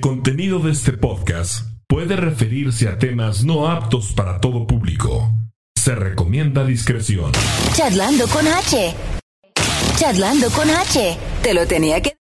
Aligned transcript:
El 0.00 0.08
contenido 0.08 0.60
de 0.60 0.72
este 0.72 0.92
podcast 0.94 1.66
puede 1.86 2.16
referirse 2.16 2.88
a 2.88 2.98
temas 2.98 3.44
no 3.44 3.70
aptos 3.70 4.14
para 4.14 4.40
todo 4.40 4.66
público. 4.66 5.30
Se 5.76 5.94
recomienda 5.94 6.64
discreción. 6.64 7.32
Charlando 7.74 8.26
con 8.28 8.48
H. 8.48 8.94
Charlando 9.98 10.48
con 10.52 10.70
H. 10.70 11.18
Te 11.42 11.52
lo 11.52 11.66
tenía 11.66 12.00
que... 12.00 12.16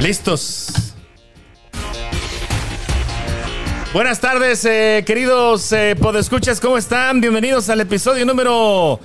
Listos. 0.00 0.94
Buenas 3.92 4.20
tardes, 4.20 4.64
eh, 4.66 5.02
queridos 5.04 5.72
eh, 5.72 5.96
podescuchas, 6.00 6.60
¿cómo 6.60 6.78
están? 6.78 7.20
Bienvenidos 7.20 7.68
al 7.70 7.80
episodio 7.80 8.24
número 8.24 9.00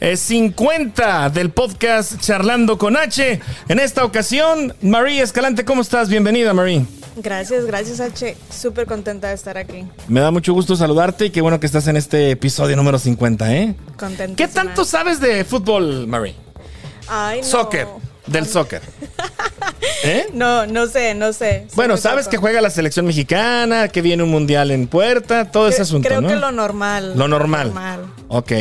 50 0.00 1.30
del 1.30 1.50
podcast 1.50 2.20
Charlando 2.20 2.78
con 2.78 2.96
H. 2.96 3.40
En 3.68 3.78
esta 3.78 4.04
ocasión, 4.04 4.74
María 4.82 5.22
Escalante, 5.22 5.64
¿cómo 5.64 5.82
estás? 5.82 6.08
Bienvenida, 6.08 6.52
María. 6.52 6.84
Gracias, 7.16 7.64
gracias 7.64 8.00
H. 8.00 8.36
Súper 8.50 8.86
contenta 8.86 9.28
de 9.28 9.34
estar 9.34 9.56
aquí. 9.56 9.86
Me 10.06 10.20
da 10.20 10.30
mucho 10.30 10.52
gusto 10.52 10.76
saludarte 10.76 11.26
y 11.26 11.30
qué 11.30 11.40
bueno 11.40 11.58
que 11.58 11.66
estás 11.66 11.86
en 11.88 11.96
este 11.96 12.30
episodio 12.30 12.76
número 12.76 12.98
50, 12.98 13.54
¿eh? 13.54 13.74
Contenta. 13.96 14.36
¿Qué 14.36 14.48
tanto 14.48 14.84
sabes 14.84 15.18
de 15.18 15.44
fútbol, 15.44 16.06
Marie? 16.06 16.34
Ay, 17.08 17.40
no. 17.40 17.46
Soccer, 17.46 17.86
del 18.26 18.46
soccer. 18.46 18.82
¿Eh? 20.04 20.26
No, 20.34 20.66
no 20.66 20.86
sé, 20.86 21.14
no 21.14 21.32
sé. 21.32 21.66
Bueno, 21.74 21.96
sabes 21.96 22.28
que 22.28 22.36
juega 22.36 22.60
la 22.60 22.70
selección 22.70 23.06
mexicana, 23.06 23.88
que 23.88 24.02
viene 24.02 24.22
un 24.22 24.30
mundial 24.30 24.70
en 24.70 24.86
puerta, 24.86 25.50
todo 25.50 25.68
ese 25.68 25.82
asunto, 25.82 26.08
Creo 26.08 26.20
¿no? 26.20 26.28
que 26.28 26.36
lo 26.36 26.52
normal. 26.52 27.14
Lo 27.16 27.28
normal. 27.28 27.68
normal. 27.68 28.00
Ok. 28.28 28.52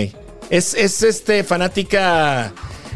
Es, 0.50 0.74
es 0.74 1.02
este 1.04 1.44
fanática 1.44 2.54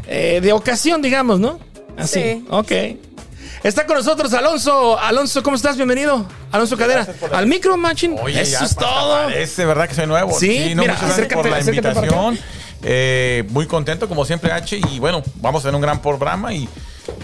eh, 0.08 0.40
de 0.42 0.54
ocasión, 0.54 1.02
digamos, 1.02 1.40
¿no? 1.40 1.60
Así. 1.98 2.22
Sí. 2.22 2.46
Ok. 2.50 2.72
Está 3.64 3.86
con 3.86 3.98
nosotros 3.98 4.34
Alonso. 4.34 4.98
Alonso, 4.98 5.44
¿cómo 5.44 5.56
estás? 5.56 5.76
Bienvenido. 5.76 6.26
Alonso 6.52 6.78
Cadera. 6.78 7.08
Al 7.34 7.46
micro, 7.48 7.76
Machin. 7.76 8.16
Oye, 8.22 8.42
Eso 8.42 8.60
ya 8.60 8.66
es 8.66 8.76
todo. 8.76 9.26
Parece, 9.26 9.66
¿verdad? 9.66 9.90
Que 9.90 9.96
soy 9.96 10.08
nuevo. 10.08 10.40
Sí, 10.40 10.74
no, 10.76 10.84
mira, 10.84 10.94
muchas 10.94 11.18
gracias 11.18 11.34
por 11.34 11.50
la 11.50 11.60
invitación. 11.60 12.40
Eh, 12.84 13.44
muy 13.50 13.68
contento, 13.68 14.08
como 14.08 14.24
siempre, 14.24 14.52
H. 14.52 14.80
Y 14.92 15.00
bueno, 15.00 15.22
vamos 15.36 15.62
a 15.62 15.68
tener 15.68 15.76
un 15.76 15.82
gran 15.82 16.02
programa 16.02 16.54
y 16.54 16.70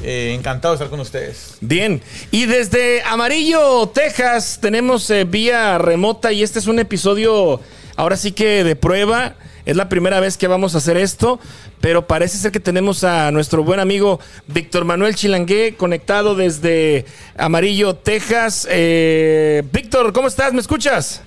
eh, 0.03 0.33
encantado 0.37 0.73
de 0.73 0.75
estar 0.75 0.89
con 0.89 0.99
ustedes. 0.99 1.55
Bien. 1.61 2.01
Y 2.31 2.45
desde 2.45 3.01
Amarillo, 3.03 3.87
Texas, 3.93 4.59
tenemos 4.61 5.09
eh, 5.09 5.23
vía 5.23 5.77
remota 5.77 6.33
y 6.33 6.43
este 6.43 6.59
es 6.59 6.67
un 6.67 6.79
episodio 6.79 7.61
ahora 7.95 8.17
sí 8.17 8.31
que 8.31 8.63
de 8.63 8.75
prueba. 8.75 9.35
Es 9.65 9.75
la 9.75 9.89
primera 9.89 10.19
vez 10.19 10.37
que 10.37 10.47
vamos 10.47 10.75
a 10.75 10.77
hacer 10.77 10.95
esto, 10.95 11.39
pero 11.81 12.05
parece 12.05 12.37
ser 12.37 12.51
que 12.51 12.59
tenemos 12.59 13.03
a 13.03 13.31
nuestro 13.31 13.63
buen 13.63 13.79
amigo 13.79 14.19
Víctor 14.45 14.85
Manuel 14.85 15.15
Chilangué 15.15 15.73
conectado 15.75 16.35
desde 16.35 17.05
Amarillo, 17.35 17.95
Texas. 17.95 18.67
Eh, 18.69 19.63
Víctor, 19.73 20.13
¿cómo 20.13 20.27
estás? 20.27 20.53
¿Me 20.53 20.59
escuchas? 20.59 21.23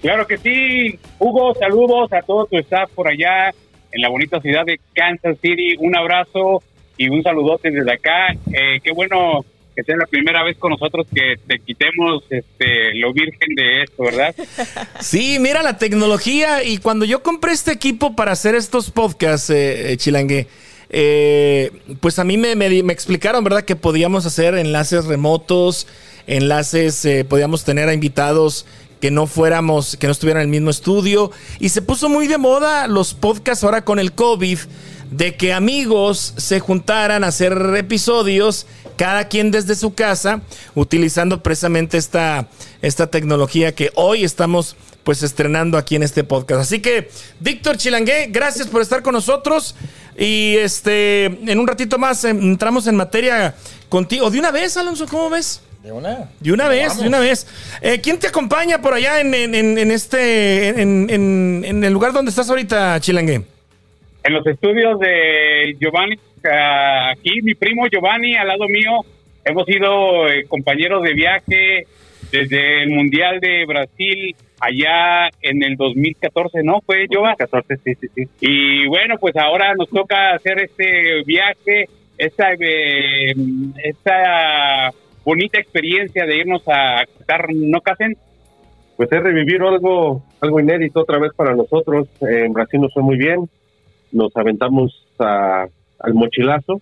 Claro 0.00 0.26
que 0.26 0.38
sí, 0.38 0.98
Hugo, 1.18 1.54
saludos 1.56 2.10
a 2.12 2.22
todo 2.22 2.46
tu 2.46 2.56
staff 2.56 2.90
por 2.94 3.06
allá 3.06 3.52
en 3.92 4.00
la 4.00 4.08
bonita 4.08 4.40
ciudad 4.40 4.64
de 4.64 4.80
Kansas 4.94 5.36
City. 5.42 5.74
Un 5.78 5.94
abrazo 5.94 6.62
y 6.96 7.08
un 7.08 7.22
saludote 7.22 7.70
desde 7.70 7.92
acá. 7.92 8.32
Eh, 8.50 8.80
qué 8.82 8.92
bueno 8.92 9.44
que 9.78 9.84
sea 9.84 9.96
la 9.96 10.06
primera 10.06 10.42
vez 10.42 10.58
con 10.58 10.72
nosotros 10.72 11.06
que 11.14 11.36
te 11.46 11.60
quitemos 11.60 12.24
este, 12.30 12.94
lo 12.94 13.12
virgen 13.12 13.54
de 13.54 13.82
esto, 13.82 14.02
¿verdad? 14.02 14.34
Sí, 15.00 15.38
mira 15.38 15.62
la 15.62 15.78
tecnología 15.78 16.64
y 16.64 16.78
cuando 16.78 17.04
yo 17.04 17.22
compré 17.22 17.52
este 17.52 17.70
equipo 17.70 18.16
para 18.16 18.32
hacer 18.32 18.56
estos 18.56 18.90
podcasts, 18.90 19.50
eh, 19.50 19.92
eh, 19.92 19.96
Chilangue, 19.96 20.48
eh, 20.90 21.70
pues 22.00 22.18
a 22.18 22.24
mí 22.24 22.36
me, 22.36 22.56
me 22.56 22.92
explicaron, 22.92 23.44
¿verdad? 23.44 23.62
Que 23.62 23.76
podíamos 23.76 24.26
hacer 24.26 24.54
enlaces 24.54 25.04
remotos, 25.04 25.86
enlaces, 26.26 27.04
eh, 27.04 27.24
podíamos 27.24 27.64
tener 27.64 27.88
a 27.88 27.94
invitados 27.94 28.66
que 29.00 29.10
no 29.10 29.26
fuéramos, 29.26 29.96
que 29.96 30.06
no 30.06 30.12
estuvieran 30.12 30.42
en 30.42 30.48
el 30.48 30.50
mismo 30.50 30.70
estudio. 30.70 31.30
Y 31.60 31.68
se 31.68 31.82
puso 31.82 32.08
muy 32.08 32.26
de 32.26 32.38
moda 32.38 32.88
los 32.88 33.14
podcasts 33.14 33.64
ahora 33.64 33.84
con 33.84 33.98
el 33.98 34.12
COVID, 34.12 34.58
de 35.10 35.36
que 35.36 35.52
amigos 35.52 36.34
se 36.36 36.60
juntaran 36.60 37.24
a 37.24 37.28
hacer 37.28 37.52
episodios, 37.76 38.66
cada 38.96 39.28
quien 39.28 39.50
desde 39.50 39.74
su 39.74 39.94
casa, 39.94 40.40
utilizando 40.74 41.42
precisamente 41.42 41.96
esta, 41.98 42.48
esta 42.82 43.06
tecnología 43.08 43.74
que 43.74 43.90
hoy 43.94 44.24
estamos 44.24 44.76
pues 45.04 45.22
estrenando 45.22 45.78
aquí 45.78 45.96
en 45.96 46.02
este 46.02 46.24
podcast. 46.24 46.60
Así 46.60 46.80
que, 46.80 47.10
Víctor 47.40 47.78
Chilangué, 47.78 48.26
gracias 48.30 48.66
por 48.66 48.82
estar 48.82 49.02
con 49.02 49.14
nosotros. 49.14 49.74
Y 50.18 50.56
este, 50.56 51.24
en 51.26 51.58
un 51.58 51.66
ratito 51.66 51.96
más 51.96 52.24
eh, 52.24 52.30
entramos 52.30 52.86
en 52.88 52.96
materia 52.96 53.54
contigo. 53.88 54.28
De 54.30 54.38
una 54.38 54.50
vez, 54.50 54.76
Alonso, 54.76 55.06
¿cómo 55.06 55.30
ves? 55.30 55.62
De 55.82 55.92
una. 55.92 56.28
De 56.40 56.52
una 56.52 56.68
vez, 56.68 56.88
Vamos. 56.88 57.02
de 57.02 57.08
una 57.08 57.20
vez. 57.20 57.46
Eh, 57.80 58.00
¿Quién 58.02 58.18
te 58.18 58.26
acompaña 58.26 58.82
por 58.82 58.92
allá 58.92 59.20
en, 59.20 59.32
en- 59.34 59.90
este, 59.92 60.68
en, 60.80 61.08
en- 61.08 61.62
en 61.64 61.84
el 61.84 61.92
lugar 61.92 62.12
donde 62.12 62.28
estás 62.30 62.50
ahorita, 62.50 63.00
Chilangue? 63.00 63.44
En 64.24 64.34
los 64.34 64.46
estudios 64.46 64.98
de 65.00 65.76
Giovanni, 65.80 66.18
aquí 66.42 67.40
mi 67.42 67.54
primo 67.54 67.86
Giovanni 67.88 68.36
al 68.36 68.48
lado 68.48 68.68
mío, 68.68 69.00
hemos 69.44 69.64
sido 69.66 70.28
eh, 70.28 70.44
compañeros 70.46 71.02
de 71.02 71.14
viaje 71.14 71.86
desde 72.30 72.82
el 72.82 72.90
Mundial 72.90 73.40
de 73.40 73.64
Brasil 73.66 74.36
allá 74.60 75.28
en 75.40 75.62
el 75.62 75.76
2014, 75.76 76.62
¿no? 76.62 76.80
Fue 76.84 77.06
Giovanni. 77.08 77.36
14, 77.38 77.76
sí, 77.84 77.94
sí, 77.94 78.08
sí. 78.14 78.28
Y 78.40 78.86
bueno, 78.86 79.16
pues 79.18 79.36
ahora 79.36 79.74
nos 79.74 79.88
toca 79.88 80.34
hacer 80.34 80.60
este 80.60 81.22
viaje, 81.24 81.86
esta, 82.18 82.52
eh, 82.52 83.34
esta 83.82 84.90
bonita 85.24 85.58
experiencia 85.58 86.26
de 86.26 86.36
irnos 86.36 86.62
a 86.66 87.04
Qatar, 87.18 87.46
¿no, 87.54 87.80
Casen? 87.80 88.16
pues 88.98 89.12
es 89.12 89.22
revivir 89.22 89.62
algo 89.62 90.24
algo 90.40 90.58
inédito 90.58 91.02
otra 91.02 91.20
vez 91.20 91.32
para 91.36 91.54
nosotros. 91.54 92.08
En 92.20 92.52
Brasil 92.52 92.80
nos 92.80 92.92
fue 92.92 93.02
muy 93.04 93.16
bien, 93.16 93.48
nos 94.12 94.34
aventamos 94.36 95.06
a- 95.18 95.66
al 96.00 96.14
mochilazo 96.14 96.80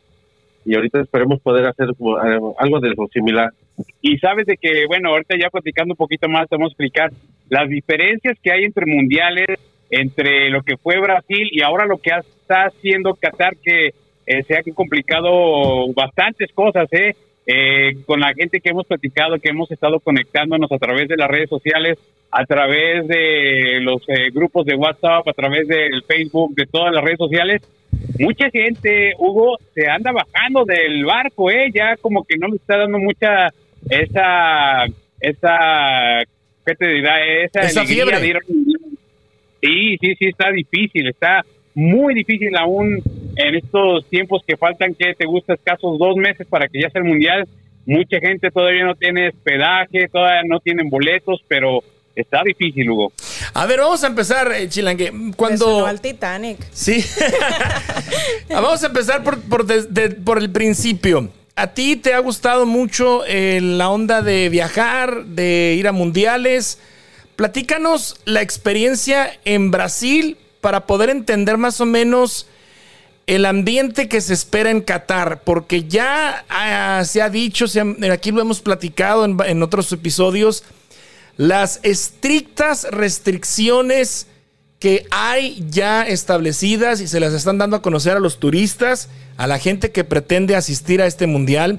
y 0.64 0.74
ahorita 0.74 1.00
esperemos 1.00 1.40
poder 1.40 1.66
hacer 1.66 1.88
eh, 1.90 2.38
algo 2.58 2.80
de 2.80 2.90
lo 2.90 3.06
similar. 3.12 3.50
Y 4.02 4.18
sabes 4.18 4.46
de 4.46 4.56
que, 4.56 4.86
bueno, 4.86 5.10
ahorita 5.10 5.36
ya 5.40 5.48
platicando 5.50 5.92
un 5.92 5.96
poquito 5.96 6.28
más, 6.28 6.48
te 6.48 6.56
vamos 6.56 6.70
a 6.70 6.72
explicar 6.72 7.10
las 7.48 7.68
diferencias 7.68 8.36
que 8.42 8.50
hay 8.52 8.64
entre 8.64 8.86
mundiales, 8.86 9.46
entre 9.90 10.50
lo 10.50 10.62
que 10.62 10.76
fue 10.76 10.98
Brasil 11.00 11.48
y 11.52 11.62
ahora 11.62 11.86
lo 11.86 11.98
que 11.98 12.10
está 12.40 12.64
haciendo 12.66 13.14
Qatar, 13.14 13.56
que 13.62 13.88
eh, 14.26 14.42
se 14.48 14.56
ha 14.56 14.62
complicado 14.74 15.92
bastantes 15.94 16.50
cosas, 16.52 16.88
¿eh? 16.92 17.14
Eh, 17.46 17.98
con 18.06 18.18
la 18.20 18.34
gente 18.34 18.60
que 18.60 18.70
hemos 18.70 18.86
platicado, 18.86 19.38
que 19.38 19.50
hemos 19.50 19.70
estado 19.70 20.00
conectándonos 20.00 20.70
a 20.72 20.78
través 20.78 21.08
de 21.08 21.16
las 21.16 21.28
redes 21.28 21.48
sociales, 21.48 21.96
a 22.30 22.44
través 22.44 23.06
de 23.06 23.78
los 23.82 24.02
eh, 24.08 24.30
grupos 24.32 24.66
de 24.66 24.74
WhatsApp, 24.74 25.28
a 25.28 25.32
través 25.32 25.68
del 25.68 26.02
Facebook, 26.02 26.54
de 26.56 26.66
todas 26.66 26.92
las 26.92 27.04
redes 27.04 27.18
sociales, 27.18 27.62
mucha 28.18 28.50
gente, 28.50 29.12
Hugo, 29.18 29.58
se 29.74 29.88
anda 29.88 30.12
bajando 30.12 30.64
del 30.64 31.04
barco, 31.04 31.50
¿eh? 31.50 31.70
Ya 31.72 31.96
como 31.96 32.24
que 32.24 32.36
no 32.36 32.48
le 32.48 32.56
está 32.56 32.78
dando 32.78 32.98
mucha 32.98 33.48
esa, 33.88 34.86
esa, 35.20 36.22
¿qué 36.64 36.74
te 36.74 36.88
dirá? 36.88 37.24
Esa, 37.24 37.60
Esa 37.60 37.84
fiebre. 37.84 38.16
Sí, 39.62 39.96
sí, 40.00 40.14
sí, 40.18 40.26
está 40.26 40.50
difícil, 40.50 41.08
está 41.08 41.44
muy 41.76 42.14
difícil 42.14 42.56
aún 42.56 43.00
en 43.36 43.54
estos 43.54 44.04
tiempos 44.08 44.42
que 44.46 44.56
faltan, 44.56 44.94
que 44.94 45.14
te 45.14 45.26
gusta, 45.26 45.54
escasos 45.54 45.98
dos 45.98 46.16
meses 46.16 46.46
para 46.48 46.66
que 46.68 46.80
ya 46.80 46.88
sea 46.90 47.02
el 47.02 47.06
mundial. 47.08 47.46
Mucha 47.84 48.18
gente 48.18 48.50
todavía 48.50 48.84
no 48.84 48.94
tiene 48.94 49.28
hospedaje, 49.28 50.08
todavía 50.10 50.42
no 50.48 50.58
tienen 50.58 50.88
boletos, 50.88 51.40
pero 51.46 51.84
está 52.16 52.42
difícil, 52.42 52.90
Hugo. 52.90 53.12
A 53.52 53.66
ver, 53.66 53.78
vamos 53.80 54.02
a 54.02 54.06
empezar, 54.06 54.50
eh, 54.52 54.68
Chilangue. 54.70 55.12
Cuando... 55.36 55.64
sonó 55.66 55.86
al 55.86 56.00
Titanic. 56.00 56.58
Sí. 56.72 57.04
Ah, 58.48 58.60
Vamos 58.60 58.82
a 58.82 58.86
empezar 58.86 59.22
por, 59.22 59.40
por, 59.42 59.66
de- 59.66 60.10
por 60.10 60.38
el 60.38 60.50
principio. 60.50 61.30
¿A 61.56 61.74
ti 61.74 61.96
te 61.96 62.14
ha 62.14 62.18
gustado 62.20 62.64
mucho 62.64 63.24
eh, 63.26 63.60
la 63.60 63.90
onda 63.90 64.22
de 64.22 64.48
viajar, 64.48 65.24
de 65.26 65.74
ir 65.78 65.86
a 65.88 65.92
mundiales? 65.92 66.80
Platícanos 67.34 68.20
la 68.24 68.40
experiencia 68.42 69.30
en 69.44 69.70
Brasil 69.70 70.36
para 70.66 70.84
poder 70.84 71.10
entender 71.10 71.58
más 71.58 71.80
o 71.80 71.86
menos 71.86 72.48
el 73.28 73.46
ambiente 73.46 74.08
que 74.08 74.20
se 74.20 74.34
espera 74.34 74.68
en 74.72 74.80
Qatar, 74.80 75.42
porque 75.44 75.84
ya 75.84 76.44
ah, 76.48 77.04
se 77.04 77.22
ha 77.22 77.30
dicho, 77.30 77.68
se 77.68 77.78
han- 77.82 77.96
aquí 78.10 78.32
lo 78.32 78.40
hemos 78.40 78.60
platicado 78.62 79.24
en, 79.24 79.36
en 79.46 79.62
otros 79.62 79.92
episodios, 79.92 80.64
las 81.36 81.78
estrictas 81.84 82.84
restricciones 82.90 84.26
que 84.80 85.06
hay 85.12 85.64
ya 85.70 86.02
establecidas 86.02 87.00
y 87.00 87.06
se 87.06 87.20
las 87.20 87.32
están 87.32 87.58
dando 87.58 87.76
a 87.76 87.82
conocer 87.82 88.16
a 88.16 88.20
los 88.20 88.40
turistas, 88.40 89.08
a 89.36 89.46
la 89.46 89.60
gente 89.60 89.92
que 89.92 90.02
pretende 90.02 90.56
asistir 90.56 91.00
a 91.00 91.06
este 91.06 91.28
mundial. 91.28 91.78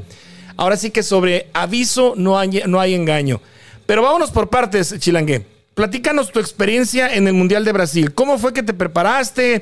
Ahora 0.56 0.78
sí 0.78 0.92
que 0.92 1.04
sobre 1.04 1.48
aviso 1.51 2.13
no 2.16 2.39
hay, 2.39 2.63
no 2.68 2.80
hay 2.80 2.94
engaño. 2.94 3.42
Pero 3.86 4.01
vámonos 4.01 4.31
por 4.31 4.50
partes, 4.50 4.95
Chilangue. 4.98 5.56
Platícanos 5.77 6.31
tu 6.31 6.39
experiencia 6.39 7.13
en 7.13 7.27
el 7.27 7.33
Mundial 7.35 7.63
de 7.63 7.71
Brasil. 7.71 8.12
¿Cómo 8.15 8.39
fue 8.39 8.51
que 8.51 8.63
te 8.63 8.74
preparaste? 8.74 9.62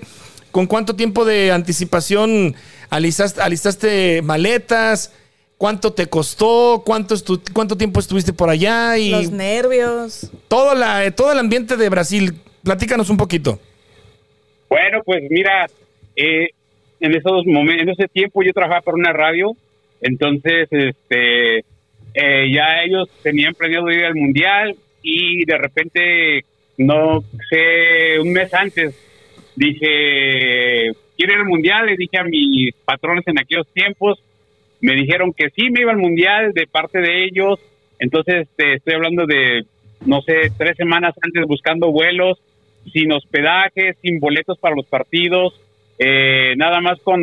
¿Con 0.49 0.65
cuánto 0.65 0.95
tiempo 0.95 1.25
de 1.25 1.51
anticipación 1.51 2.55
alistaste, 2.89 3.41
alistaste 3.41 4.21
maletas, 4.21 5.13
cuánto 5.57 5.91
te 5.91 6.07
costó, 6.07 6.83
cuánto, 6.85 7.15
estu- 7.15 7.41
cuánto 7.51 7.75
tiempo 7.75 7.99
estuviste 7.99 8.31
por 8.31 8.49
allá 8.49 8.97
y 8.97 9.09
Los 9.11 9.29
nervios. 9.29 10.31
todo, 10.47 10.73
la, 10.73 11.11
todo 11.11 11.33
el 11.33 11.39
ambiente 11.39 11.75
de 11.75 11.89
Brasil. 11.89 12.33
Platícanos 12.63 13.09
un 13.09 13.17
poquito. 13.17 13.59
Bueno, 14.69 15.01
pues 15.03 15.21
mira, 15.29 15.67
eh, 16.15 16.47
en 17.01 17.13
esos 17.13 17.45
momentos, 17.45 17.83
en 17.83 17.89
ese 17.89 18.07
tiempo 18.07 18.41
yo 18.41 18.53
trabajaba 18.53 18.79
para 18.83 18.95
una 18.95 19.11
radio, 19.11 19.51
entonces, 19.99 20.69
este, 20.71 21.57
eh, 22.13 22.45
ya 22.53 22.83
ellos 22.85 23.09
tenían 23.21 23.53
planeado 23.53 23.91
ir 23.91 24.05
al 24.05 24.15
mundial 24.15 24.77
y 25.05 25.45
de 25.45 25.57
repente, 25.57 26.45
no 26.79 27.23
sé, 27.47 28.19
un 28.19 28.33
mes 28.33 28.51
antes 28.53 28.95
dije, 29.55 30.91
quiero 31.15 31.33
ir 31.33 31.39
al 31.39 31.45
mundial, 31.45 31.85
le 31.85 31.95
dije 31.95 32.17
a 32.17 32.23
mis 32.23 32.73
patrones 32.83 33.23
en 33.27 33.39
aquellos 33.39 33.67
tiempos, 33.71 34.19
me 34.81 34.95
dijeron 34.95 35.31
que 35.31 35.51
sí 35.51 35.69
me 35.69 35.81
iba 35.81 35.91
al 35.91 35.99
mundial 35.99 36.53
de 36.53 36.65
parte 36.65 36.99
de 36.99 37.25
ellos, 37.25 37.59
entonces 37.99 38.47
este, 38.49 38.73
estoy 38.73 38.95
hablando 38.95 39.27
de, 39.27 39.65
no 40.07 40.21
sé, 40.21 40.51
tres 40.57 40.75
semanas 40.75 41.13
antes 41.21 41.45
buscando 41.45 41.91
vuelos, 41.91 42.39
sin 42.91 43.11
hospedaje, 43.11 43.93
sin 44.01 44.19
boletos 44.19 44.57
para 44.57 44.75
los 44.75 44.87
partidos, 44.87 45.53
eh, 45.99 46.55
nada 46.57 46.81
más 46.81 46.99
con 47.01 47.21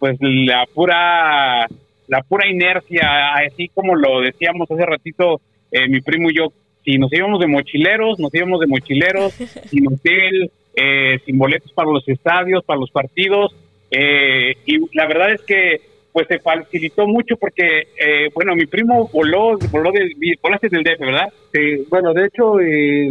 pues 0.00 0.16
la 0.20 0.66
pura 0.74 1.68
la 2.08 2.22
pura 2.22 2.48
inercia, 2.48 3.34
así 3.34 3.68
como 3.68 3.94
lo 3.94 4.20
decíamos 4.20 4.68
hace 4.68 4.84
ratito 4.84 5.40
eh, 5.70 5.88
mi 5.88 6.00
primo 6.02 6.28
y 6.30 6.36
yo, 6.36 6.52
si 6.84 6.98
nos 6.98 7.12
íbamos 7.12 7.40
de 7.40 7.46
mochileros, 7.46 8.18
nos 8.18 8.34
íbamos 8.34 8.60
de 8.60 8.66
mochileros, 8.66 9.32
sin 9.66 9.86
hotel, 9.86 10.50
eh, 10.74 11.18
sin 11.24 11.38
boletos 11.38 11.72
para 11.72 11.90
los 11.90 12.06
estadios, 12.08 12.64
para 12.64 12.80
los 12.80 12.90
partidos, 12.90 13.54
eh, 13.90 14.56
y 14.66 14.78
la 14.96 15.06
verdad 15.06 15.32
es 15.32 15.42
que 15.42 15.92
pues 16.12 16.28
se 16.28 16.38
facilitó 16.38 17.06
mucho 17.06 17.36
porque, 17.36 17.88
eh, 17.98 18.28
bueno, 18.34 18.54
mi 18.54 18.66
primo 18.66 19.08
voló, 19.12 19.56
voló 19.70 19.90
del, 19.92 20.12
volaste 20.42 20.68
del 20.68 20.84
DF, 20.84 21.00
¿verdad? 21.00 21.28
Sí, 21.52 21.86
bueno, 21.88 22.12
de 22.12 22.26
hecho, 22.26 22.60
eh, 22.60 23.10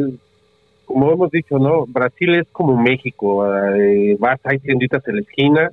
como 0.86 1.12
hemos 1.12 1.32
dicho, 1.32 1.58
¿no? 1.58 1.86
Brasil 1.88 2.36
es 2.36 2.48
como 2.52 2.80
México. 2.80 3.46
eh, 3.76 4.16
vas, 4.20 4.40
hay 4.44 4.60
tienditas 4.60 5.08
en 5.08 5.16
la 5.16 5.22
esquina, 5.22 5.72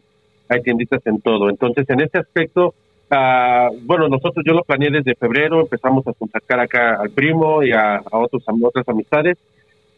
hay 0.48 0.62
tienditas 0.62 1.06
en 1.06 1.20
todo. 1.20 1.50
Entonces, 1.50 1.88
en 1.90 2.00
este 2.00 2.18
aspecto, 2.18 2.74
ah, 3.10 3.68
bueno, 3.82 4.08
nosotros 4.08 4.44
yo 4.46 4.52
lo 4.54 4.62
planeé 4.62 4.90
desde 4.90 5.14
febrero, 5.14 5.60
empezamos 5.60 6.06
a 6.06 6.12
contactar 6.12 6.60
acá 6.60 6.96
al 7.00 7.10
primo 7.10 7.62
y 7.62 7.72
a, 7.72 7.96
a 7.96 8.18
otros, 8.18 8.42
a 8.48 8.52
otras 8.62 8.88
amistades. 8.88 9.36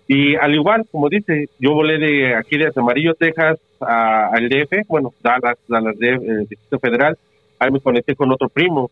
Y 0.09 0.35
al 0.35 0.55
igual, 0.55 0.85
como 0.91 1.09
dice, 1.09 1.47
yo 1.61 1.73
volé 1.73 1.99
de 1.99 2.35
aquí 2.35 2.59
de 2.59 2.71
Amarillo, 2.75 3.15
Texas, 3.15 3.59
a- 3.81 4.29
al 4.33 4.49
DF, 4.49 4.83
bueno, 4.89 5.13
Dallas, 5.23 5.57
Dallas, 5.69 5.97
de, 5.99 6.09
eh, 6.15 6.19
Distrito 6.49 6.79
Federal. 6.81 7.17
Ahí 7.59 7.71
me 7.71 7.81
conecté 7.81 8.15
con 8.17 8.31
otro 8.33 8.49
primo 8.49 8.91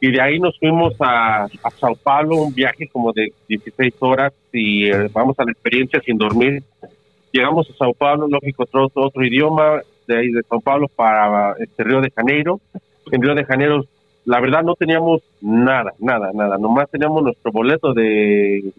y 0.00 0.10
de 0.10 0.20
ahí 0.22 0.38
nos 0.38 0.58
fuimos 0.58 0.94
a, 1.00 1.44
a 1.44 1.70
Sao 1.78 1.94
Paulo, 1.96 2.36
un 2.36 2.54
viaje 2.54 2.88
como 2.92 3.12
de 3.12 3.32
16 3.48 3.94
horas 4.00 4.32
y 4.52 4.86
eh, 4.90 5.08
vamos 5.12 5.38
a 5.38 5.44
la 5.44 5.52
experiencia 5.52 6.00
sin 6.00 6.16
dormir. 6.16 6.62
Llegamos 7.32 7.68
a 7.68 7.74
Sao 7.74 7.92
Paulo, 7.92 8.26
lógico, 8.28 8.62
otro, 8.62 8.88
otro 8.94 9.24
idioma, 9.24 9.80
de 10.06 10.18
ahí 10.18 10.28
de 10.30 10.42
Sao 10.48 10.60
Paulo 10.60 10.86
para 10.94 11.54
este 11.58 11.82
Río 11.84 12.00
de 12.00 12.10
Janeiro. 12.10 12.60
En 13.12 13.22
Río 13.22 13.34
de 13.34 13.44
Janeiro, 13.44 13.84
la 14.24 14.40
verdad 14.40 14.62
no 14.62 14.74
teníamos 14.74 15.22
nada, 15.40 15.92
nada, 15.98 16.30
nada, 16.32 16.58
nomás 16.58 16.90
teníamos 16.90 17.22
nuestro 17.22 17.52
boleto 17.52 17.92
de, 17.92 18.72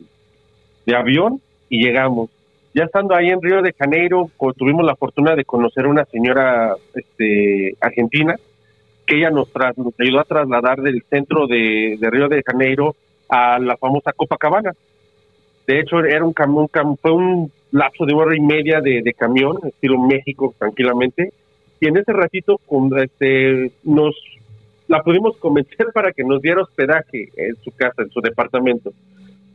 de 0.85 0.95
avión 0.95 1.39
y 1.69 1.83
llegamos. 1.83 2.29
Ya 2.73 2.83
estando 2.83 3.15
ahí 3.15 3.29
en 3.29 3.41
Río 3.41 3.61
de 3.61 3.71
Janeiro, 3.73 4.29
co- 4.37 4.53
tuvimos 4.53 4.85
la 4.85 4.95
fortuna 4.95 5.35
de 5.35 5.45
conocer 5.45 5.85
a 5.85 5.89
una 5.89 6.05
señora 6.05 6.75
este, 6.93 7.75
argentina 7.79 8.35
que 9.05 9.17
ella 9.17 9.29
nos, 9.29 9.51
tras- 9.53 9.77
nos 9.77 9.93
ayudó 9.99 10.19
a 10.19 10.23
trasladar 10.25 10.81
del 10.81 11.03
centro 11.09 11.47
de, 11.47 11.95
de 11.99 12.09
Río 12.09 12.27
de 12.27 12.41
Janeiro 12.45 12.95
a 13.29 13.59
la 13.59 13.77
famosa 13.77 14.11
Copacabana. 14.13 14.73
De 15.67 15.79
hecho, 15.79 15.99
era 16.03 16.25
un 16.25 16.33
cam- 16.33 16.57
un 16.57 16.67
cam- 16.67 16.97
fue 17.01 17.11
un 17.11 17.51
lapso 17.71 18.05
de 18.05 18.13
hora 18.13 18.35
y 18.35 18.41
media 18.41 18.81
de, 18.81 19.01
de 19.01 19.13
camión, 19.13 19.57
estilo 19.63 19.99
México, 20.01 20.53
tranquilamente. 20.57 21.31
Y 21.79 21.87
en 21.87 21.97
ese 21.97 22.13
ratito 22.13 22.59
con- 22.65 22.97
este, 22.99 23.71
nos 23.83 24.15
la 24.87 25.01
pudimos 25.03 25.35
convencer 25.37 25.87
para 25.93 26.11
que 26.11 26.23
nos 26.23 26.41
diera 26.41 26.61
hospedaje 26.61 27.29
en 27.35 27.55
su 27.63 27.71
casa, 27.71 28.01
en 28.03 28.09
su 28.11 28.21
departamento. 28.21 28.91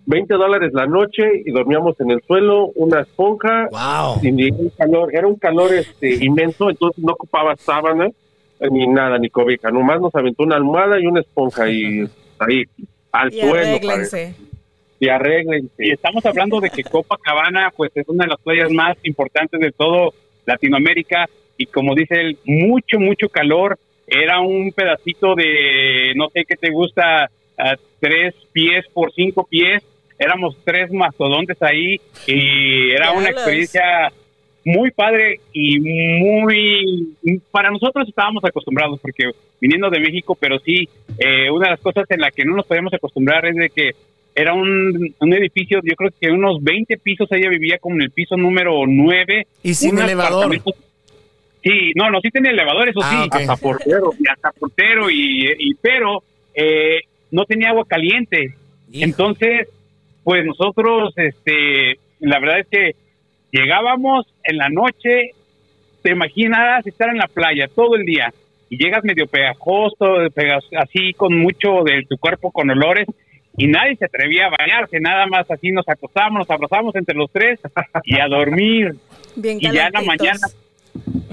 20 0.06 0.34
dólares 0.34 0.72
la 0.72 0.86
noche 0.86 1.22
y 1.44 1.50
dormíamos 1.52 2.00
en 2.00 2.10
el 2.10 2.20
suelo, 2.26 2.66
una 2.74 3.00
esponja, 3.00 3.68
Wow. 3.70 4.20
sin 4.20 4.36
ningún 4.36 4.70
calor, 4.70 5.14
era 5.14 5.26
un 5.26 5.36
calor 5.36 5.72
este 5.72 6.14
inmenso, 6.24 6.70
entonces 6.70 7.02
no 7.04 7.12
ocupaba 7.12 7.54
sábana 7.56 8.08
ni 8.70 8.86
nada, 8.88 9.18
ni 9.18 9.30
cobija, 9.30 9.70
nomás 9.70 10.00
nos 10.00 10.14
aventó 10.14 10.42
una 10.42 10.56
almohada 10.56 10.98
y 11.00 11.06
una 11.06 11.20
esponja 11.20 11.70
y 11.70 12.04
ahí, 12.38 12.64
al 13.12 13.32
Y 13.32 13.40
suelo. 13.40 13.54
arréglense. 13.56 14.34
Y 14.98 15.08
arréglense. 15.08 15.86
Y 15.86 15.92
estamos 15.92 16.24
hablando 16.26 16.60
de 16.60 16.68
que 16.70 16.82
Copacabana, 16.84 17.72
pues 17.74 17.90
es 17.94 18.06
una 18.08 18.24
de 18.24 18.30
las 18.30 18.40
playas 18.40 18.70
más 18.70 18.96
importantes 19.04 19.58
de 19.60 19.70
todo 19.72 20.12
Latinoamérica 20.44 21.26
y 21.60 21.66
como 21.66 21.94
dice 21.94 22.14
él, 22.14 22.38
mucho, 22.46 22.98
mucho 22.98 23.28
calor. 23.28 23.78
Era 24.06 24.40
un 24.40 24.72
pedacito 24.72 25.34
de, 25.34 26.14
no 26.16 26.30
sé 26.30 26.46
qué 26.48 26.56
te 26.56 26.70
gusta, 26.70 27.24
a 27.58 27.76
tres 28.00 28.34
pies 28.50 28.86
por 28.94 29.12
cinco 29.12 29.46
pies. 29.46 29.82
Éramos 30.18 30.56
tres 30.64 30.90
mastodontes 30.90 31.58
ahí 31.60 32.00
y 32.26 32.92
era 32.92 33.12
una 33.12 33.28
experiencia 33.28 34.10
muy 34.64 34.90
padre 34.90 35.40
y 35.52 35.78
muy 36.18 37.14
para 37.50 37.70
nosotros 37.70 38.08
estábamos 38.08 38.42
acostumbrados 38.44 39.00
porque 39.00 39.30
viniendo 39.58 39.88
de 39.88 40.00
México 40.00 40.36
pero 40.38 40.58
sí 40.58 40.86
eh, 41.18 41.50
una 41.50 41.64
de 41.64 41.70
las 41.70 41.80
cosas 41.80 42.04
en 42.10 42.20
la 42.20 42.30
que 42.30 42.44
no 42.44 42.54
nos 42.54 42.66
podíamos 42.66 42.92
acostumbrar 42.92 43.46
es 43.46 43.56
de 43.56 43.70
que 43.70 43.92
era 44.34 44.52
un, 44.52 45.14
un 45.18 45.32
edificio 45.32 45.80
yo 45.82 45.94
creo 45.96 46.10
que 46.20 46.30
unos 46.30 46.62
20 46.62 46.98
pisos 46.98 47.26
ella 47.32 47.48
vivía 47.48 47.78
como 47.78 47.96
en 47.96 48.02
el 48.02 48.10
piso 48.10 48.36
número 48.36 48.86
9 48.86 49.46
Y 49.62 49.72
sin 49.72 49.94
Un 49.94 50.02
elevador. 50.02 50.60
Sí 51.62 51.92
no 51.94 52.10
no 52.10 52.20
sí 52.20 52.30
tenía 52.30 52.50
elevador 52.52 52.88
eso 52.88 53.00
Ah, 53.02 53.10
sí 53.22 53.28
ok. 53.28 53.34
hasta 53.36 53.56
portero 53.56 54.10
y 54.18 54.28
hasta 54.30 54.50
portero 54.52 55.10
y, 55.10 55.46
y 55.58 55.74
pero 55.74 56.22
eh, 56.54 57.00
no 57.30 57.44
tenía 57.44 57.70
agua 57.70 57.84
caliente 57.86 58.54
entonces, 58.92 59.68
pues 60.24 60.44
nosotros, 60.44 61.12
este, 61.16 61.94
la 62.18 62.40
verdad 62.40 62.58
es 62.60 62.66
que 62.66 62.96
llegábamos 63.52 64.26
en 64.44 64.56
la 64.56 64.68
noche, 64.68 65.30
te 66.02 66.10
imaginas 66.12 66.84
estar 66.86 67.08
en 67.10 67.18
la 67.18 67.28
playa 67.28 67.68
todo 67.68 67.94
el 67.96 68.04
día 68.04 68.32
y 68.68 68.76
llegas 68.82 69.04
medio 69.04 69.26
pegajoso, 69.26 70.28
pegas- 70.34 70.64
así 70.76 71.12
con 71.14 71.38
mucho 71.38 71.82
de 71.84 72.04
tu 72.08 72.16
cuerpo 72.18 72.50
con 72.50 72.70
olores 72.70 73.06
y 73.56 73.66
nadie 73.66 73.96
se 73.96 74.06
atrevía 74.06 74.46
a 74.46 74.50
bañarse, 74.58 74.98
nada 75.00 75.26
más 75.26 75.50
así 75.50 75.70
nos 75.72 75.88
acostamos, 75.88 76.40
nos 76.40 76.50
abrazamos 76.50 76.94
entre 76.96 77.14
los 77.14 77.30
tres 77.30 77.60
y 78.04 78.18
a 78.18 78.26
dormir. 78.28 78.94
Bien 79.36 79.58
Y 79.60 79.72
ya 79.72 79.86
en 79.86 79.92
la 79.92 80.00
mañana, 80.02 80.46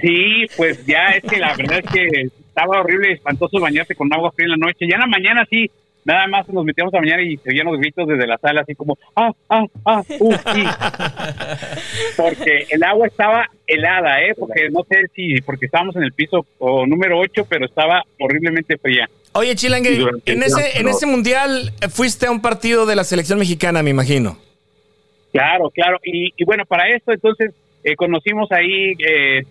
sí, 0.01 0.45
pues 0.55 0.85
ya 0.85 1.07
es 1.09 1.23
que 1.23 1.37
la 1.37 1.55
verdad 1.55 1.79
es 1.79 1.91
que 1.91 2.27
estaba 2.47 2.81
horrible 2.81 3.11
y 3.11 3.13
espantoso 3.13 3.59
bañarse 3.59 3.95
con 3.95 4.11
agua 4.11 4.31
fría 4.31 4.45
en 4.45 4.59
la 4.59 4.67
noche. 4.67 4.87
Ya 4.87 4.95
en 4.95 5.01
la 5.01 5.07
mañana 5.07 5.45
sí, 5.49 5.69
nada 6.05 6.25
más 6.27 6.47
nos 6.49 6.63
metíamos 6.65 6.93
a 6.93 6.99
bañar 6.99 7.19
y 7.21 7.37
se 7.37 7.51
oían 7.51 7.67
los 7.67 7.77
gritos 7.77 8.07
desde 8.07 8.25
la 8.25 8.37
sala 8.37 8.61
así 8.61 8.73
como, 8.73 8.97
ah, 9.15 9.31
ah, 9.49 9.65
ah, 9.85 10.01
uh, 10.19 10.33
sí. 10.53 10.63
Porque 12.17 12.65
el 12.69 12.81
agua 12.83 13.07
estaba 13.07 13.45
helada, 13.67 14.21
¿eh? 14.21 14.33
Porque 14.39 14.69
no 14.71 14.85
sé 14.89 15.07
si, 15.13 15.41
porque 15.41 15.65
estábamos 15.65 15.95
en 15.97 16.03
el 16.03 16.13
piso 16.13 16.45
o 16.59 16.87
número 16.87 17.19
8, 17.19 17.45
pero 17.49 17.65
estaba 17.65 18.03
horriblemente 18.19 18.77
fría. 18.77 19.09
Oye, 19.33 19.53
Chilangue, 19.55 20.03
en 20.25 20.41
ese, 20.41 20.79
en 20.79 20.87
ese 20.87 21.05
mundial 21.05 21.73
eh, 21.81 21.89
fuiste 21.89 22.25
a 22.25 22.31
un 22.31 22.41
partido 22.41 22.85
de 22.85 22.95
la 22.95 23.03
selección 23.03 23.37
mexicana, 23.37 23.83
me 23.83 23.89
imagino. 23.89 24.39
Claro, 25.31 25.69
claro. 25.69 25.99
Y, 26.03 26.33
y 26.35 26.45
bueno, 26.45 26.65
para 26.65 26.89
esto 26.89 27.11
entonces 27.11 27.53
eh, 27.91 27.95
conocimos 27.95 28.51
ahí, 28.51 28.93
eh, 28.99 29.41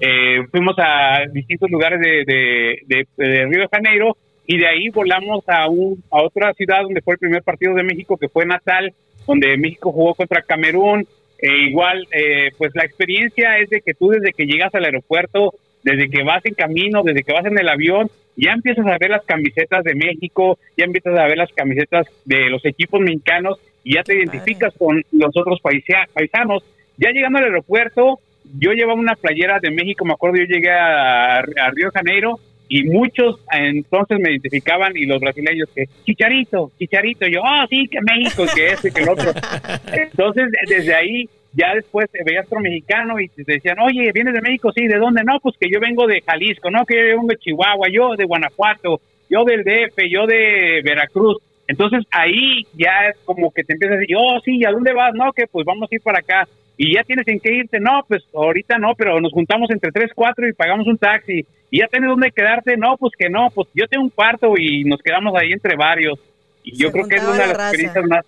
eh, 0.00 0.38
fuimos 0.50 0.74
a 0.78 1.22
distintos 1.32 1.70
lugares 1.70 1.98
de, 2.00 2.24
de, 2.24 2.80
de- 2.86 3.06
de 3.16 3.46
Río 3.46 3.60
de 3.62 3.68
Janeiro 3.72 4.16
y 4.46 4.58
de 4.58 4.66
ahí 4.66 4.88
volamos 4.90 5.42
a, 5.48 5.68
un, 5.68 6.02
a 6.10 6.22
otra 6.22 6.52
ciudad 6.52 6.82
donde 6.82 7.00
fue 7.02 7.14
el 7.14 7.18
primer 7.18 7.42
partido 7.42 7.74
de 7.74 7.82
México, 7.82 8.16
que 8.16 8.28
fue 8.28 8.44
Natal, 8.46 8.92
donde 9.26 9.56
México 9.56 9.90
jugó 9.92 10.14
contra 10.14 10.42
Camerún. 10.42 11.06
E 11.38 11.50
igual, 11.68 12.06
eh, 12.12 12.50
pues 12.56 12.70
la 12.74 12.84
experiencia 12.84 13.58
es 13.58 13.68
de 13.68 13.80
que 13.82 13.92
tú 13.92 14.08
desde 14.08 14.32
que 14.32 14.46
llegas 14.46 14.74
al 14.74 14.84
aeropuerto, 14.84 15.52
desde 15.82 16.08
que 16.08 16.22
vas 16.22 16.44
en 16.46 16.54
camino, 16.54 17.02
desde 17.02 17.22
que 17.24 17.32
vas 17.32 17.44
en 17.44 17.58
el 17.58 17.68
avión, 17.68 18.08
ya 18.36 18.52
empiezas 18.52 18.86
a 18.86 18.96
ver 18.98 19.10
las 19.10 19.24
camisetas 19.24 19.84
de 19.84 19.94
México, 19.94 20.58
ya 20.78 20.84
empiezas 20.84 21.18
a 21.18 21.26
ver 21.26 21.36
las 21.36 21.52
camisetas 21.52 22.06
de 22.24 22.48
los 22.50 22.64
equipos 22.64 23.00
mexicanos 23.00 23.58
y 23.84 23.94
ya 23.96 24.02
te 24.02 24.16
identificas 24.16 24.72
con 24.78 25.02
los 25.12 25.36
otros 25.36 25.60
paisia- 25.60 26.08
paisanos. 26.14 26.62
Ya 26.98 27.10
llegando 27.10 27.38
al 27.38 27.44
aeropuerto, 27.44 28.20
yo 28.58 28.72
llevaba 28.72 28.98
una 28.98 29.14
playera 29.14 29.58
de 29.60 29.70
México, 29.70 30.04
me 30.04 30.12
acuerdo, 30.12 30.38
yo 30.38 30.44
llegué 30.44 30.70
a, 30.70 31.38
a 31.38 31.70
Río 31.70 31.86
de 31.86 31.98
Janeiro 31.98 32.38
y 32.68 32.84
muchos 32.84 33.40
entonces 33.52 34.18
me 34.18 34.30
identificaban 34.30 34.96
y 34.96 35.06
los 35.06 35.20
brasileños 35.20 35.68
que 35.74 35.84
Chicharito, 36.04 36.72
Chicharito, 36.78 37.26
yo, 37.26 37.40
ah, 37.44 37.66
sí, 37.70 37.88
que 37.88 37.98
México, 38.00 38.44
que 38.54 38.68
este, 38.68 38.90
que 38.90 39.02
el 39.02 39.08
otro. 39.08 39.32
Entonces, 39.92 40.48
desde 40.68 40.94
ahí 40.94 41.28
ya 41.52 41.74
después 41.74 42.08
eh, 42.12 42.22
veías 42.24 42.46
otro 42.46 42.60
mexicano 42.60 43.18
y 43.20 43.28
te 43.28 43.44
decían, 43.46 43.78
oye, 43.80 44.10
¿vienes 44.12 44.34
de 44.34 44.42
México? 44.42 44.72
Sí, 44.72 44.86
¿de 44.86 44.98
dónde? 44.98 45.22
No, 45.24 45.38
pues 45.40 45.56
que 45.58 45.70
yo 45.72 45.80
vengo 45.80 46.06
de 46.06 46.20
Jalisco, 46.20 46.70
no, 46.70 46.84
que 46.84 46.96
yo 46.96 47.16
vengo 47.16 47.28
de 47.28 47.38
Chihuahua, 47.38 47.88
yo 47.90 48.14
de 48.16 48.24
Guanajuato, 48.24 49.00
yo 49.30 49.44
del 49.44 49.64
DF, 49.64 49.96
yo 50.10 50.26
de 50.26 50.82
Veracruz. 50.84 51.38
Entonces 51.68 52.04
ahí 52.10 52.66
ya 52.74 53.08
es 53.10 53.16
como 53.24 53.50
que 53.52 53.64
te 53.64 53.72
empiezas 53.72 53.96
a 53.96 54.00
decir, 54.00 54.16
oh, 54.18 54.38
sí, 54.44 54.64
¿a 54.64 54.70
dónde 54.70 54.92
vas? 54.92 55.14
No, 55.14 55.32
que 55.32 55.46
pues 55.46 55.64
vamos 55.64 55.88
a 55.90 55.94
ir 55.94 56.02
para 56.02 56.18
acá. 56.18 56.46
Y 56.76 56.94
ya 56.94 57.04
tienes 57.04 57.26
en 57.28 57.40
qué 57.40 57.54
irte. 57.54 57.80
No, 57.80 58.04
pues 58.06 58.22
ahorita 58.34 58.78
no, 58.78 58.94
pero 58.96 59.20
nos 59.20 59.32
juntamos 59.32 59.70
entre 59.70 59.90
tres, 59.92 60.10
cuatro 60.14 60.46
y 60.48 60.52
pagamos 60.52 60.86
un 60.86 60.98
taxi. 60.98 61.44
Y 61.70 61.78
ya 61.80 61.88
tienes 61.88 62.08
dónde 62.10 62.30
quedarte. 62.30 62.76
No, 62.76 62.96
pues 62.98 63.12
que 63.18 63.28
no, 63.30 63.48
pues 63.54 63.68
yo 63.74 63.86
tengo 63.88 64.04
un 64.04 64.10
cuarto 64.10 64.54
y 64.58 64.84
nos 64.84 65.00
quedamos 65.02 65.34
ahí 65.40 65.52
entre 65.52 65.76
varios. 65.76 66.18
Y 66.62 66.76
yo 66.76 66.88
Se 66.88 66.92
creo 66.92 67.08
que 67.08 67.16
es 67.16 67.22
una 67.22 67.32
de 67.32 67.38
la 67.38 67.46
las 67.46 67.56
raza. 67.56 67.68
experiencias 67.70 68.06
más... 68.06 68.24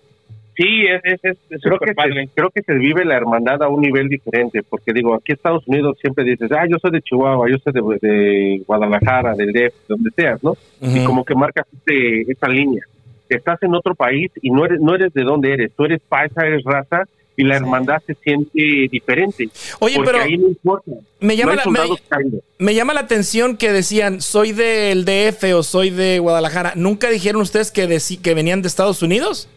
Sí, 0.55 0.83
es, 0.87 0.99
es, 1.05 1.19
es, 1.23 1.37
es 1.51 1.61
creo 1.61 1.79
que, 1.79 1.93
padre. 1.93 2.25
se, 2.25 2.33
creo 2.33 2.49
que 2.49 2.61
se 2.61 2.73
vive 2.73 3.05
la 3.05 3.15
hermandad 3.15 3.63
a 3.63 3.69
un 3.69 3.79
nivel 3.79 4.09
diferente, 4.09 4.61
porque 4.61 4.91
digo, 4.91 5.13
aquí 5.15 5.31
en 5.31 5.35
Estados 5.37 5.65
Unidos 5.67 5.97
siempre 6.01 6.25
dices, 6.25 6.51
ah, 6.51 6.65
yo 6.69 6.77
soy 6.81 6.91
de 6.91 7.01
Chihuahua, 7.01 7.49
yo 7.49 7.57
soy 7.59 7.71
de, 7.71 7.81
de 8.05 8.61
Guadalajara, 8.67 9.35
del 9.35 9.53
DF, 9.53 9.73
donde 9.87 10.09
seas, 10.17 10.43
¿no? 10.43 10.57
Y 10.81 11.05
como 11.05 11.23
que 11.23 11.33
marcas 11.33 11.65
este, 11.71 12.29
esa 12.29 12.49
línea. 12.49 12.83
Estás 13.29 13.63
en 13.63 13.73
otro 13.73 13.95
país 13.95 14.31
y 14.41 14.49
no 14.49 14.65
eres, 14.65 14.81
no 14.81 14.95
eres 14.95 15.13
de 15.13 15.23
dónde 15.23 15.53
eres, 15.53 15.71
tú 15.77 15.85
eres 15.85 16.01
paisa, 16.01 16.45
eres 16.45 16.63
raza, 16.65 17.03
y 17.39 17.43
la 17.45 17.55
hermandad 17.55 18.01
se 18.05 18.15
siente 18.15 18.87
diferente. 18.91 19.49
Oye, 19.79 19.95
porque 19.95 20.11
pero 20.11 20.23
ahí 20.23 20.37
no 20.37 20.49
importa. 20.49 20.91
me 21.21 21.37
llama, 21.37 21.55
no 21.55 21.71
la, 21.71 22.19
me, 22.57 22.75
llama 22.75 22.93
la 22.93 22.99
atención 22.99 23.55
que 23.55 23.71
decían, 23.71 24.19
soy 24.19 24.51
del 24.51 25.05
DF 25.05 25.55
o 25.55 25.63
soy 25.63 25.89
de 25.89 26.19
Guadalajara. 26.19 26.73
¿Nunca 26.75 27.09
dijeron 27.09 27.41
ustedes 27.41 27.71
que, 27.71 27.87
deci- 27.87 28.21
que 28.21 28.33
venían 28.33 28.61
de 28.61 28.67
Estados 28.67 29.01
Unidos? 29.01 29.47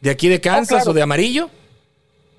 ¿De 0.00 0.08
aquí 0.08 0.28
de 0.28 0.40
Kansas 0.40 0.68
claro. 0.84 0.90
o 0.92 0.94
de 0.94 1.02
Amarillo? 1.02 1.50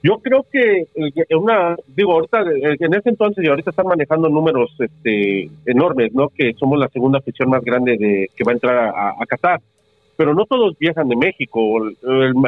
Yo 0.01 0.17
creo 0.19 0.43
que 0.51 0.87
eh, 0.95 1.35
una, 1.35 1.75
digo, 1.87 2.13
ahorita, 2.13 2.41
eh, 2.41 2.77
en 2.79 2.93
ese 2.95 3.09
entonces 3.09 3.43
y 3.43 3.47
ahorita 3.47 3.69
están 3.69 3.85
manejando 3.85 4.27
números 4.29 4.71
este, 4.79 5.51
enormes, 5.67 6.13
¿no? 6.13 6.29
Que 6.29 6.53
somos 6.57 6.79
la 6.79 6.87
segunda 6.87 7.19
afición 7.19 7.49
más 7.49 7.61
grande 7.63 7.95
de 7.97 8.29
que 8.35 8.43
va 8.43 8.53
a 8.53 8.55
entrar 8.55 8.77
a, 8.77 9.09
a 9.09 9.25
Qatar. 9.27 9.61
Pero 10.19 10.33
no 10.33 10.43
todos 10.43 10.77
viajan 10.77 11.07
de 11.07 11.15
México. 11.15 11.77
El- 11.77 11.95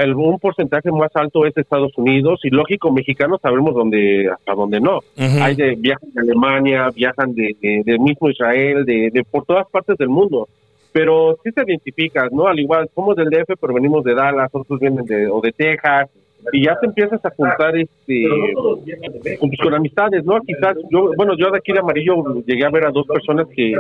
el- 0.04 0.14
un 0.14 0.38
porcentaje 0.40 0.92
más 0.92 1.10
alto 1.16 1.46
es 1.46 1.54
de 1.54 1.62
Estados 1.62 1.98
Unidos 1.98 2.42
y 2.44 2.50
lógico, 2.50 2.92
mexicanos 2.92 3.40
sabemos 3.42 3.74
dónde, 3.74 4.28
hasta 4.30 4.54
dónde 4.56 4.82
no. 4.82 5.00
Hay 5.42 5.56
de 5.56 5.76
viajan 5.76 6.10
de 6.14 6.20
Alemania, 6.20 6.90
viajan 6.94 7.34
de, 7.34 7.56
de- 7.62 7.82
del 7.86 8.00
mismo 8.02 8.30
Israel, 8.30 8.84
de, 8.84 9.10
de 9.14 9.24
por 9.24 9.46
todas 9.46 9.66
partes 9.70 9.98
del 9.98 10.10
mundo. 10.10 10.50
Pero 10.92 11.38
sí 11.46 11.50
se 11.56 11.64
identifica, 11.66 12.28
¿no? 12.30 12.48
Al 12.48 12.60
igual, 12.60 12.90
somos 12.94 13.16
del 13.16 13.30
DF, 13.30 13.56
pero 13.62 13.74
venimos 13.74 14.04
de 14.04 14.16
Dallas, 14.16 14.50
otros 14.52 14.78
vienen 14.78 15.06
de, 15.06 15.28
o 15.30 15.40
de 15.40 15.54
Texas, 15.54 16.10
y 16.52 16.66
ya 16.66 16.78
te 16.80 16.88
empiezas 16.88 17.24
a 17.24 17.30
juntar 17.32 17.76
este 17.78 18.28
pues, 19.24 19.60
con 19.62 19.74
amistades, 19.74 20.24
¿no? 20.26 20.40
Quizás 20.42 20.76
yo, 20.90 21.12
bueno, 21.16 21.36
yo 21.38 21.52
de 21.52 21.58
aquí 21.58 21.72
de 21.72 21.80
Amarillo 21.80 22.42
llegué 22.46 22.66
a 22.66 22.70
ver 22.70 22.86
a 22.86 22.92
dos 22.92 23.06
personas 23.08 23.48
que 23.56 23.74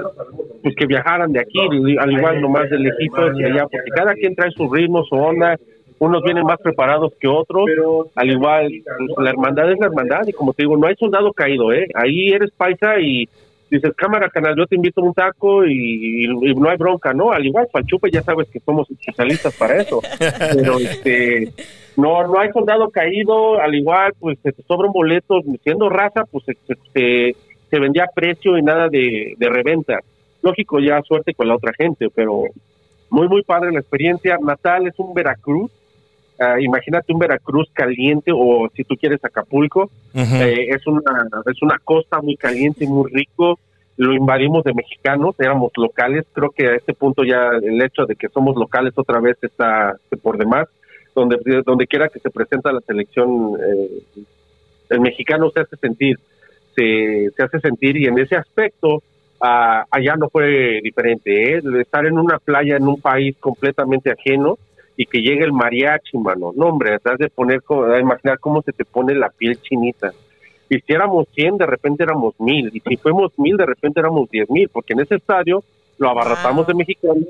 pues 0.61 0.75
que 0.75 0.85
viajaran 0.85 1.31
de 1.31 1.39
aquí, 1.39 1.59
al 1.97 2.11
igual 2.11 2.41
nomás 2.41 2.69
de 2.69 2.79
lejitos 2.79 3.39
y 3.39 3.43
allá, 3.43 3.63
porque 3.63 3.89
cada 3.95 4.13
quien 4.13 4.35
trae 4.35 4.51
su 4.51 4.71
ritmo, 4.71 5.03
su 5.03 5.15
onda, 5.15 5.57
unos 5.99 6.23
vienen 6.23 6.43
más 6.45 6.57
preparados 6.61 7.13
que 7.19 7.27
otros, 7.27 7.67
al 8.15 8.29
igual, 8.29 8.71
pues, 9.07 9.23
la 9.23 9.29
hermandad 9.29 9.71
es 9.71 9.79
la 9.79 9.85
hermandad, 9.87 10.27
y 10.27 10.33
como 10.33 10.53
te 10.53 10.63
digo, 10.63 10.75
no 10.75 10.87
hay 10.87 10.95
soldado 10.95 11.31
caído, 11.31 11.71
¿eh? 11.71 11.87
Ahí 11.93 12.29
eres 12.29 12.51
paisa 12.57 12.99
y 12.99 13.29
dices, 13.71 13.93
cámara, 13.95 14.29
canal, 14.29 14.55
yo 14.57 14.67
te 14.67 14.75
invito 14.75 15.01
a 15.01 15.05
un 15.05 15.13
taco 15.13 15.65
y, 15.65 16.25
y 16.25 16.53
no 16.55 16.69
hay 16.69 16.77
bronca, 16.77 17.13
¿no? 17.13 17.31
Al 17.31 17.45
igual, 17.45 17.67
Palchupe 17.71 18.11
ya 18.11 18.21
sabes 18.21 18.47
que 18.49 18.59
somos 18.59 18.89
especialistas 18.91 19.55
para 19.57 19.81
eso, 19.81 20.01
pero 20.55 20.77
este... 20.77 21.51
No, 21.97 22.25
no 22.25 22.39
hay 22.39 22.49
soldado 22.51 22.89
caído, 22.89 23.59
al 23.59 23.75
igual, 23.75 24.13
pues 24.17 24.37
se 24.41 24.53
te 24.53 24.63
sobra 24.63 24.87
un 24.87 24.93
boleto, 24.93 25.41
siendo 25.61 25.89
raza, 25.89 26.23
pues 26.31 26.45
se, 26.45 26.53
se, 26.65 26.75
se- 26.93 27.35
se 27.69 27.79
vendía 27.79 28.03
a 28.05 28.13
precio 28.15 28.57
y 28.57 28.61
nada 28.61 28.87
de, 28.87 29.33
de 29.37 29.49
reventa. 29.49 29.99
Lógico, 30.41 30.79
ya 30.79 31.01
suerte 31.01 31.33
con 31.33 31.49
la 31.49 31.55
otra 31.55 31.73
gente, 31.77 32.07
pero 32.15 32.43
muy, 33.09 33.27
muy 33.27 33.43
padre 33.43 33.73
la 33.73 33.79
experiencia. 33.81 34.37
Natal 34.41 34.87
es 34.87 34.97
un 34.99 35.13
Veracruz, 35.13 35.69
imagínate 36.59 37.13
un 37.13 37.19
Veracruz 37.19 37.69
caliente 37.73 38.31
o 38.33 38.69
si 38.75 38.83
tú 38.83 38.95
quieres 38.95 39.23
Acapulco, 39.23 39.89
eh, 40.13 40.67
es 40.69 40.85
una 40.87 41.01
es 41.45 41.61
una 41.61 41.77
costa 41.83 42.21
muy 42.21 42.35
caliente, 42.35 42.87
muy 42.87 43.11
rico. 43.11 43.59
Lo 43.97 44.13
invadimos 44.13 44.63
de 44.63 44.73
mexicanos, 44.73 45.35
éramos 45.39 45.71
locales. 45.75 46.25
Creo 46.33 46.49
que 46.49 46.67
a 46.67 46.75
este 46.75 46.93
punto 46.93 47.23
ya 47.23 47.51
el 47.61 47.81
hecho 47.81 48.05
de 48.05 48.15
que 48.15 48.29
somos 48.29 48.55
locales 48.55 48.93
otra 48.95 49.19
vez 49.19 49.37
está 49.41 49.95
por 50.21 50.37
demás. 50.37 50.67
Donde 51.13 51.37
donde 51.65 51.87
quiera 51.87 52.07
que 52.07 52.19
se 52.19 52.29
presenta 52.29 52.71
la 52.71 52.79
selección, 52.81 53.57
eh, 53.59 54.25
el 54.89 55.01
mexicano 55.01 55.49
se 55.51 55.59
hace 55.59 55.75
sentir, 55.75 56.17
se, 56.75 57.29
se 57.35 57.43
hace 57.43 57.59
sentir 57.59 57.97
y 57.97 58.05
en 58.05 58.17
ese 58.17 58.37
aspecto 58.37 59.03
ah, 59.41 59.85
allá 59.91 60.15
no 60.15 60.29
fue 60.29 60.79
diferente. 60.81 61.57
¿eh? 61.57 61.61
De 61.61 61.81
estar 61.81 62.05
en 62.05 62.17
una 62.17 62.39
playa 62.39 62.77
en 62.77 62.87
un 62.87 62.99
país 62.99 63.35
completamente 63.39 64.09
ajeno 64.09 64.57
y 65.01 65.05
que 65.07 65.19
llegue 65.21 65.43
el 65.43 65.51
mariachi, 65.51 66.17
mano. 66.19 66.51
No, 66.55 66.67
hombre, 66.67 66.99
te 66.99 67.09
has 67.11 67.17
de 67.17 67.29
poner, 67.29 67.59
a 67.93 67.99
imaginar 67.99 68.37
cómo 68.39 68.61
se 68.61 68.71
te 68.71 68.85
pone 68.85 69.15
la 69.15 69.29
piel 69.29 69.59
chinita. 69.61 70.11
Y 70.69 70.75
si 70.79 70.93
éramos 70.93 71.27
100, 71.33 71.57
de 71.57 71.65
repente 71.65 72.03
éramos 72.03 72.35
1000. 72.39 72.69
Y 72.73 72.79
si 72.81 72.97
fuimos 72.97 73.31
1000, 73.37 73.57
de 73.57 73.65
repente 73.65 73.99
éramos 73.99 74.29
10,000. 74.29 74.69
Porque 74.69 74.93
en 74.93 74.99
ese 74.99 75.15
estadio 75.15 75.63
lo 75.97 76.09
abarrotamos 76.09 76.67
de 76.67 76.73
mexicanos, 76.75 77.25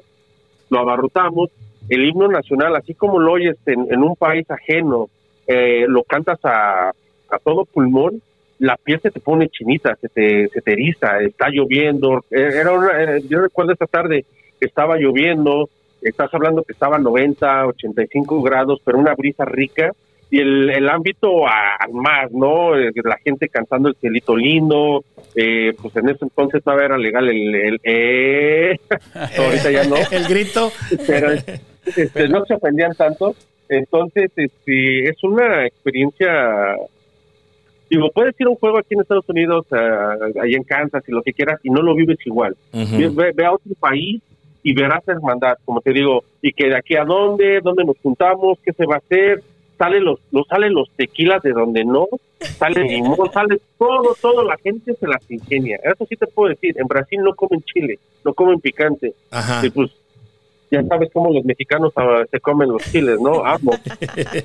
lo 0.70 0.80
abarrotamos. 0.80 1.50
El 1.88 2.04
himno 2.08 2.28
nacional, 2.28 2.76
así 2.76 2.94
como 2.94 3.20
lo 3.20 3.32
oyes 3.34 3.56
en, 3.66 3.88
en 3.92 4.04
un 4.04 4.16
país 4.18 4.46
ajeno, 4.52 5.08
eh, 5.48 5.86
lo 5.88 6.04
cantas 6.04 6.40
a, 6.44 6.90
a 6.90 7.40
todo 7.44 7.64
pulmón, 7.66 8.22
la 8.60 8.76
piel 8.78 9.00
se 9.02 9.12
te 9.12 9.20
pone 9.22 9.48
chinita, 9.50 9.96
se 9.96 10.10
te, 10.10 10.48
se 10.50 10.62
te 10.62 10.74
eriza, 10.74 11.20
está 11.22 11.48
lloviendo. 11.50 12.24
Eh, 12.30 12.50
Era 12.62 12.74
una- 12.74 13.02
eh, 13.18 13.22
yo 13.30 13.40
recuerdo 13.42 13.72
esta 13.74 13.88
tarde, 13.88 14.26
estaba 14.60 14.98
lloviendo, 14.98 15.70
estás 16.02 16.34
hablando 16.34 16.64
que 16.64 16.74
estaba 16.74 16.98
90, 16.98 17.68
85 17.68 18.42
grados, 18.42 18.80
pero 18.84 18.98
una 18.98 19.14
brisa 19.16 19.46
rica 19.46 19.92
y 20.30 20.40
el, 20.40 20.70
el 20.70 20.90
ámbito 20.90 21.46
a- 21.48 21.76
al 21.80 21.92
más, 21.94 22.32
¿no? 22.32 22.78
Eh, 22.80 22.92
La 23.04 23.18
gente 23.18 23.50
cantando 23.50 23.90
el 23.90 23.96
cielito 23.96 24.36
lindo, 24.36 25.04
eh, 25.36 25.74
pues 25.82 25.96
en 25.98 26.08
ese 26.10 26.24
entonces 26.26 26.64
todavía 26.64 26.86
era 26.86 26.98
legal 26.98 27.28
el... 27.30 27.54
el 27.56 27.80
eh, 27.84 28.78
ahorita 29.38 29.72
ya 29.72 29.84
no 29.84 29.96
El 30.10 30.26
grito. 30.30 30.72
pero 31.06 31.32
este, 31.96 32.30
no 32.30 32.46
se 32.46 32.54
ofendían 32.54 32.94
tanto. 32.96 33.36
Entonces, 33.68 34.32
este, 34.36 35.10
es 35.10 35.24
una 35.24 35.66
experiencia. 35.66 36.76
Digo, 37.90 38.10
puedes 38.14 38.40
ir 38.40 38.48
a 38.48 38.50
un 38.52 38.56
juego 38.56 38.78
aquí 38.78 38.94
en 38.94 39.02
Estados 39.02 39.28
Unidos, 39.28 39.66
ah, 39.72 40.16
ahí 40.42 40.54
en 40.54 40.64
Kansas 40.64 41.04
y 41.08 41.12
lo 41.12 41.22
que 41.22 41.34
quieras, 41.34 41.60
y 41.64 41.70
no 41.70 41.82
lo 41.82 41.94
vives 41.94 42.18
igual. 42.26 42.56
Ve, 42.72 43.32
ve 43.34 43.46
a 43.46 43.52
otro 43.52 43.74
país 43.80 44.22
y 44.64 44.74
verás 44.74 45.08
hermandad, 45.08 45.58
como 45.66 45.82
te 45.82 45.92
digo, 45.92 46.24
y 46.42 46.54
que 46.54 46.68
de 46.68 46.78
aquí 46.78 46.96
a 46.96 47.04
dónde, 47.04 47.62
dónde 47.62 47.84
nos 47.84 47.98
juntamos, 48.00 48.60
qué 48.64 48.74
se 48.74 48.86
va 48.86 48.96
a 48.96 49.00
hacer. 49.00 49.42
Salen 49.78 50.04
los, 50.04 50.20
no 50.32 50.44
salen 50.44 50.74
los 50.74 50.92
tequilas 50.92 51.42
de 51.42 51.54
donde 51.54 51.84
no, 51.84 52.08
sale 52.40 52.84
limón, 52.84 53.32
sale 53.34 53.60
todo, 53.80 54.16
todo, 54.22 54.44
la 54.44 54.56
gente 54.58 54.94
se 54.94 55.08
las 55.08 55.30
ingenia. 55.32 55.80
Eso 55.84 56.06
sí 56.08 56.16
te 56.16 56.28
puedo 56.28 56.50
decir, 56.50 56.76
en 56.80 56.88
Brasil 56.88 57.20
no 57.24 57.34
comen 57.34 57.64
chile, 57.64 57.98
no 58.24 58.34
comen 58.34 58.60
picante. 58.60 59.14
Ajá. 59.32 59.66
Y 59.66 59.72
pues 59.72 59.90
ya 60.70 60.84
sabes 60.84 61.10
cómo 61.12 61.34
los 61.34 61.44
mexicanos 61.44 61.92
ah, 61.96 62.24
se 62.30 62.40
comen 62.40 62.70
los 62.70 62.84
chiles, 62.92 63.20
¿no? 63.20 63.44
Amo. 63.44 63.72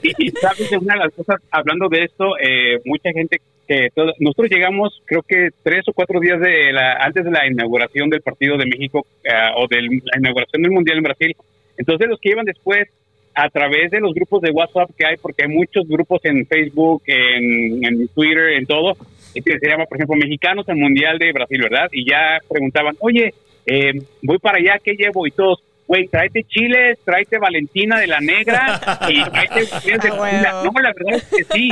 Y, 0.02 0.28
y 0.28 0.30
sabes, 0.30 0.72
una 0.72 0.94
de 0.94 1.00
las 1.00 1.14
cosas, 1.14 1.40
hablando 1.50 1.88
de 1.88 2.04
esto, 2.04 2.36
eh, 2.38 2.80
mucha 2.84 3.10
gente 3.12 3.40
que 3.66 3.88
todo- 3.94 4.12
nosotros 4.20 4.50
llegamos, 4.50 5.02
creo 5.06 5.22
que 5.22 5.48
tres 5.62 5.86
o 5.88 5.92
cuatro 5.92 6.20
días 6.20 6.40
de 6.40 6.72
la, 6.72 6.94
antes 6.94 7.24
de 7.24 7.30
la 7.30 7.46
inauguración 7.46 8.08
del 8.10 8.22
partido 8.22 8.56
de 8.56 8.66
México 8.66 9.06
eh, 9.24 9.30
o 9.56 9.66
de 9.68 9.82
la 9.82 10.18
inauguración 10.18 10.62
del 10.62 10.72
Mundial 10.72 10.98
en 10.98 11.02
Brasil. 11.04 11.36
Entonces, 11.78 12.08
los 12.08 12.20
que 12.20 12.30
iban 12.30 12.44
después, 12.46 12.88
a 13.34 13.50
través 13.50 13.90
de 13.90 14.00
los 14.00 14.14
grupos 14.14 14.40
de 14.40 14.50
WhatsApp 14.50 14.88
que 14.96 15.04
hay, 15.06 15.16
porque 15.18 15.42
hay 15.44 15.48
muchos 15.50 15.86
grupos 15.86 16.24
en 16.24 16.46
Facebook, 16.46 17.02
en, 17.06 18.08
Twitter, 18.08 18.54
en 18.54 18.64
todo, 18.64 18.94
que 19.34 19.58
se 19.58 19.68
llama, 19.68 19.84
por 19.84 19.98
ejemplo, 19.98 20.16
Mexicanos 20.16 20.66
al 20.70 20.76
Mundial 20.76 21.18
de 21.18 21.32
Brasil, 21.32 21.60
¿verdad? 21.62 21.88
Y 21.92 22.08
ya 22.10 22.38
preguntaban, 22.48 22.96
oye, 23.00 23.34
eh, 23.66 23.92
voy 24.22 24.38
para 24.38 24.56
allá, 24.56 24.78
¿qué 24.82 24.92
llevo? 24.92 25.26
Y 25.26 25.32
todos, 25.32 25.62
güey, 25.86 26.08
tráete 26.08 26.42
chiles, 26.44 26.98
tráete 27.04 27.38
Valentina 27.38 27.98
de 28.00 28.06
la 28.06 28.20
Negra 28.20 28.80
y 29.08 29.22
tráete 29.30 29.66
chiles 29.80 29.82
de 29.82 29.92
Ah, 29.92 30.00
tequila". 30.00 30.20
huevo. 30.62 30.72
No, 30.74 30.80
la 30.82 30.92
verdad 30.92 31.14
es 31.14 31.24
que 31.24 31.44
sí. 31.44 31.70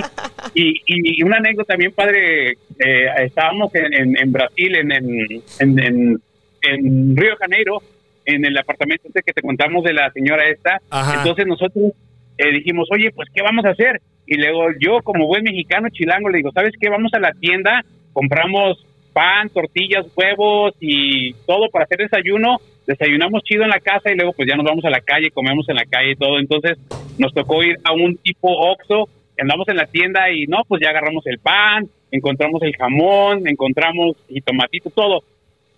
Y, 0.54 0.83
y 0.87 1.23
una 1.23 1.38
anécdota 1.38 1.76
bien 1.76 1.92
padre, 1.92 2.52
eh, 2.52 3.06
estábamos 3.25 3.75
en, 3.75 3.92
en, 3.94 4.18
en 4.18 4.33
Brasil, 4.33 4.76
en, 4.76 4.92
en, 4.92 5.21
en, 5.61 5.78
en- 5.78 6.18
en 6.66 7.14
Río 7.16 7.30
de 7.33 7.37
Janeiro, 7.37 7.83
en 8.25 8.42
el 8.44 8.56
apartamento 8.56 9.06
este 9.09 9.21
que 9.21 9.35
te 9.35 9.42
contamos 9.42 9.85
de 9.85 9.92
la 9.92 10.11
señora 10.12 10.49
esta. 10.49 10.80
Ajá. 10.88 11.18
Entonces 11.18 11.47
nosotros 11.47 11.92
eh, 12.38 12.52
dijimos, 12.52 12.88
oye, 12.90 13.11
pues, 13.14 13.28
¿qué 13.35 13.42
vamos 13.42 13.66
a 13.66 13.71
hacer? 13.71 14.00
Y 14.26 14.37
luego 14.38 14.68
yo, 14.80 15.00
como 15.02 15.26
buen 15.26 15.42
mexicano 15.44 15.88
chilango, 15.90 16.30
le 16.30 16.38
digo, 16.38 16.50
¿sabes 16.52 16.73
qué? 16.80 16.88
Vamos 16.88 17.12
a 17.12 17.18
la 17.18 17.33
tienda, 17.33 17.85
compramos 18.14 18.83
pan, 19.12 19.50
tortillas, 19.50 20.06
huevos 20.16 20.75
y 20.80 21.35
todo 21.47 21.68
para 21.71 21.85
hacer 21.85 21.99
desayuno. 21.99 22.56
Desayunamos 22.86 23.42
chido 23.42 23.62
en 23.64 23.70
la 23.70 23.80
casa 23.80 24.12
y 24.12 24.16
luego 24.16 24.32
pues 24.32 24.48
ya 24.48 24.56
nos 24.56 24.66
vamos 24.66 24.84
a 24.84 24.90
la 24.90 25.00
calle, 25.00 25.30
comemos 25.30 25.68
en 25.68 25.76
la 25.76 25.84
calle 25.84 26.12
y 26.12 26.16
todo. 26.16 26.38
Entonces 26.38 26.78
nos 27.18 27.32
tocó 27.32 27.62
ir 27.62 27.76
a 27.84 27.92
un 27.92 28.16
tipo 28.16 28.48
Oxxo 28.48 29.08
andamos 29.42 29.68
en 29.68 29.76
la 29.76 29.86
tienda 29.86 30.30
y 30.30 30.46
no, 30.46 30.58
pues 30.66 30.80
ya 30.82 30.90
agarramos 30.90 31.26
el 31.26 31.38
pan, 31.38 31.88
encontramos 32.10 32.62
el 32.62 32.76
jamón, 32.76 33.48
encontramos 33.48 34.16
y 34.28 34.40
tomatito, 34.40 34.90
todo. 34.90 35.22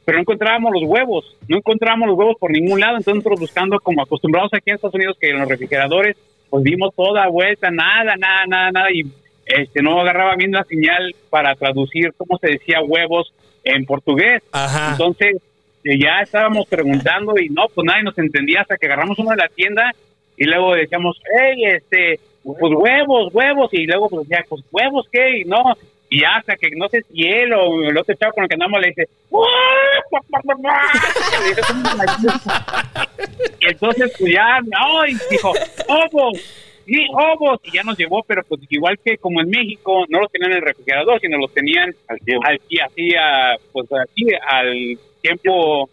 Pero 0.04 0.18
no 0.18 0.22
encontrábamos 0.22 0.72
los 0.72 0.84
huevos, 0.84 1.36
no 1.48 1.56
encontrábamos 1.56 2.08
los 2.08 2.18
huevos 2.18 2.36
por 2.38 2.50
ningún 2.50 2.78
lado, 2.80 2.96
entonces 2.96 3.16
nosotros 3.16 3.40
buscando 3.40 3.78
como 3.80 4.02
acostumbrados 4.02 4.52
aquí 4.52 4.70
en 4.70 4.76
Estados 4.76 4.94
Unidos 4.94 5.16
que 5.20 5.30
en 5.30 5.38
los 5.38 5.48
refrigeradores, 5.48 6.16
pues 6.48 6.62
dimos 6.62 6.94
toda 6.94 7.26
vuelta, 7.28 7.70
nada, 7.70 8.14
nada, 8.16 8.46
nada, 8.46 8.70
nada, 8.70 8.92
y 8.92 9.02
este 9.46 9.82
no 9.82 10.00
agarraba 10.00 10.36
bien 10.36 10.52
la 10.52 10.64
señal 10.64 11.14
para 11.30 11.54
traducir 11.54 12.12
cómo 12.16 12.38
se 12.38 12.52
decía 12.52 12.82
huevos 12.82 13.32
en 13.64 13.84
portugués. 13.84 14.42
Ajá. 14.52 14.92
Entonces 14.92 15.42
eh, 15.86 15.98
ya 15.98 16.20
estábamos 16.20 16.66
preguntando 16.66 17.38
y 17.38 17.48
no, 17.48 17.66
pues 17.72 17.84
nadie 17.84 18.02
nos 18.02 18.18
entendía 18.18 18.62
hasta 18.62 18.76
que 18.76 18.86
agarramos 18.86 19.16
uno 19.20 19.30
de 19.30 19.36
la 19.36 19.48
tienda 19.48 19.92
y 20.36 20.44
luego 20.44 20.74
decíamos, 20.74 21.16
hey, 21.38 21.62
este, 21.64 22.18
pues 22.42 22.72
huevos, 22.74 23.32
huevos, 23.32 23.72
y 23.72 23.86
luego 23.86 24.08
pues 24.08 24.28
decía, 24.28 24.44
pues 24.48 24.64
huevos, 24.72 25.06
¿qué? 25.12 25.38
Y 25.38 25.44
no, 25.44 25.62
y 26.10 26.24
hasta 26.24 26.56
que 26.56 26.70
no 26.76 26.88
sé 26.88 27.02
si 27.02 27.24
él 27.24 27.52
o 27.52 27.84
el 27.84 27.96
otro 27.96 28.16
chavo 28.16 28.32
con 28.32 28.44
el 28.44 28.48
que 28.48 28.54
andamos 28.54 28.80
le 28.80 28.88
dice, 28.88 29.08
y 33.60 33.66
entonces 33.68 34.12
pues 34.18 34.32
ya, 34.32 34.60
no, 34.62 35.06
y 35.06 35.16
dijo, 35.30 35.52
ovos, 35.88 36.40
sí, 36.84 37.06
ovos, 37.12 37.60
y 37.62 37.72
ya 37.72 37.84
nos 37.84 37.96
llevó, 37.96 38.24
pero 38.24 38.42
pues 38.42 38.60
igual 38.70 38.98
que 39.04 39.18
como 39.18 39.40
en 39.40 39.50
México, 39.50 40.04
no 40.08 40.18
los 40.18 40.32
tenían 40.32 40.50
en 40.50 40.58
el 40.58 40.64
refrigerador, 40.64 41.20
sino 41.20 41.38
los 41.38 41.54
tenían 41.54 41.94
Al 42.08 42.18
al 42.44 42.60
así 42.84 43.14
a, 43.14 43.56
pues 43.72 43.86
aquí 43.92 44.26
al 44.48 44.98
tiempo 45.26 45.88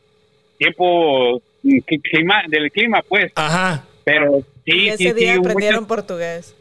tiempo 0.57 1.41
mm, 1.63 1.77
cli- 1.87 2.01
clima 2.01 2.43
del 2.47 2.71
clima 2.71 3.01
pues 3.07 3.31
Ajá. 3.35 3.85
pero 4.03 4.39
y 4.65 4.71
sí 4.71 4.87
ese 4.89 4.97
sí 4.97 5.13
día 5.13 5.33
sí 5.33 5.39
aprendieron 5.39 5.83
muchas- 5.83 5.87
portugués. 5.87 6.55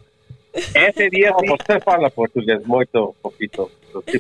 ese 0.75 1.09
día 1.11 1.31
sí. 1.41 1.47
você 1.49 1.81
fala 1.81 2.09
portugués 2.11 2.61
muito 2.67 3.15
poquito, 3.23 3.71
sí. 4.07 4.19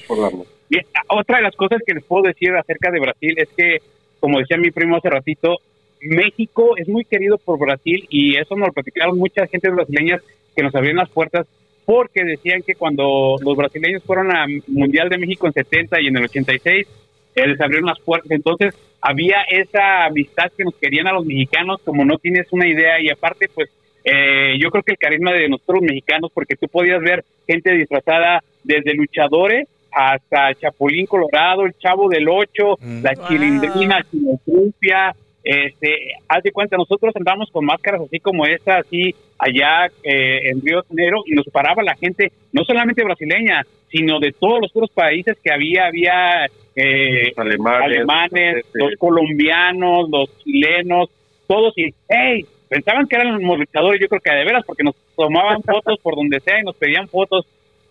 Y 0.70 0.78
otra 1.08 1.36
de 1.38 1.42
las 1.42 1.54
cosas 1.56 1.80
que 1.86 1.92
les 1.94 2.04
puedo 2.04 2.22
decir 2.22 2.50
acerca 2.54 2.90
de 2.90 3.00
Brasil 3.00 3.34
es 3.36 3.48
que 3.56 3.78
como 4.20 4.38
decía 4.38 4.56
mi 4.56 4.70
primo 4.70 4.96
hace 4.96 5.10
ratito 5.10 5.58
México 6.00 6.76
es 6.78 6.88
muy 6.88 7.04
querido 7.04 7.36
por 7.38 7.58
Brasil 7.58 8.06
y 8.08 8.36
eso 8.36 8.56
nos 8.56 8.68
lo 8.68 8.72
platicaron 8.72 9.18
muchas 9.18 9.50
gentes 9.50 9.72
brasileñas 9.74 10.20
que 10.56 10.62
nos 10.62 10.74
abrieron 10.74 10.98
las 10.98 11.10
puertas 11.10 11.46
porque 11.84 12.24
decían 12.24 12.62
que 12.62 12.74
cuando 12.74 13.36
los 13.40 13.56
brasileños 13.56 14.02
fueron 14.04 14.34
al 14.34 14.62
Mundial 14.68 15.08
de 15.08 15.18
México 15.18 15.46
en 15.46 15.52
70 15.52 16.00
y 16.00 16.06
en 16.06 16.16
el 16.16 16.24
86 16.24 16.86
eh, 17.34 17.46
les 17.46 17.60
abrieron 17.60 17.86
las 17.86 18.00
puertas. 18.00 18.30
Entonces 18.30 18.74
había 19.00 19.42
esa 19.50 20.04
amistad 20.04 20.50
que 20.56 20.64
nos 20.64 20.74
querían 20.76 21.06
a 21.08 21.12
los 21.12 21.24
mexicanos, 21.24 21.80
como 21.84 22.04
no 22.04 22.18
tienes 22.18 22.46
una 22.52 22.66
idea. 22.68 23.00
Y 23.00 23.10
aparte, 23.10 23.48
pues 23.54 23.70
eh, 24.04 24.56
yo 24.60 24.70
creo 24.70 24.82
que 24.82 24.92
el 24.92 24.98
carisma 24.98 25.32
de 25.32 25.48
nosotros 25.48 25.80
los 25.80 25.88
mexicanos, 25.90 26.30
porque 26.34 26.56
tú 26.56 26.66
podías 26.68 27.00
ver 27.00 27.24
gente 27.46 27.72
disfrazada 27.72 28.42
desde 28.64 28.94
luchadores 28.94 29.68
hasta 29.90 30.54
Chapulín 30.54 31.06
Colorado, 31.06 31.66
el 31.66 31.74
Chavo 31.78 32.08
del 32.08 32.26
Ocho, 32.28 32.78
Mm. 32.80 33.02
la 33.02 33.12
Wow. 33.14 33.28
Chilindrina, 33.28 34.06
Chilotrumpia. 34.10 35.14
Este, 35.44 36.12
haz 36.28 36.42
de 36.42 36.52
cuenta, 36.52 36.76
nosotros 36.76 37.14
andamos 37.16 37.50
con 37.50 37.64
máscaras 37.64 38.02
así 38.02 38.20
como 38.20 38.46
esta, 38.46 38.78
así 38.78 39.14
allá 39.38 39.86
eh, 40.04 40.50
en 40.50 40.60
Río 40.60 40.82
de 40.82 40.88
Janeiro, 40.88 41.22
y 41.26 41.34
nos 41.34 41.46
paraba 41.46 41.82
la 41.82 41.96
gente, 41.96 42.30
no 42.52 42.64
solamente 42.64 43.02
brasileña, 43.02 43.62
sino 43.90 44.20
de 44.20 44.32
todos 44.32 44.60
los 44.62 44.70
otros 44.70 44.90
países 44.90 45.36
que 45.42 45.52
había, 45.52 45.86
había 45.86 46.46
eh, 46.76 47.32
Los 47.36 47.38
alemanes, 47.38 47.82
alemanes, 47.82 48.56
este, 48.58 48.78
los 48.78 48.94
colombianos, 48.98 50.08
los 50.10 50.38
chilenos, 50.38 51.10
todos, 51.46 51.76
y 51.76 51.92
hey, 52.08 52.46
pensaban 52.68 53.06
que 53.06 53.16
eran 53.16 53.42
los 53.42 53.58
luchadores, 53.58 54.00
yo 54.00 54.08
creo 54.08 54.20
que 54.20 54.32
de 54.32 54.44
veras, 54.44 54.64
porque 54.64 54.84
nos 54.84 54.94
tomaban 55.16 55.62
fotos 55.62 55.98
por 56.00 56.14
donde 56.16 56.40
sea 56.40 56.60
y 56.60 56.64
nos 56.64 56.76
pedían 56.76 57.08
fotos, 57.08 57.46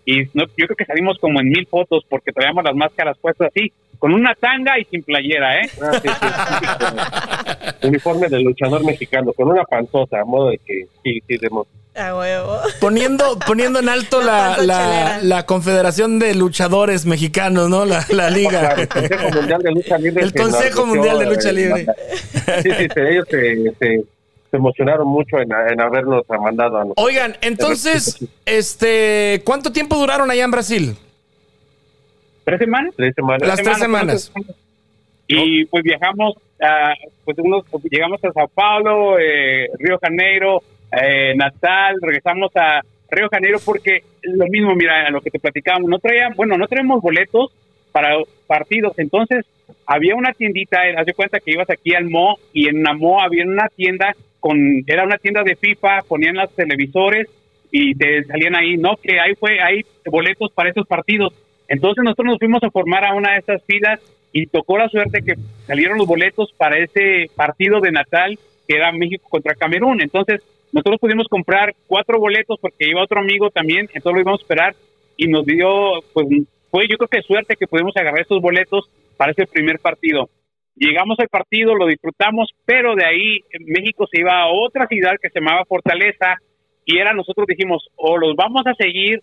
y 0.06 0.24
no, 0.34 0.46
yo 0.58 0.66
creo 0.66 0.76
que 0.76 0.86
salimos 0.86 1.18
como 1.20 1.40
en 1.40 1.50
mil 1.50 1.68
fotos 1.68 2.04
porque 2.10 2.32
traíamos 2.32 2.64
las 2.64 2.76
máscaras 2.76 3.18
puestas 3.18 3.52
así, 3.56 3.72
con 4.00 4.14
una 4.14 4.34
tanga 4.34 4.80
y 4.80 4.86
sin 4.86 5.04
playera, 5.04 5.62
¿eh? 5.62 5.70
Ah, 5.82 5.92
sí, 6.02 6.10
sí, 6.10 6.28
sí. 7.80 7.88
Uniforme 7.88 8.28
de 8.30 8.40
luchador 8.42 8.84
mexicano, 8.84 9.32
con 9.34 9.50
una 9.50 9.64
panzota, 9.64 10.22
a 10.22 10.26
modo 10.26 10.50
de 10.50 10.58
que 10.58 10.88
sí, 11.04 11.20
sí, 11.28 11.38
demos. 11.38 11.68
A 11.94 12.16
huevo. 12.16 12.58
Poniendo, 12.80 13.38
poniendo 13.46 13.80
en 13.80 13.90
alto 13.90 14.22
la, 14.22 15.20
La 15.22 15.46
Confederación 15.46 16.20
de 16.20 16.34
Luchadores 16.34 17.06
Mexicanos, 17.06 17.70
¿no? 17.70 17.86
La, 17.86 18.04
la 18.10 18.30
liga. 18.30 18.74
El 18.74 18.88
Consejo 18.88 19.30
Mundial 19.30 19.62
de 19.62 19.72
Lucha 19.72 19.98
Libre. 19.98 20.24
El 20.24 20.34
Consejo 20.34 20.86
Mundial 20.86 21.20
de 21.20 21.26
Lucha 21.26 21.52
Libre. 21.52 21.86
Sí, 22.64 22.70
sí, 22.72 22.88
sí, 22.94 23.02
ellos 23.08 23.28
se, 23.30 23.72
se, 23.78 24.04
se 24.52 24.58
emocionaron 24.58 25.08
mucho 25.08 25.40
en, 25.40 25.50
en 25.72 25.82
habernos 25.82 26.26
mandado 26.30 26.78
a 26.78 26.82
nosotros. 26.82 27.06
Oigan, 27.08 27.38
entonces, 27.42 28.28
este, 28.46 29.42
¿cuánto 29.46 29.72
tiempo 29.72 29.96
duraron 29.96 30.30
allá 30.30 30.44
en 30.44 30.52
Brasil? 30.52 30.98
¿Tres 32.44 32.60
semanas? 32.60 32.94
Tres 32.98 33.16
semanas. 33.16 33.48
Las 33.48 33.64
tres 33.64 33.78
semanas. 33.78 34.34
Y 35.28 35.66
pues 35.66 35.84
viajamos, 35.84 36.36
a, 36.62 36.94
pues 37.24 37.38
unos, 37.40 37.64
llegamos 37.90 38.22
a 38.26 38.34
Sao 38.34 38.50
Paulo, 38.50 39.18
eh, 39.18 39.70
Río 39.80 39.98
Janeiro, 40.02 40.62
eh, 40.92 41.34
Natal, 41.36 41.96
regresamos 42.02 42.52
a 42.56 42.82
Río 43.10 43.30
Janeiro 43.32 43.60
porque 43.64 44.04
lo 44.24 44.46
mismo, 44.48 44.76
mira, 44.76 45.10
lo 45.10 45.22
que 45.22 45.32
te 45.32 45.40
platicábamos, 45.40 45.90
no 45.90 46.00
traíamos, 46.00 46.36
bueno, 46.36 46.58
no 46.58 46.68
traemos 46.68 47.02
boletos 47.02 47.54
para 47.94 48.18
partidos, 48.48 49.00
entonces 49.00 49.46
había 49.86 50.16
una 50.16 50.34
tiendita, 50.34 50.80
haz 50.98 51.06
de 51.06 51.14
cuenta 51.14 51.40
que 51.40 51.52
ibas 51.52 51.70
aquí 51.70 51.94
al 51.96 52.10
Mo 52.10 52.38
y 52.52 52.68
en 52.68 52.84
la 52.84 52.94
Mo 52.94 53.22
había 53.22 53.46
una 53.46 53.70
tienda 53.70 54.14
con, 54.42 54.84
era 54.86 55.06
una 55.06 55.18
tienda 55.18 55.44
de 55.44 55.56
FIFA, 55.56 56.02
ponían 56.08 56.36
los 56.36 56.54
televisores 56.54 57.30
y 57.72 57.96
te 57.96 58.26
salían 58.26 58.58
ahí, 58.58 58.76
no, 58.76 58.98
que 58.98 59.20
ahí 59.20 59.34
fue, 59.36 59.62
hay 59.62 59.84
boletos 60.06 60.52
para 60.52 60.70
esos 60.70 60.86
partidos. 60.86 61.34
Entonces 61.70 62.04
nosotros 62.04 62.26
nos 62.26 62.40
fuimos 62.40 62.62
a 62.64 62.72
formar 62.72 63.06
a 63.06 63.14
una 63.14 63.32
de 63.32 63.40
esas 63.40 63.64
filas 63.64 64.02
y 64.34 64.48
tocó 64.48 64.78
la 64.78 64.90
suerte 64.90 65.22
que 65.22 65.36
salieron 65.66 65.98
los 65.98 66.08
boletos 66.08 66.52
para 66.58 66.78
ese 66.78 67.28
partido 67.36 67.80
de 67.80 67.92
Natal 67.92 68.38
que 68.68 68.76
era 68.76 68.92
México 68.92 69.30
contra 69.30 69.56
Camerún. 69.56 70.02
Entonces 70.02 70.42
nosotros 70.72 71.00
pudimos 71.00 71.28
comprar 71.28 71.74
cuatro 71.88 72.20
boletos 72.20 72.60
porque 72.60 72.90
iba 72.90 73.04
otro 73.04 73.20
amigo 73.20 73.50
también, 73.50 73.88
entonces 73.94 74.14
lo 74.14 74.22
íbamos 74.22 74.42
a 74.42 74.44
esperar 74.44 74.76
y 75.18 75.28
nos 75.28 75.46
dio, 75.46 76.02
pues 76.14 76.28
fue 76.72 76.88
yo 76.90 76.98
creo 76.98 77.08
que 77.08 77.22
suerte 77.22 77.56
que 77.56 77.68
pudimos 77.68 77.96
agarrar 77.96 78.22
esos 78.22 78.42
boletos 78.42 78.90
para 79.18 79.34
ese 79.34 79.46
primer 79.46 79.80
partido. 79.80 80.30
Llegamos 80.76 81.20
al 81.20 81.28
partido, 81.28 81.76
lo 81.76 81.86
disfrutamos, 81.88 82.50
pero 82.66 82.96
de 82.96 83.06
ahí 83.06 83.40
México 83.66 84.08
se 84.12 84.22
iba 84.22 84.42
a 84.42 84.48
otra 84.48 84.88
ciudad 84.88 85.14
que 85.22 85.30
se 85.30 85.40
llamaba 85.40 85.66
Fortaleza 85.66 86.36
y 86.86 86.98
era 86.98 87.14
nosotros 87.14 87.46
dijimos, 87.48 87.88
o 87.96 88.18
los 88.18 88.36
vamos 88.36 88.64
a 88.66 88.74
seguir 88.74 89.22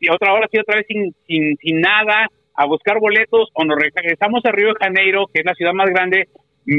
y 0.00 0.10
otra 0.10 0.32
hora 0.32 0.48
sí 0.50 0.58
otra 0.58 0.76
vez 0.76 0.86
sin, 0.88 1.14
sin, 1.26 1.56
sin 1.58 1.80
nada 1.80 2.28
a 2.54 2.66
buscar 2.66 2.98
boletos 2.98 3.48
o 3.54 3.64
nos 3.64 3.78
regresamos 3.78 4.44
a 4.44 4.52
Río 4.52 4.68
de 4.68 4.74
Janeiro, 4.84 5.26
que 5.32 5.40
es 5.40 5.46
la 5.46 5.54
ciudad 5.54 5.72
más 5.72 5.88
grande, 5.88 6.28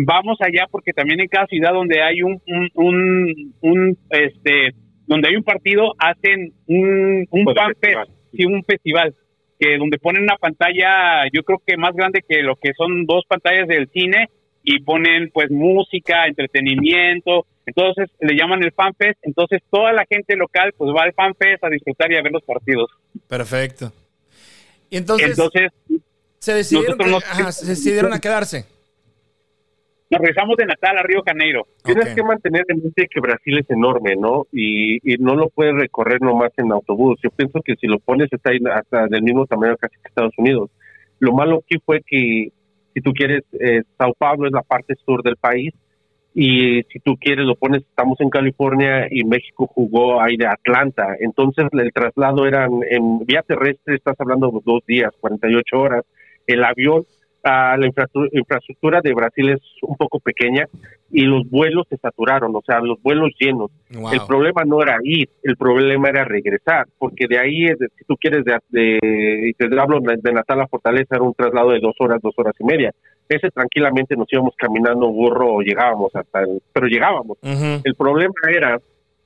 vamos 0.05 0.37
allá 0.41 0.65
porque 0.69 0.93
también 0.93 1.19
en 1.21 1.27
cada 1.27 1.47
ciudad 1.47 1.73
donde 1.73 2.01
hay 2.03 2.21
un, 2.21 2.39
un, 2.47 2.69
un, 2.75 3.53
un, 3.61 3.97
este 4.09 4.71
donde 5.07 5.29
hay 5.29 5.35
un 5.35 5.43
partido 5.43 5.93
hacen 5.97 6.53
un, 6.67 7.25
un 7.31 7.43
Pues, 7.45 7.57
festival. 7.57 8.07
fest, 8.07 8.17
sí, 8.33 8.45
un 8.45 8.63
festival 8.63 9.15
que 9.61 9.77
donde 9.77 9.99
ponen 9.99 10.23
una 10.23 10.37
pantalla 10.37 11.23
yo 11.31 11.43
creo 11.43 11.61
que 11.65 11.77
más 11.77 11.93
grande 11.93 12.23
que 12.27 12.41
lo 12.41 12.55
que 12.55 12.71
son 12.75 13.05
dos 13.05 13.23
pantallas 13.27 13.67
del 13.67 13.87
cine 13.93 14.27
y 14.63 14.81
ponen 14.81 15.29
pues 15.31 15.51
música, 15.51 16.25
entretenimiento, 16.25 17.45
entonces 17.65 18.09
le 18.19 18.35
llaman 18.35 18.63
el 18.63 18.71
fan 18.71 18.93
fest, 18.95 19.19
entonces 19.21 19.61
toda 19.69 19.93
la 19.93 20.03
gente 20.09 20.35
local 20.35 20.73
pues 20.77 20.91
va 20.91 21.03
al 21.03 21.13
fan 21.13 21.33
fest 21.35 21.63
a 21.63 21.69
disfrutar 21.69 22.11
y 22.11 22.15
a 22.17 22.21
ver 22.23 22.31
los 22.31 22.43
partidos. 22.43 22.89
Perfecto. 23.27 23.91
Y 24.89 24.97
entonces, 24.97 25.29
Entonces 25.29 25.71
se 26.39 26.53
decidieron, 26.53 26.97
nosotros 26.97 27.23
que- 27.23 27.33
nos- 27.33 27.41
ajá, 27.43 27.51
se 27.51 27.65
decidieron 27.67 28.13
a 28.13 28.19
quedarse. 28.19 28.65
Nos 30.11 30.19
regresamos 30.19 30.57
de 30.57 30.65
Natal 30.65 30.97
a 30.97 31.03
Río 31.03 31.23
Janeiro. 31.25 31.65
Tienes 31.85 32.13
que 32.13 32.21
mantener 32.21 32.65
en 32.67 32.83
mente 32.83 33.07
que 33.09 33.21
Brasil 33.21 33.59
es 33.59 33.69
enorme, 33.69 34.17
¿no? 34.17 34.45
Y, 34.51 34.97
y 35.09 35.17
no 35.17 35.35
lo 35.35 35.49
puedes 35.49 35.73
recorrer 35.73 36.21
nomás 36.21 36.51
en 36.57 36.71
autobús. 36.71 37.17
Yo 37.23 37.29
pienso 37.29 37.61
que 37.63 37.75
si 37.77 37.87
lo 37.87 37.97
pones 37.99 38.27
está 38.31 38.51
ahí 38.51 38.59
hasta 38.73 39.07
del 39.07 39.23
mismo 39.23 39.45
tamaño 39.45 39.77
casi 39.77 39.95
que 39.95 40.09
Estados 40.09 40.33
Unidos. 40.37 40.69
Lo 41.19 41.31
malo 41.31 41.63
aquí 41.63 41.81
fue 41.85 42.01
que 42.05 42.49
si 42.93 43.01
tú 43.01 43.13
quieres, 43.13 43.43
eh, 43.57 43.83
Sao 43.97 44.13
Paulo 44.17 44.47
es 44.47 44.53
la 44.53 44.63
parte 44.63 44.95
sur 45.05 45.23
del 45.23 45.37
país 45.37 45.73
y 46.33 46.83
si 46.91 46.99
tú 46.99 47.15
quieres 47.15 47.45
lo 47.45 47.55
pones, 47.55 47.83
estamos 47.83 48.19
en 48.19 48.29
California 48.29 49.07
y 49.09 49.23
México 49.23 49.65
jugó 49.67 50.21
ahí 50.21 50.35
de 50.35 50.47
Atlanta. 50.47 51.15
Entonces 51.21 51.67
el 51.71 51.93
traslado 51.93 52.45
era 52.45 52.65
en, 52.65 52.81
en 52.89 53.19
vía 53.19 53.43
terrestre, 53.43 53.95
estás 53.95 54.19
hablando 54.19 54.51
de 54.51 54.59
dos 54.65 54.85
días, 54.85 55.11
48 55.21 55.79
horas. 55.79 56.03
El 56.47 56.65
avión 56.65 57.05
ah, 57.43 57.75
la 57.77 57.87
infraestructura 57.87 59.01
de 59.01 59.13
Brasil 59.13 59.49
es 59.49 59.61
un 59.81 59.95
poco 59.95 60.19
pequeña 60.19 60.67
y 61.11 61.21
los 61.23 61.49
vuelos 61.49 61.85
se 61.89 61.97
saturaron, 61.97 62.55
o 62.55 62.61
sea, 62.65 62.79
los 62.79 63.01
vuelos 63.01 63.31
llenos. 63.39 63.69
Wow. 63.93 64.13
El 64.13 64.21
problema 64.27 64.63
no 64.63 64.81
era 64.81 64.97
ir, 65.03 65.29
el 65.43 65.57
problema 65.57 66.09
era 66.09 66.23
regresar, 66.23 66.87
porque 66.97 67.27
de 67.27 67.37
ahí, 67.37 67.65
es 67.65 67.77
de- 67.79 67.89
si 67.97 68.05
tú 68.05 68.15
quieres, 68.15 68.45
de, 68.45 68.57
de, 68.69 69.49
y 69.49 69.53
te 69.53 69.65
hablo 69.79 69.99
de, 69.99 70.31
Natal 70.31 70.61
a 70.61 70.67
Fortaleza, 70.67 71.15
era 71.15 71.23
un 71.23 71.33
traslado 71.33 71.71
de 71.71 71.79
dos 71.79 71.95
horas, 71.99 72.19
dos 72.21 72.33
horas 72.37 72.55
y 72.59 72.63
media. 72.63 72.91
Ese 73.27 73.49
tranquilamente 73.49 74.15
nos 74.15 74.31
íbamos 74.31 74.53
caminando 74.57 75.09
burro 75.09 75.55
o 75.55 75.61
llegábamos 75.61 76.15
hasta 76.15 76.41
el, 76.41 76.61
pero 76.73 76.87
llegábamos. 76.87 77.37
El 77.41 77.95
problema 77.95 78.33
era 78.49 78.79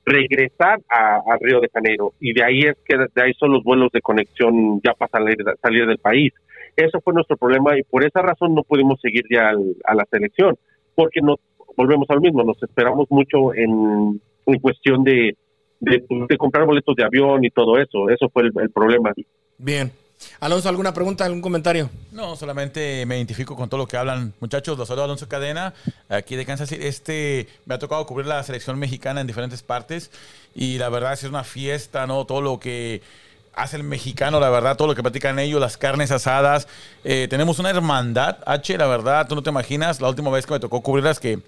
regresar 0.04 0.78
a, 0.88 1.16
a 1.16 1.36
Río 1.40 1.60
de 1.60 1.68
Janeiro 1.72 2.12
y 2.20 2.32
de 2.32 2.44
ahí 2.44 2.60
es 2.60 2.76
que 2.84 2.96
de 2.96 3.22
ahí 3.22 3.34
son 3.34 3.52
los 3.52 3.64
vuelos 3.64 3.90
de 3.92 4.00
conexión 4.00 4.80
ya 4.82 4.94
para 4.94 5.10
salir, 5.10 5.36
salir 5.60 5.86
del 5.86 5.98
país. 5.98 6.32
Eso 6.76 7.00
fue 7.00 7.14
nuestro 7.14 7.36
problema 7.36 7.76
y 7.78 7.82
por 7.82 8.04
esa 8.04 8.20
razón 8.22 8.54
no 8.54 8.62
pudimos 8.62 9.00
seguir 9.00 9.24
ya 9.30 9.48
al- 9.48 9.76
a 9.84 9.94
la 9.94 10.04
selección, 10.10 10.56
porque 10.94 11.20
no 11.22 11.36
volvemos 11.76 12.06
al 12.10 12.20
mismo, 12.20 12.42
nos 12.44 12.62
esperamos 12.62 13.06
mucho 13.10 13.54
en, 13.54 14.20
en 14.46 14.58
cuestión 14.60 15.02
de, 15.04 15.36
de, 15.80 16.04
de 16.28 16.36
comprar 16.36 16.66
boletos 16.66 16.94
de 16.96 17.04
avión 17.04 17.44
y 17.44 17.50
todo 17.50 17.78
eso, 17.78 18.08
eso 18.10 18.28
fue 18.30 18.44
el, 18.44 18.52
el 18.60 18.70
problema. 18.70 19.12
Bien. 19.58 19.90
Alonso, 20.40 20.70
¿alguna 20.70 20.94
pregunta, 20.94 21.26
algún 21.26 21.42
comentario? 21.42 21.90
No, 22.12 22.36
solamente 22.36 23.04
me 23.04 23.16
identifico 23.18 23.54
con 23.54 23.68
todo 23.68 23.78
lo 23.80 23.86
que 23.86 23.98
hablan. 23.98 24.32
Muchachos, 24.40 24.78
los 24.78 24.88
saludo 24.88 25.04
Alonso 25.04 25.28
Cadena, 25.28 25.74
aquí 26.08 26.36
de 26.36 26.46
Kansas 26.46 26.70
City. 26.70 26.86
Este, 26.86 27.46
me 27.66 27.74
ha 27.74 27.78
tocado 27.78 28.06
cubrir 28.06 28.26
la 28.26 28.42
selección 28.42 28.78
mexicana 28.78 29.20
en 29.20 29.26
diferentes 29.26 29.62
partes 29.62 30.10
y 30.54 30.78
la 30.78 30.88
verdad 30.88 31.12
es 31.12 31.24
una 31.24 31.44
fiesta, 31.44 32.06
¿no? 32.06 32.24
Todo 32.24 32.40
lo 32.40 32.58
que 32.58 33.02
hace 33.56 33.76
el 33.78 33.82
mexicano, 33.82 34.38
la 34.38 34.50
verdad, 34.50 34.76
todo 34.76 34.86
lo 34.88 34.94
que 34.94 35.02
platican 35.02 35.38
ellos, 35.38 35.60
las 35.60 35.76
carnes 35.76 36.10
asadas. 36.10 36.68
Eh, 37.02 37.26
tenemos 37.28 37.58
una 37.58 37.70
hermandad, 37.70 38.36
H, 38.44 38.76
la 38.76 38.86
verdad, 38.86 39.26
tú 39.26 39.34
no 39.34 39.42
te 39.42 39.50
imaginas, 39.50 40.00
la 40.00 40.08
última 40.08 40.30
vez 40.30 40.46
que 40.46 40.52
me 40.52 40.60
tocó 40.60 40.82
cubrirlas 40.82 41.18
que 41.18 41.40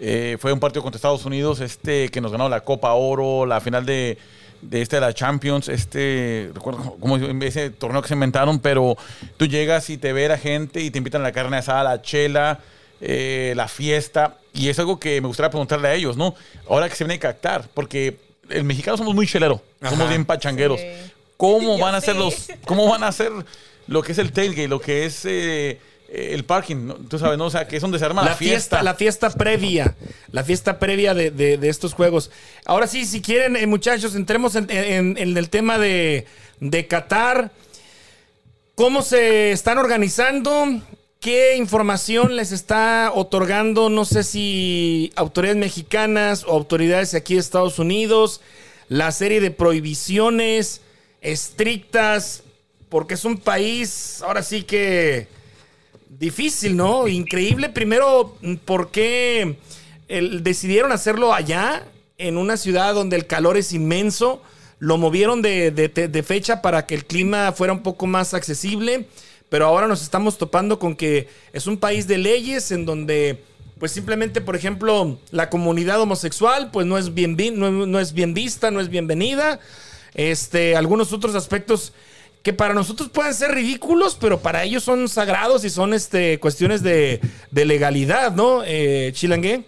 eh, 0.00 0.38
fue 0.40 0.52
un 0.52 0.58
partido 0.58 0.82
contra 0.82 0.96
Estados 0.96 1.24
Unidos, 1.26 1.60
este 1.60 2.08
que 2.08 2.20
nos 2.20 2.32
ganó 2.32 2.48
la 2.48 2.62
Copa 2.62 2.92
Oro, 2.94 3.44
la 3.44 3.60
final 3.60 3.84
de, 3.84 4.16
de 4.62 4.80
este 4.80 4.96
de 4.96 5.00
la 5.00 5.12
Champions, 5.12 5.68
este, 5.68 6.50
recuerdo 6.54 6.96
como 6.98 7.16
ese 7.18 7.68
torneo 7.68 8.00
que 8.00 8.08
se 8.08 8.14
inventaron, 8.14 8.58
pero 8.58 8.96
tú 9.36 9.46
llegas 9.46 9.90
y 9.90 9.98
te 9.98 10.14
ve 10.14 10.28
la 10.28 10.38
gente 10.38 10.80
y 10.80 10.90
te 10.90 10.98
invitan 10.98 11.20
a 11.20 11.24
la 11.24 11.32
carne 11.32 11.58
asada, 11.58 11.84
la 11.84 12.00
chela, 12.00 12.60
eh, 13.02 13.52
la 13.56 13.68
fiesta, 13.68 14.38
y 14.54 14.68
es 14.68 14.78
algo 14.78 14.98
que 14.98 15.20
me 15.20 15.26
gustaría 15.26 15.50
preguntarle 15.50 15.88
a 15.88 15.94
ellos, 15.94 16.16
¿no? 16.16 16.34
Ahora 16.68 16.88
que 16.88 16.94
se 16.94 17.04
viene 17.04 17.16
a 17.16 17.20
captar, 17.20 17.68
porque 17.74 18.16
el 18.48 18.64
mexicano 18.64 18.96
somos 18.96 19.14
muy 19.14 19.26
chelero, 19.26 19.60
somos 19.82 20.00
Ajá. 20.00 20.08
bien 20.08 20.24
pachangueros. 20.24 20.80
Sí. 20.80 20.86
¿Cómo 21.42 21.76
van 21.84 21.94
a 21.96 21.98
hacer 21.98 22.14
los, 22.14 22.48
cómo 22.66 22.88
van 22.88 23.02
a 23.02 23.08
hacer 23.08 23.32
lo 23.88 24.00
que 24.02 24.12
es 24.12 24.18
el 24.18 24.30
tailgate, 24.32 24.68
lo 24.68 24.80
que 24.80 25.04
es 25.06 25.24
eh, 25.24 25.80
el 26.08 26.44
parking, 26.44 27.08
tú 27.08 27.18
sabes, 27.18 27.36
¿no? 27.36 27.46
O 27.46 27.50
sea, 27.50 27.66
que 27.66 27.74
es 27.74 27.82
donde 27.82 27.98
se 27.98 28.04
arma 28.04 28.22
la, 28.22 28.30
la 28.30 28.36
fiesta, 28.36 28.80
la 28.82 28.94
fiesta 28.94 29.28
previa, 29.30 29.96
la 30.30 30.44
fiesta 30.44 30.78
previa 30.78 31.14
de, 31.14 31.32
de- 31.32 31.56
de 31.58 31.68
estos 31.68 31.94
juegos. 31.94 32.30
Ahora 32.64 32.86
sí, 32.86 33.04
si 33.06 33.20
quieren, 33.20 33.56
eh, 33.56 33.66
muchachos, 33.66 34.14
entremos 34.14 34.54
en, 34.54 34.70
en- 34.70 35.16
en 35.18 35.36
el 35.36 35.48
tema 35.50 35.78
de, 35.78 36.26
de 36.60 36.86
Qatar. 36.86 37.50
¿Cómo 38.76 39.02
se 39.02 39.52
están 39.52 39.78
organizando? 39.78 40.80
¿Qué 41.20 41.56
información 41.56 42.36
les 42.36 42.52
está 42.52 43.10
otorgando? 43.14 43.90
No 43.90 44.04
sé 44.04 44.22
si 44.24 45.12
autoridades 45.16 45.58
mexicanas 45.58 46.44
o 46.44 46.52
autoridades 46.52 47.12
de 47.12 47.18
aquí 47.18 47.34
de 47.34 47.40
Estados 47.40 47.78
Unidos. 47.78 48.40
La 48.88 49.10
serie 49.12 49.40
de 49.40 49.50
prohibiciones 49.50 50.80
estrictas, 51.22 52.42
porque 52.88 53.14
es 53.14 53.24
un 53.24 53.38
país, 53.38 54.20
ahora 54.22 54.42
sí 54.42 54.64
que 54.64 55.28
difícil, 56.18 56.76
¿no? 56.76 57.08
Increíble. 57.08 57.70
Primero, 57.70 58.36
¿por 58.66 58.90
qué 58.90 59.56
el- 60.08 60.42
decidieron 60.42 60.92
hacerlo 60.92 61.32
allá, 61.32 61.86
en 62.18 62.36
una 62.36 62.56
ciudad 62.56 62.94
donde 62.94 63.16
el 63.16 63.26
calor 63.26 63.56
es 63.56 63.72
inmenso? 63.72 64.42
Lo 64.78 64.98
movieron 64.98 65.42
de, 65.42 66.22
fecha 66.26 66.60
para 66.60 66.86
que 66.86 66.94
el 66.94 67.06
clima 67.06 67.52
fuera 67.52 67.72
un 67.72 67.82
poco 67.82 68.06
más 68.06 68.34
accesible, 68.34 69.06
pero 69.48 69.66
ahora 69.66 69.86
nos 69.86 70.02
estamos 70.02 70.38
topando 70.38 70.78
con 70.78 70.96
que 70.96 71.28
es 71.52 71.66
un 71.66 71.78
país 71.78 72.06
de 72.08 72.18
leyes 72.18 72.72
en 72.72 72.84
donde, 72.84 73.42
pues 73.78 73.92
simplemente, 73.92 74.40
por 74.40 74.56
ejemplo, 74.56 75.18
la 75.30 75.50
comunidad 75.50 76.00
homosexual, 76.00 76.70
pues 76.72 76.86
no 76.86 76.98
es 76.98 77.14
bien, 77.14 77.36
no 77.58 78.00
es 78.00 78.12
bien 78.12 78.34
vista, 78.34 78.70
no 78.70 78.80
es 78.80 78.88
bienvenida. 78.88 79.60
Este, 80.14 80.76
algunos 80.76 81.12
otros 81.12 81.34
aspectos 81.34 81.94
que 82.42 82.52
para 82.52 82.74
nosotros 82.74 83.08
pueden 83.08 83.34
ser 83.34 83.52
ridículos, 83.52 84.18
pero 84.20 84.40
para 84.40 84.64
ellos 84.64 84.82
son 84.82 85.08
sagrados 85.08 85.64
y 85.64 85.70
son 85.70 85.94
este, 85.94 86.38
cuestiones 86.38 86.82
de, 86.82 87.20
de 87.50 87.64
legalidad, 87.64 88.34
¿no? 88.34 88.62
Eh, 88.66 89.10
Chilangue. 89.12 89.62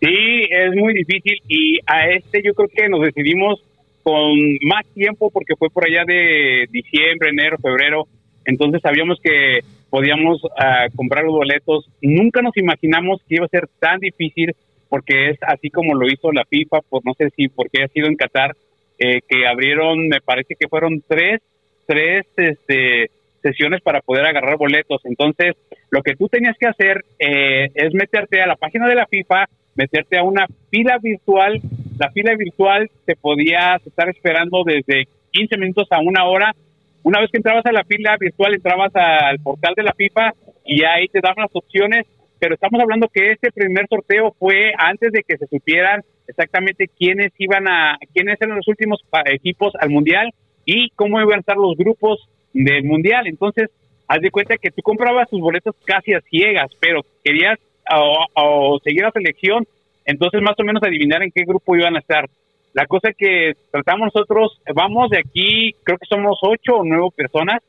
Sí, 0.00 0.46
es 0.50 0.74
muy 0.74 0.92
difícil 0.94 1.40
y 1.48 1.78
a 1.86 2.08
este 2.10 2.42
yo 2.44 2.52
creo 2.54 2.68
que 2.68 2.88
nos 2.88 3.00
decidimos 3.02 3.62
con 4.02 4.32
más 4.62 4.84
tiempo 4.94 5.30
porque 5.30 5.54
fue 5.56 5.70
por 5.70 5.86
allá 5.86 6.04
de 6.06 6.66
diciembre, 6.70 7.30
enero, 7.30 7.56
febrero, 7.62 8.06
entonces 8.44 8.82
sabíamos 8.82 9.18
que 9.22 9.60
podíamos 9.88 10.42
ah, 10.58 10.88
comprar 10.94 11.24
los 11.24 11.34
boletos. 11.34 11.88
Nunca 12.02 12.42
nos 12.42 12.56
imaginamos 12.56 13.22
que 13.28 13.36
iba 13.36 13.46
a 13.46 13.48
ser 13.48 13.68
tan 13.78 14.00
difícil 14.00 14.52
porque 14.88 15.30
es 15.30 15.38
así 15.42 15.70
como 15.70 15.94
lo 15.94 16.08
hizo 16.08 16.32
la 16.32 16.44
FIFA, 16.44 16.80
por 16.88 17.04
no 17.04 17.14
sé 17.14 17.30
si 17.36 17.48
porque 17.48 17.82
ha 17.82 17.88
sido 17.88 18.08
en 18.08 18.16
Qatar, 18.16 18.54
eh, 18.98 19.20
que 19.28 19.46
abrieron, 19.46 20.08
me 20.08 20.20
parece 20.20 20.54
que 20.58 20.68
fueron 20.68 21.02
tres, 21.06 21.40
tres 21.86 22.26
este, 22.36 23.10
sesiones 23.42 23.82
para 23.82 24.00
poder 24.00 24.24
agarrar 24.24 24.56
boletos. 24.56 25.00
Entonces, 25.04 25.54
lo 25.90 26.02
que 26.02 26.16
tú 26.16 26.28
tenías 26.28 26.56
que 26.58 26.66
hacer 26.66 27.04
eh, 27.18 27.70
es 27.74 27.92
meterte 27.94 28.40
a 28.40 28.46
la 28.46 28.56
página 28.56 28.88
de 28.88 28.94
la 28.94 29.06
FIFA, 29.06 29.48
meterte 29.74 30.18
a 30.18 30.22
una 30.22 30.46
fila 30.70 30.98
virtual. 31.00 31.60
La 31.98 32.10
fila 32.10 32.34
virtual 32.36 32.90
te 33.04 33.16
podías 33.16 33.86
estar 33.86 34.08
esperando 34.08 34.62
desde 34.64 35.08
15 35.32 35.58
minutos 35.58 35.88
a 35.90 36.00
una 36.00 36.24
hora. 36.24 36.54
Una 37.02 37.20
vez 37.20 37.30
que 37.30 37.36
entrabas 37.36 37.66
a 37.66 37.72
la 37.72 37.84
fila 37.84 38.16
virtual, 38.18 38.54
entrabas 38.54 38.92
al 38.94 39.38
portal 39.40 39.74
de 39.76 39.82
la 39.82 39.92
FIFA 39.92 40.32
y 40.64 40.84
ahí 40.84 41.08
te 41.08 41.20
daban 41.20 41.42
las 41.44 41.54
opciones. 41.54 42.06
Pero 42.38 42.54
estamos 42.54 42.80
hablando 42.80 43.08
que 43.08 43.32
este 43.32 43.52
primer 43.52 43.86
sorteo 43.88 44.34
fue 44.38 44.72
antes 44.78 45.12
de 45.12 45.22
que 45.22 45.36
se 45.36 45.46
supieran 45.46 46.02
exactamente 46.26 46.88
quiénes 46.88 47.32
iban 47.38 47.68
a, 47.68 47.98
quiénes 48.12 48.40
eran 48.40 48.56
los 48.56 48.68
últimos 48.68 49.00
equipos 49.26 49.72
al 49.80 49.90
mundial 49.90 50.30
y 50.64 50.90
cómo 50.90 51.20
iban 51.20 51.36
a 51.36 51.40
estar 51.40 51.56
los 51.56 51.76
grupos 51.76 52.28
del 52.52 52.84
mundial. 52.84 53.26
Entonces, 53.26 53.70
haz 54.08 54.20
de 54.20 54.30
cuenta 54.30 54.56
que 54.56 54.70
tú 54.70 54.82
comprabas 54.82 55.28
tus 55.28 55.40
boletos 55.40 55.74
casi 55.84 56.14
a 56.14 56.20
ciegas, 56.22 56.70
pero 56.80 57.02
querías 57.22 57.58
o, 57.92 58.26
o 58.34 58.80
seguir 58.82 59.02
la 59.02 59.10
selección, 59.10 59.66
entonces 60.04 60.40
más 60.42 60.54
o 60.58 60.64
menos 60.64 60.82
adivinar 60.82 61.22
en 61.22 61.30
qué 61.30 61.44
grupo 61.44 61.76
iban 61.76 61.96
a 61.96 62.00
estar. 62.00 62.28
La 62.72 62.86
cosa 62.86 63.12
que 63.16 63.52
tratamos 63.70 64.10
nosotros, 64.12 64.60
vamos 64.74 65.10
de 65.10 65.18
aquí, 65.18 65.72
creo 65.84 65.98
que 65.98 66.06
somos 66.08 66.38
ocho 66.42 66.78
o 66.78 66.84
nueve 66.84 67.08
personas, 67.14 67.62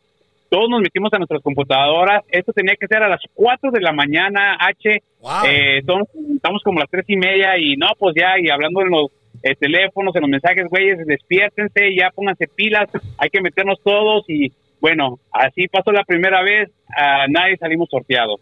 todos 0.50 0.70
nos 0.70 0.82
metimos 0.82 1.12
a 1.14 1.18
nuestras 1.18 1.42
computadoras, 1.42 2.24
esto 2.30 2.54
tenía 2.54 2.76
que 2.76 2.88
ser 2.88 3.04
a 3.04 3.10
las 3.10 3.22
cuatro 3.34 3.72
de 3.72 3.82
la 3.82 3.92
mañana, 3.92 4.58
H, 4.60 5.02
Wow. 5.22 5.32
eh, 5.48 5.82
todos 5.86 6.04
estamos 6.36 6.62
como 6.64 6.80
a 6.80 6.84
las 6.84 6.90
tres 6.92 7.06
y 7.08 7.18
media 7.18 7.58
y 7.58 7.76
no, 7.78 7.88
pues 7.98 8.16
ya, 8.16 8.40
y 8.40 8.50
hablando 8.50 8.82
en 8.82 8.90
los 8.90 9.12
eh, 9.44 9.56
teléfonos, 9.60 10.16
en 10.16 10.22
los 10.22 10.30
mensajes, 10.30 10.66
güeyes, 10.70 11.06
despiértense, 11.06 11.96
ya 11.96 12.12
pónganse 12.12 12.48
pilas, 12.48 12.90
hay 13.18 13.30
que 13.30 13.42
meternos 13.42 13.80
todos 13.84 14.24
y 14.30 14.52
bueno, 14.80 15.18
así 15.32 15.68
pasó 15.68 15.92
la 15.92 16.04
primera 16.04 16.44
vez, 16.44 16.70
a 16.96 17.26
nadie 17.28 17.58
salimos 17.58 17.90
sorteados. 17.90 18.40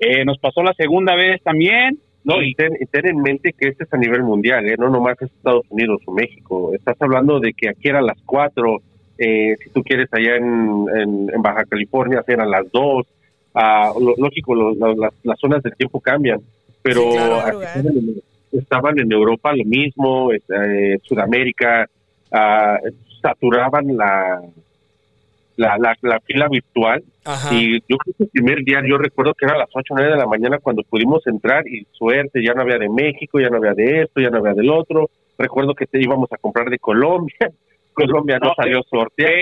Eh, 0.00 0.24
nos 0.24 0.38
pasó 0.38 0.62
la 0.62 0.72
segunda 0.74 1.14
vez 1.14 1.40
también. 1.42 1.98
No, 2.24 2.42
y 2.42 2.54
ten, 2.54 2.72
en 2.90 3.20
mente 3.20 3.52
que 3.52 3.68
este 3.68 3.84
es 3.84 3.92
a 3.92 3.98
nivel 3.98 4.22
mundial, 4.22 4.66
¿eh? 4.66 4.76
no 4.78 4.88
nomás 4.88 5.20
es 5.20 5.30
Estados 5.30 5.66
Unidos 5.68 6.00
o 6.06 6.12
México. 6.12 6.72
Estás 6.74 6.96
hablando 7.00 7.38
de 7.38 7.52
que 7.52 7.68
aquí 7.68 7.88
eran 7.88 8.06
las 8.06 8.16
cuatro, 8.24 8.78
eh, 9.18 9.56
si 9.62 9.70
tú 9.70 9.82
quieres 9.82 10.08
allá 10.12 10.36
en, 10.36 10.86
en, 10.94 11.30
en 11.34 11.42
Baja 11.42 11.64
California 11.64 12.22
eran 12.26 12.50
las 12.50 12.70
dos. 12.72 13.06
Ah, 13.54 13.92
lo- 13.98 14.14
lógico, 14.18 14.54
lo- 14.54 14.74
lo- 14.74 14.94
las, 14.96 15.12
las 15.22 15.38
zonas 15.38 15.62
del 15.62 15.76
tiempo 15.76 16.00
cambian, 16.00 16.40
pero 16.82 17.02
Sí, 17.02 17.16
claro. 17.18 17.62
estaban, 17.62 17.86
en, 17.86 18.14
estaban 18.50 18.98
en 18.98 19.12
Europa 19.12 19.54
lo 19.54 19.64
mismo, 19.64 20.32
eh, 20.32 20.98
Sudamérica, 21.04 21.88
ah, 22.32 22.78
saturaban 23.22 23.96
la, 23.96 24.42
la, 25.56 25.78
la, 25.78 25.96
la 26.02 26.20
fila 26.20 26.48
virtual 26.48 27.04
Ajá. 27.24 27.54
y 27.54 27.80
yo 27.88 27.96
creo 27.96 28.14
que 28.18 28.24
el 28.24 28.30
primer 28.30 28.64
día, 28.64 28.80
yo 28.86 28.98
recuerdo 28.98 29.34
que 29.34 29.44
era 29.46 29.54
a 29.54 29.58
las 29.58 29.68
8 29.72 29.94
o 29.94 29.96
9 29.98 30.10
de 30.10 30.18
la 30.18 30.26
mañana 30.26 30.58
cuando 30.58 30.82
pudimos 30.82 31.24
entrar 31.28 31.66
y 31.68 31.86
suerte, 31.92 32.42
ya 32.44 32.54
no 32.54 32.62
había 32.62 32.78
de 32.78 32.88
México, 32.90 33.38
ya 33.38 33.50
no 33.50 33.58
había 33.58 33.74
de 33.74 34.02
esto, 34.02 34.20
ya 34.20 34.30
no 34.30 34.38
había 34.38 34.54
del 34.54 34.68
otro. 34.70 35.10
Recuerdo 35.38 35.74
que 35.74 35.86
te 35.86 36.02
íbamos 36.02 36.30
a 36.32 36.36
comprar 36.38 36.68
de 36.70 36.78
Colombia. 36.80 37.52
Colombia 37.94 38.38
no, 38.38 38.48
No, 38.48 38.54
salió 38.54 38.82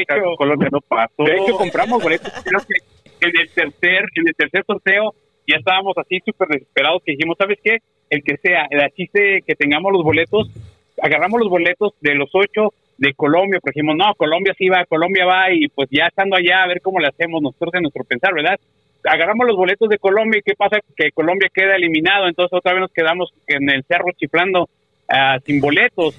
hecho- 0.03 0.37
Colombia 0.37 0.69
no 0.71 0.81
pasó. 0.81 1.25
De 1.25 1.37
hecho, 1.37 1.57
compramos 1.57 2.03
boletos. 2.03 2.33
Creo 2.45 2.61
que 2.61 3.27
en 3.29 3.41
el 3.41 3.49
tercer, 3.51 4.05
en 4.15 4.29
el 4.29 4.35
tercer 4.35 4.65
sorteo 4.67 5.15
ya 5.47 5.57
estábamos 5.57 5.97
así 5.99 6.21
súper 6.25 6.49
desesperados 6.49 7.03
que 7.05 7.13
dijimos, 7.13 7.37
¿sabes 7.39 7.59
qué? 7.63 7.79
El 8.11 8.23
que 8.23 8.37
sea, 8.37 8.67
el 8.71 8.81
chiste 8.93 9.43
que 9.47 9.55
tengamos 9.55 9.93
los 9.93 10.03
boletos, 10.05 10.51
agarramos 11.01 11.41
los 11.41 11.49
boletos 11.49 11.95
de 12.01 12.15
los 12.15 12.31
ocho 12.33 12.73
de 12.99 13.15
Colombia, 13.15 13.59
porque 13.61 13.79
dijimos, 13.81 13.97
no, 13.97 14.15
Colombia 14.15 14.55
sí 14.57 14.69
va, 14.69 14.85
Colombia 14.85 15.25
va, 15.25 15.53
y 15.53 15.67
pues 15.69 15.89
ya 15.91 16.07
estando 16.07 16.37
allá 16.37 16.63
a 16.63 16.69
ver 16.69 16.81
cómo 16.81 17.01
le 17.01 17.09
hacemos 17.09 17.43
nosotros 17.43 17.75
en 17.75 17.83
nuestro 17.83 18.05
pensar, 18.05 18.35
¿verdad? 18.35 18.59
Agarramos 19.05 19.47
los 19.47 19.57
boletos 19.57 19.89
de 19.89 19.99
Colombia 19.99 20.39
y 20.39 20.43
qué 20.43 20.55
pasa 20.55 20.79
que 20.97 21.11
Colombia 21.11 21.49
queda 21.53 21.75
eliminado, 21.75 22.29
entonces 22.29 22.57
otra 22.57 22.73
vez 22.73 22.83
nos 22.83 22.93
quedamos 22.93 23.33
en 23.49 23.69
el 23.71 23.83
cerro 23.85 24.07
chiflando 24.17 24.69
ah, 25.09 25.39
sin 25.45 25.61
boletos. 25.61 26.15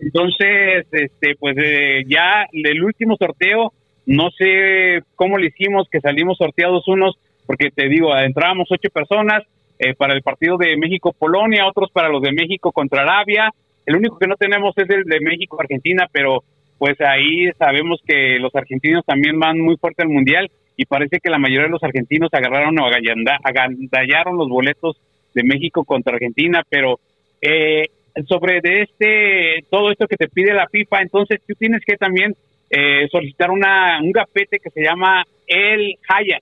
Entonces, 0.00 0.86
este, 0.92 1.34
pues 1.38 1.56
eh, 1.58 2.02
ya 2.06 2.46
el 2.52 2.82
último 2.82 3.16
sorteo, 3.16 3.72
no 4.06 4.30
sé 4.30 5.00
cómo 5.14 5.38
le 5.38 5.48
hicimos 5.48 5.88
que 5.90 6.00
salimos 6.00 6.38
sorteados 6.38 6.86
unos, 6.88 7.16
porque 7.46 7.70
te 7.70 7.88
digo, 7.88 8.16
entrábamos 8.16 8.68
ocho 8.70 8.88
personas 8.90 9.42
eh, 9.78 9.94
para 9.94 10.14
el 10.14 10.22
partido 10.22 10.56
de 10.56 10.76
México-Polonia, 10.76 11.66
otros 11.66 11.90
para 11.92 12.08
los 12.08 12.22
de 12.22 12.32
México 12.32 12.72
contra 12.72 13.02
Arabia, 13.02 13.50
El 13.86 13.96
único 13.96 14.18
que 14.18 14.26
no 14.26 14.34
tenemos 14.34 14.76
es 14.76 14.90
el 14.90 15.04
de 15.04 15.20
México, 15.20 15.56
Argentina, 15.60 16.06
pero 16.10 16.42
pues 16.78 17.00
ahí 17.00 17.50
sabemos 17.58 18.00
que 18.06 18.38
los 18.40 18.54
argentinos 18.54 19.04
también 19.06 19.38
van 19.38 19.58
muy 19.60 19.76
fuerte 19.76 20.02
al 20.02 20.08
mundial 20.08 20.50
y 20.76 20.84
parece 20.86 21.20
que 21.20 21.30
la 21.30 21.38
mayoría 21.38 21.64
de 21.66 21.70
los 21.70 21.82
argentinos 21.84 22.28
agarraron 22.32 22.78
o 22.78 22.86
aganda- 22.86 23.38
agandallaron 23.42 24.36
los 24.36 24.48
boletos 24.48 24.96
de 25.34 25.42
México 25.44 25.84
contra 25.84 26.14
Argentina, 26.14 26.62
pero 26.68 26.98
eh, 27.40 27.84
sobre 28.28 28.60
de 28.60 28.82
este 28.82 29.64
todo 29.70 29.90
esto 29.90 30.06
que 30.06 30.16
te 30.16 30.28
pide 30.28 30.54
la 30.54 30.68
FIFA, 30.68 31.02
entonces 31.02 31.40
tú 31.46 31.54
tienes 31.54 31.82
que 31.84 31.96
también 31.96 32.34
eh, 32.70 33.08
solicitar 33.10 33.50
una 33.50 34.00
un 34.02 34.12
gafete 34.12 34.58
que 34.58 34.70
se 34.70 34.82
llama 34.82 35.24
el 35.46 35.96
Haya. 36.08 36.38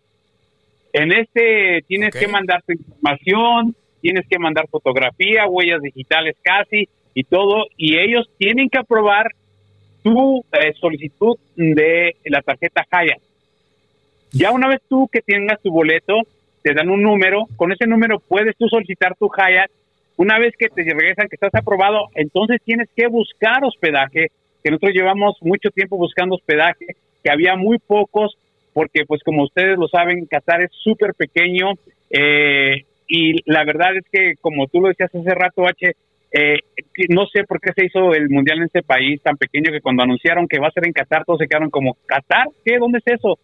En 0.93 1.13
este 1.13 1.83
tienes 1.87 2.15
que 2.15 2.29
mandar 2.29 2.63
tu 2.63 2.73
información, 2.73 3.75
tienes 4.01 4.27
que 4.29 4.39
mandar 4.39 4.69
fotografía, 4.69 5.47
huellas 5.47 5.83
digitales 5.83 6.37
casi 6.43 6.89
y 7.15 7.25
todo, 7.25 7.67
y 7.77 7.99
ellos 7.99 8.29
tienen 8.39 8.69
que 8.69 8.79
aprobar 8.79 9.29
tu 10.03 10.45
eh, 10.53 10.73
solicitud 10.81 11.37
de 11.57 12.17
la 12.25 12.43
tarjeta 12.43 12.87
Haya. 12.91 13.17
Ya 14.33 14.51
una 14.51 14.69
vez 14.69 14.81
tú 14.89 15.09
que 15.13 15.21
tengas 15.21 15.63
tu 15.63 15.71
boleto, 15.71 16.23
te 16.63 16.75
dan 16.75 16.91
un 16.91 17.03
número, 17.03 17.45
con 17.57 17.73
ese 17.73 17.87
número 17.87 18.19
puedes 18.19 18.57
tú 18.57 18.67
solicitar 18.69 19.15
tu 19.17 19.29
Hyatt. 19.29 19.71
Una 20.17 20.39
vez 20.39 20.55
que 20.57 20.69
te 20.69 20.83
regresan 20.83 21.29
que 21.29 21.37
estás 21.37 21.55
aprobado, 21.55 22.09
entonces 22.15 22.61
tienes 22.65 22.89
que 22.95 23.09
buscar 23.09 23.65
hospedaje, 23.65 24.29
que 24.63 24.71
nosotros 24.71 24.93
llevamos 24.95 25.37
mucho 25.41 25.71
tiempo 25.71 25.97
buscando 25.97 26.37
hospedaje, 26.37 26.87
que 27.23 27.31
había 27.31 27.57
muy 27.57 27.79
pocos, 27.79 28.37
porque 28.73 29.05
pues 29.07 29.23
como 29.25 29.45
ustedes 29.45 29.77
lo 29.77 29.89
saben, 29.89 30.27
Qatar 30.27 30.63
es 30.63 30.71
súper 30.73 31.15
pequeño 31.15 31.73
eh, 32.11 32.85
y 33.09 33.41
la 33.51 33.65
verdad 33.65 33.97
es 33.97 34.05
que 34.11 34.35
como 34.41 34.67
tú 34.69 34.81
lo 34.81 34.89
decías 34.89 35.15
hace 35.15 35.35
rato, 35.35 35.67
H, 35.67 35.93
eh, 36.33 36.59
no 37.09 37.27
sé 37.27 37.45
por 37.45 37.61
qué 37.61 37.73
se 37.77 37.87
hizo 37.87 38.13
el 38.15 38.29
mundial 38.29 38.59
en 38.59 38.65
este 38.65 38.83
país 38.83 39.21
tan 39.23 39.37
pequeño 39.37 39.71
que 39.73 39.81
cuando 39.81 40.03
anunciaron 40.03 40.49
que 40.49 40.59
va 40.59 40.69
a 40.69 40.73
ser 40.73 40.87
en 40.87 40.93
Qatar 40.93 41.25
todos 41.25 41.39
se 41.39 41.47
quedaron 41.47 41.71
como 41.71 41.97
Qatar, 42.07 42.49
¿qué? 42.65 42.79
¿Dónde 42.79 42.99
es 43.05 43.15
eso? 43.15 43.39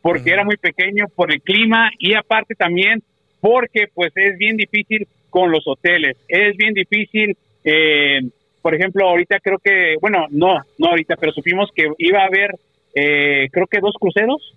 Porque 0.00 0.30
era 0.30 0.44
muy 0.44 0.56
pequeño 0.56 1.06
por 1.14 1.32
el 1.32 1.40
clima 1.40 1.90
y 1.98 2.14
aparte 2.14 2.54
también 2.54 3.02
porque 3.40 3.86
pues 3.92 4.12
es 4.14 4.38
bien 4.38 4.56
difícil 4.56 5.06
con 5.34 5.50
los 5.50 5.66
hoteles, 5.66 6.16
es 6.28 6.56
bien 6.56 6.74
difícil, 6.74 7.36
eh, 7.64 8.20
por 8.62 8.72
ejemplo, 8.72 9.08
ahorita 9.08 9.40
creo 9.40 9.58
que, 9.58 9.96
bueno, 10.00 10.26
no, 10.30 10.60
no 10.78 10.86
ahorita, 10.86 11.16
pero 11.16 11.32
supimos 11.32 11.70
que 11.74 11.88
iba 11.98 12.20
a 12.20 12.26
haber, 12.26 12.54
eh, 12.94 13.48
creo 13.50 13.66
que 13.66 13.80
dos 13.80 13.96
cruceros 13.98 14.54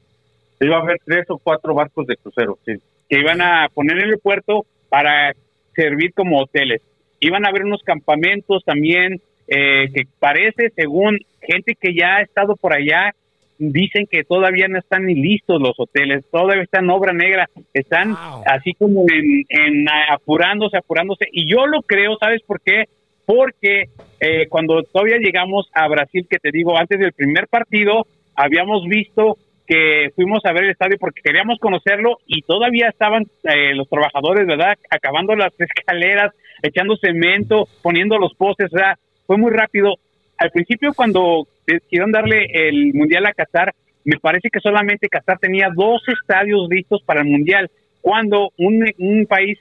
Iba 0.60 0.78
a 0.78 0.82
haber 0.82 0.98
tres 1.04 1.26
o 1.30 1.38
cuatro 1.38 1.74
barcos 1.74 2.08
de 2.08 2.18
crucero, 2.18 2.58
sí. 2.66 2.74
que 3.10 3.20
iban 3.20 3.42
a 3.42 3.68
poner 3.74 3.98
en 4.04 4.10
el 4.10 4.20
puerto 4.20 4.66
para 4.90 5.34
servir 5.76 6.14
como 6.14 6.42
hoteles. 6.42 6.82
Iban 7.20 7.46
a 7.46 7.50
haber 7.50 7.64
unos 7.64 7.84
campamentos 7.84 8.64
también 8.64 9.22
eh, 9.48 9.88
que 9.94 10.04
parece, 10.20 10.72
según 10.76 11.20
gente 11.42 11.76
que 11.80 11.94
ya 11.94 12.18
ha 12.18 12.22
estado 12.22 12.56
por 12.56 12.74
allá, 12.74 13.14
dicen 13.60 14.08
que 14.10 14.24
todavía 14.24 14.68
no 14.68 14.80
están 14.80 15.06
ni 15.06 15.16
listos 15.16 15.62
los 15.62 15.74
hoteles, 15.78 16.24
todavía 16.32 16.64
están 16.64 16.86
en 16.86 16.92
obra 16.92 17.14
negra, 17.14 17.50
están 17.74 18.10
Wow. 18.10 18.44
así 18.46 18.74
como 18.74 19.06
en, 19.12 19.44
en, 19.50 19.86
apurándose, 20.10 20.78
apurándose. 20.78 21.26
Y 21.32 21.50
yo 21.52 21.66
lo 21.66 21.82
creo, 21.82 22.18
¿sabes 22.20 22.42
por 22.44 22.62
qué? 22.62 22.86
Porque 23.26 23.86
eh, 24.20 24.48
cuando 24.50 24.84
todavía 24.84 25.18
llegamos 25.18 25.70
a 25.74 25.88
Brasil, 25.88 26.28
que 26.30 26.38
te 26.40 26.52
digo, 26.52 26.78
antes 26.78 27.00
del 27.00 27.14
primer 27.14 27.48
partido, 27.48 28.06
habíamos 28.36 28.86
visto 28.86 29.38
que 29.68 30.12
fuimos 30.16 30.46
a 30.46 30.54
ver 30.54 30.64
el 30.64 30.70
estadio 30.72 30.98
porque 30.98 31.22
queríamos 31.22 31.60
conocerlo 31.60 32.20
y 32.26 32.42
todavía 32.44 32.88
estaban 32.88 33.24
eh, 33.44 33.76
los 33.76 33.90
trabajadores, 33.90 34.48
¿verdad? 34.48 34.76
Acabando 34.90 35.36
las 35.36 35.52
escaleras, 35.60 36.34
echando 36.64 36.96
cemento, 36.96 37.68
poniendo 37.82 38.18
los 38.18 38.34
postes, 38.36 38.74
o 38.74 38.78
sea, 38.78 38.98
fue 39.26 39.38
muy 39.38 39.52
rápido. 39.52 39.96
Al 40.38 40.52
principio 40.52 40.94
cuando 40.96 41.48
decidieron 41.68 42.12
darle 42.12 42.48
el 42.52 42.94
Mundial 42.94 43.26
a 43.26 43.34
Qatar, 43.34 43.74
me 44.06 44.18
parece 44.18 44.50
que 44.50 44.62
solamente 44.62 45.10
Qatar 45.10 45.38
tenía 45.38 45.70
dos 45.76 46.02
estadios 46.08 46.68
listos 46.70 47.04
para 47.04 47.22
el 47.22 47.28
Mundial, 47.28 47.70
cuando 48.02 48.52
un, 48.58 48.86
un 49.00 49.26
país 49.26 49.60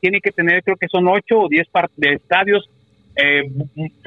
tiene 0.00 0.20
que 0.20 0.30
tener, 0.30 0.62
creo 0.62 0.76
que 0.76 0.86
son 0.88 1.08
ocho 1.08 1.40
o 1.40 1.48
diez 1.48 1.66
de 1.96 2.12
estadios 2.12 2.70
eh, 3.16 3.42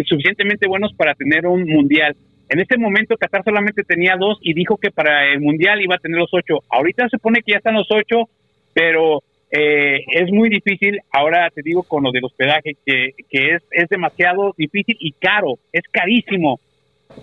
suficientemente 0.05 0.67
buenos 0.67 0.93
para 0.93 1.13
tener 1.13 1.45
un 1.45 1.65
Mundial. 1.65 2.15
En 2.47 2.59
este 2.59 2.77
momento 2.77 3.17
Qatar 3.17 3.43
solamente 3.43 3.83
tenía 3.83 4.15
dos 4.17 4.37
y 4.41 4.53
dijo 4.53 4.77
que 4.77 4.91
para 4.91 5.31
el 5.31 5.41
Mundial 5.41 5.81
iba 5.81 5.95
a 5.95 5.99
tener 5.99 6.19
los 6.19 6.33
ocho. 6.33 6.59
Ahorita 6.69 7.03
se 7.05 7.17
supone 7.17 7.41
que 7.41 7.51
ya 7.51 7.57
están 7.57 7.75
los 7.75 7.87
ocho, 7.91 8.29
pero 8.73 9.23
eh, 9.51 9.99
es 10.07 10.31
muy 10.31 10.49
difícil. 10.49 10.99
Ahora 11.11 11.49
te 11.49 11.61
digo 11.61 11.83
con 11.83 12.03
lo 12.03 12.11
del 12.11 12.25
hospedaje, 12.25 12.75
que, 12.85 13.11
que 13.29 13.55
es, 13.55 13.63
es 13.71 13.89
demasiado 13.89 14.53
difícil 14.57 14.95
y 14.99 15.11
caro, 15.13 15.59
es 15.73 15.83
carísimo. 15.91 16.59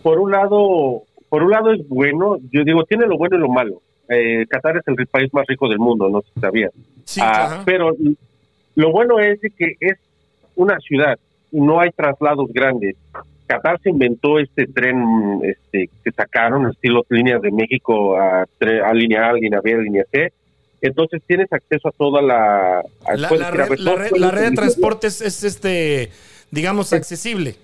Por 0.02 0.18
un 0.20 0.30
lado, 0.30 1.02
por 1.28 1.42
un 1.42 1.50
lado 1.50 1.72
es 1.72 1.86
bueno, 1.88 2.38
yo 2.52 2.64
digo, 2.64 2.84
tiene 2.84 3.06
lo 3.06 3.16
bueno 3.18 3.36
y 3.36 3.40
lo 3.40 3.48
malo. 3.48 3.80
Eh, 4.08 4.46
Qatar 4.48 4.76
es 4.78 4.82
el 4.86 5.06
país 5.06 5.32
más 5.34 5.46
rico 5.46 5.68
del 5.68 5.78
mundo, 5.78 6.08
no 6.08 6.20
sé 6.22 6.28
si 6.34 6.40
sabías. 6.40 6.72
Sí, 7.04 7.20
Ah, 7.22 7.62
pero 7.66 7.94
lo 8.74 8.92
bueno 8.92 9.18
es 9.20 9.40
de 9.40 9.50
que 9.50 9.74
es 9.80 9.98
una 10.54 10.78
ciudad 10.80 11.18
y 11.52 11.60
no 11.60 11.80
hay 11.80 11.90
traslados 11.90 12.50
grandes. 12.52 12.96
Qatar 13.46 13.80
se 13.82 13.90
inventó 13.90 14.38
este 14.38 14.66
tren 14.66 15.40
este, 15.42 15.88
que 16.04 16.10
sacaron, 16.12 16.70
estilo 16.70 17.04
líneas 17.08 17.40
de 17.42 17.50
México 17.50 18.16
a, 18.18 18.42
a 18.42 18.94
línea 18.94 19.28
A, 19.30 19.32
línea 19.32 19.60
B, 19.62 19.74
línea 19.82 20.04
C. 20.12 20.32
Entonces 20.80 21.22
tienes 21.26 21.52
acceso 21.52 21.88
a 21.88 21.92
toda 21.92 22.22
la... 22.22 22.80
a- 22.80 23.16
La, 23.16 23.28
red, 23.50 23.78
la 23.78 23.94
red- 23.96 24.10
la 24.16 24.30
red 24.30 24.50
de 24.50 24.56
transportes 24.56 25.20
es, 25.22 25.42
este, 25.44 26.10
digamos, 26.50 26.92
accesible. 26.92 27.56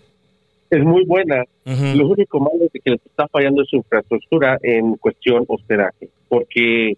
Es 0.74 0.84
muy 0.84 1.04
buena. 1.04 1.44
Lo 1.64 2.08
único 2.08 2.40
malo 2.40 2.64
es 2.72 2.82
que 2.82 2.90
les 2.90 3.06
está 3.06 3.28
fallando 3.28 3.62
es 3.62 3.68
su 3.68 3.76
infraestructura 3.76 4.58
en 4.62 4.96
cuestión 4.96 5.44
hospedaje, 5.46 6.08
porque 6.28 6.90
eh, 6.90 6.96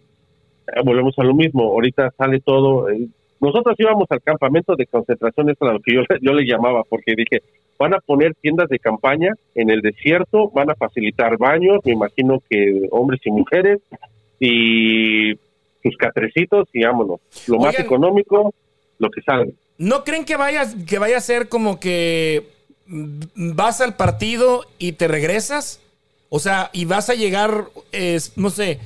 volvemos 0.85 1.15
a 1.19 1.25
lo 1.25 1.35
mismo, 1.35 1.65
ahorita 1.65 2.11
sale 2.17 2.41
todo. 2.41 2.89
eh, 2.89 3.07
nosotros 3.39 3.77
íbamos 3.79 4.07
al 4.11 4.23
campamento 4.23 4.75
de 4.77 4.87
concentración, 4.87 5.51
eso 5.51 5.67
es 5.67 5.73
lo 5.73 5.81
que 5.81 5.95
yo, 5.95 6.01
yo 6.23 6.33
le 6.33 6.47
llamaba, 6.47 6.85
porque 6.89 7.15
dije, 7.15 7.43
van 7.79 7.93
a 7.93 8.01
poner 8.01 8.35
tiendas 8.41 8.69
de 8.71 8.79
campaña 8.79 9.33
en 9.55 9.69
el 9.69 9.83
desierto, 9.83 10.51
van 10.55 10.71
a 10.71 10.75
facilitar 10.75 11.37
baños, 11.37 11.81
me 11.85 11.93
imagino 11.93 12.43
que 12.49 12.89
hombres 12.91 13.21
y 13.25 13.31
mujeres, 13.31 13.81
y 14.41 15.35
sus 15.83 15.97
catrecitos, 15.99 16.67
y 16.73 16.85
vámonos. 16.85 17.21
Lo 17.47 17.59
más 17.59 17.79
económico, 17.79 18.55
lo 18.99 19.11
que 19.11 19.21
salga. 19.21 19.53
¿No 19.79 20.03
creen 20.05 20.25
que 20.25 20.37
vaya, 20.37 20.63
que 20.89 20.99
vaya 20.99 21.19
a 21.19 21.21
ser 21.21 21.51
como 21.51 21.79
que 21.79 22.56
vas 22.87 23.81
al 23.81 23.97
partido 23.97 24.67
y 24.79 24.93
te 24.93 25.09
regresas? 25.09 25.81
O 26.29 26.39
sea, 26.39 26.71
y 26.73 26.85
vas 26.85 27.09
a 27.09 27.15
llegar, 27.15 27.69
no 28.37 28.51
sé, 28.51 28.81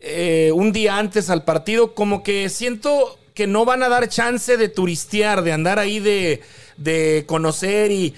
eh, 0.00 0.50
un 0.54 0.72
día 0.72 0.98
antes 0.98 1.30
al 1.30 1.44
partido, 1.44 1.94
como 1.94 2.22
que 2.22 2.48
siento 2.48 3.18
que 3.34 3.46
no 3.46 3.64
van 3.64 3.82
a 3.82 3.88
dar 3.88 4.08
chance 4.08 4.56
de 4.56 4.68
turistear, 4.68 5.42
de 5.42 5.52
andar 5.52 5.78
ahí, 5.78 6.00
de, 6.00 6.42
de 6.76 7.24
conocer 7.26 7.90
y... 7.90 8.14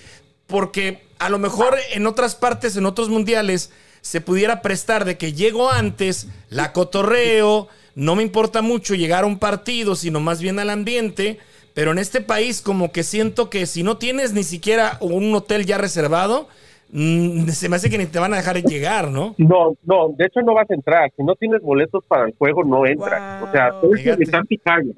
Porque 0.46 1.02
a 1.18 1.30
lo 1.30 1.38
mejor 1.38 1.76
en 1.92 2.06
otras 2.06 2.34
partes, 2.34 2.76
en 2.76 2.84
otros 2.84 3.08
mundiales, 3.08 3.70
se 4.02 4.20
pudiera 4.20 4.60
prestar 4.60 5.06
de 5.06 5.16
que 5.16 5.32
llego 5.32 5.70
antes, 5.70 6.26
la 6.50 6.72
cotorreo, 6.72 7.68
no 7.94 8.16
me 8.16 8.22
importa 8.22 8.60
mucho 8.60 8.94
llegar 8.94 9.24
a 9.24 9.26
un 9.26 9.38
partido, 9.38 9.96
sino 9.96 10.20
más 10.20 10.42
bien 10.42 10.58
al 10.58 10.68
ambiente. 10.68 11.38
Pero 11.74 11.90
en 11.90 11.98
este 11.98 12.20
país 12.20 12.62
como 12.62 12.92
que 12.92 13.02
siento 13.02 13.50
que 13.50 13.66
si 13.66 13.82
no 13.82 13.98
tienes 13.98 14.32
ni 14.32 14.44
siquiera 14.44 14.96
un 15.00 15.34
hotel 15.34 15.66
ya 15.66 15.76
reservado, 15.76 16.48
mm, 16.92 17.48
se 17.48 17.68
me 17.68 17.76
hace 17.76 17.90
que 17.90 17.98
ni 17.98 18.06
te 18.06 18.20
van 18.20 18.32
a 18.32 18.36
dejar 18.36 18.62
llegar, 18.62 19.10
¿no? 19.10 19.34
No, 19.38 19.74
no, 19.84 20.14
de 20.16 20.26
hecho 20.26 20.40
no 20.42 20.54
vas 20.54 20.70
a 20.70 20.74
entrar. 20.74 21.10
Si 21.16 21.24
no 21.24 21.34
tienes 21.34 21.60
boletos 21.60 22.04
para 22.06 22.26
el 22.26 22.34
juego, 22.38 22.62
no 22.62 22.86
entras. 22.86 23.40
Wow. 23.40 23.48
O 23.48 23.52
sea, 23.52 23.80
tienes 23.80 24.02
que 24.02 24.16
visitar 24.16 24.46
Picaya. 24.46 24.92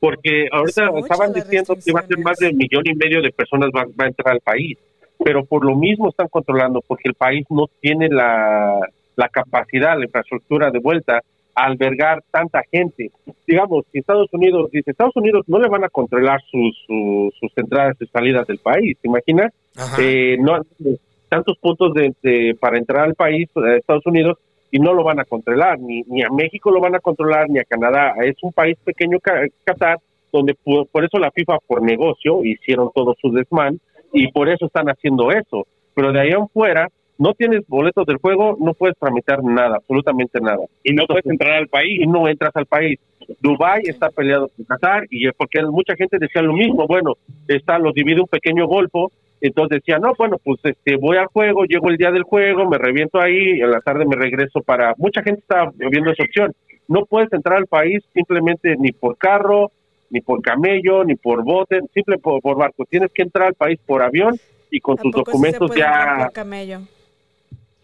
Porque 0.00 0.48
ahorita 0.50 0.90
estaban 0.98 1.32
diciendo 1.32 1.74
que 1.74 1.90
iba 1.90 2.00
a 2.00 2.06
ser 2.06 2.18
más 2.18 2.38
de 2.38 2.48
un 2.48 2.56
millón 2.56 2.82
y 2.86 2.94
medio 2.94 3.20
de 3.20 3.30
personas 3.32 3.70
va, 3.74 3.84
va 3.84 4.04
a 4.04 4.08
entrar 4.08 4.34
al 4.34 4.40
país. 4.40 4.78
Pero 5.22 5.44
por 5.44 5.64
lo 5.64 5.74
mismo 5.74 6.08
están 6.08 6.28
controlando, 6.28 6.82
porque 6.86 7.08
el 7.08 7.14
país 7.14 7.46
no 7.50 7.66
tiene 7.80 8.08
la, 8.08 8.78
la 9.16 9.28
capacidad, 9.28 9.98
la 9.98 10.04
infraestructura 10.04 10.70
de 10.70 10.78
vuelta 10.78 11.22
albergar 11.56 12.22
tanta 12.30 12.62
gente. 12.70 13.10
Digamos, 13.46 13.84
si 13.90 13.98
Estados 13.98 14.28
Unidos 14.32 14.70
dice, 14.70 14.90
Estados 14.90 15.16
Unidos 15.16 15.44
no 15.48 15.58
le 15.58 15.68
van 15.68 15.84
a 15.84 15.88
controlar 15.88 16.40
sus, 16.50 16.76
sus, 16.86 17.34
sus 17.40 17.50
entradas 17.56 17.96
y 18.00 18.06
salidas 18.06 18.46
del 18.46 18.58
país, 18.58 18.96
¿te 19.00 19.08
imaginas? 19.08 19.52
Eh, 19.98 20.36
no 20.38 20.60
tantos 21.28 21.58
puntos 21.58 21.92
de, 21.94 22.14
de- 22.22 22.54
para 22.60 22.78
entrar 22.78 23.04
al 23.04 23.14
país, 23.14 23.48
a 23.56 23.74
Estados 23.74 24.06
Unidos, 24.06 24.38
y 24.70 24.78
no 24.78 24.92
lo 24.92 25.02
van 25.02 25.18
a 25.18 25.24
controlar, 25.24 25.78
ni, 25.78 26.02
ni 26.06 26.22
a 26.22 26.28
México 26.30 26.70
lo 26.70 26.80
van 26.80 26.94
a 26.94 27.00
controlar, 27.00 27.48
ni 27.48 27.58
a 27.58 27.64
Canadá. 27.64 28.14
Es 28.22 28.36
un 28.42 28.52
país 28.52 28.76
pequeño, 28.84 29.18
Qatar, 29.64 29.98
donde 30.32 30.54
por, 30.54 30.86
por 30.88 31.04
eso 31.04 31.18
la 31.18 31.30
FIFA, 31.30 31.58
por 31.66 31.82
negocio, 31.82 32.44
hicieron 32.44 32.90
todo 32.94 33.14
su 33.20 33.32
desmán, 33.32 33.80
y 34.12 34.30
por 34.30 34.48
eso 34.48 34.66
están 34.66 34.86
haciendo 34.88 35.30
eso. 35.32 35.66
Pero 35.94 36.12
de 36.12 36.20
ahí 36.20 36.30
en 36.30 36.48
fuera, 36.48 36.88
no 37.18 37.32
tienes 37.34 37.66
boletos 37.66 38.06
del 38.06 38.18
juego, 38.18 38.56
no 38.60 38.74
puedes 38.74 38.96
tramitar 38.98 39.42
nada, 39.42 39.76
absolutamente 39.76 40.40
nada. 40.40 40.64
Y 40.82 40.92
no 40.92 41.06
puedes 41.06 41.26
entrar 41.26 41.52
al 41.52 41.68
país. 41.68 42.00
Y 42.02 42.06
no 42.06 42.28
entras 42.28 42.54
al 42.54 42.66
país. 42.66 42.98
Dubai 43.40 43.82
está 43.84 44.10
peleado 44.10 44.48
con 44.54 44.64
Qatar 44.66 45.06
y 45.10 45.26
es 45.26 45.34
porque 45.36 45.62
mucha 45.62 45.96
gente 45.96 46.18
decía 46.18 46.42
lo 46.42 46.52
mismo. 46.52 46.86
Bueno, 46.86 47.14
está 47.48 47.78
los 47.78 47.94
divide 47.94 48.20
un 48.20 48.28
pequeño 48.28 48.66
golfo 48.66 49.10
Entonces 49.40 49.80
decía, 49.80 49.98
no, 49.98 50.12
bueno, 50.16 50.36
pues 50.42 50.60
este, 50.62 50.96
voy 50.96 51.16
al 51.16 51.26
juego, 51.26 51.64
llego 51.64 51.88
el 51.88 51.96
día 51.96 52.10
del 52.10 52.22
juego, 52.22 52.68
me 52.68 52.78
reviento 52.78 53.20
ahí, 53.20 53.60
en 53.60 53.70
la 53.70 53.80
tarde 53.80 54.04
me 54.04 54.16
regreso 54.16 54.60
para... 54.62 54.94
Mucha 54.96 55.22
gente 55.22 55.40
está 55.40 55.70
viendo 55.76 56.10
esa 56.10 56.22
opción. 56.22 56.54
No 56.88 57.04
puedes 57.04 57.32
entrar 57.32 57.58
al 57.58 57.66
país 57.66 58.04
simplemente 58.14 58.76
ni 58.78 58.92
por 58.92 59.18
carro, 59.18 59.72
ni 60.10 60.20
por 60.20 60.40
camello, 60.40 61.04
ni 61.04 61.16
por 61.16 61.42
bote, 61.42 61.80
simple 61.92 62.18
por, 62.18 62.40
por 62.40 62.56
barco. 62.56 62.84
Tienes 62.84 63.10
que 63.12 63.22
entrar 63.22 63.48
al 63.48 63.54
país 63.54 63.80
por 63.84 64.02
avión 64.02 64.36
y 64.70 64.80
con 64.80 64.98
¿A 64.98 65.02
tus 65.02 65.12
poco 65.12 65.32
sí 65.32 65.38
se 65.38 65.52
documentos 65.52 65.76
ya... 65.76 66.30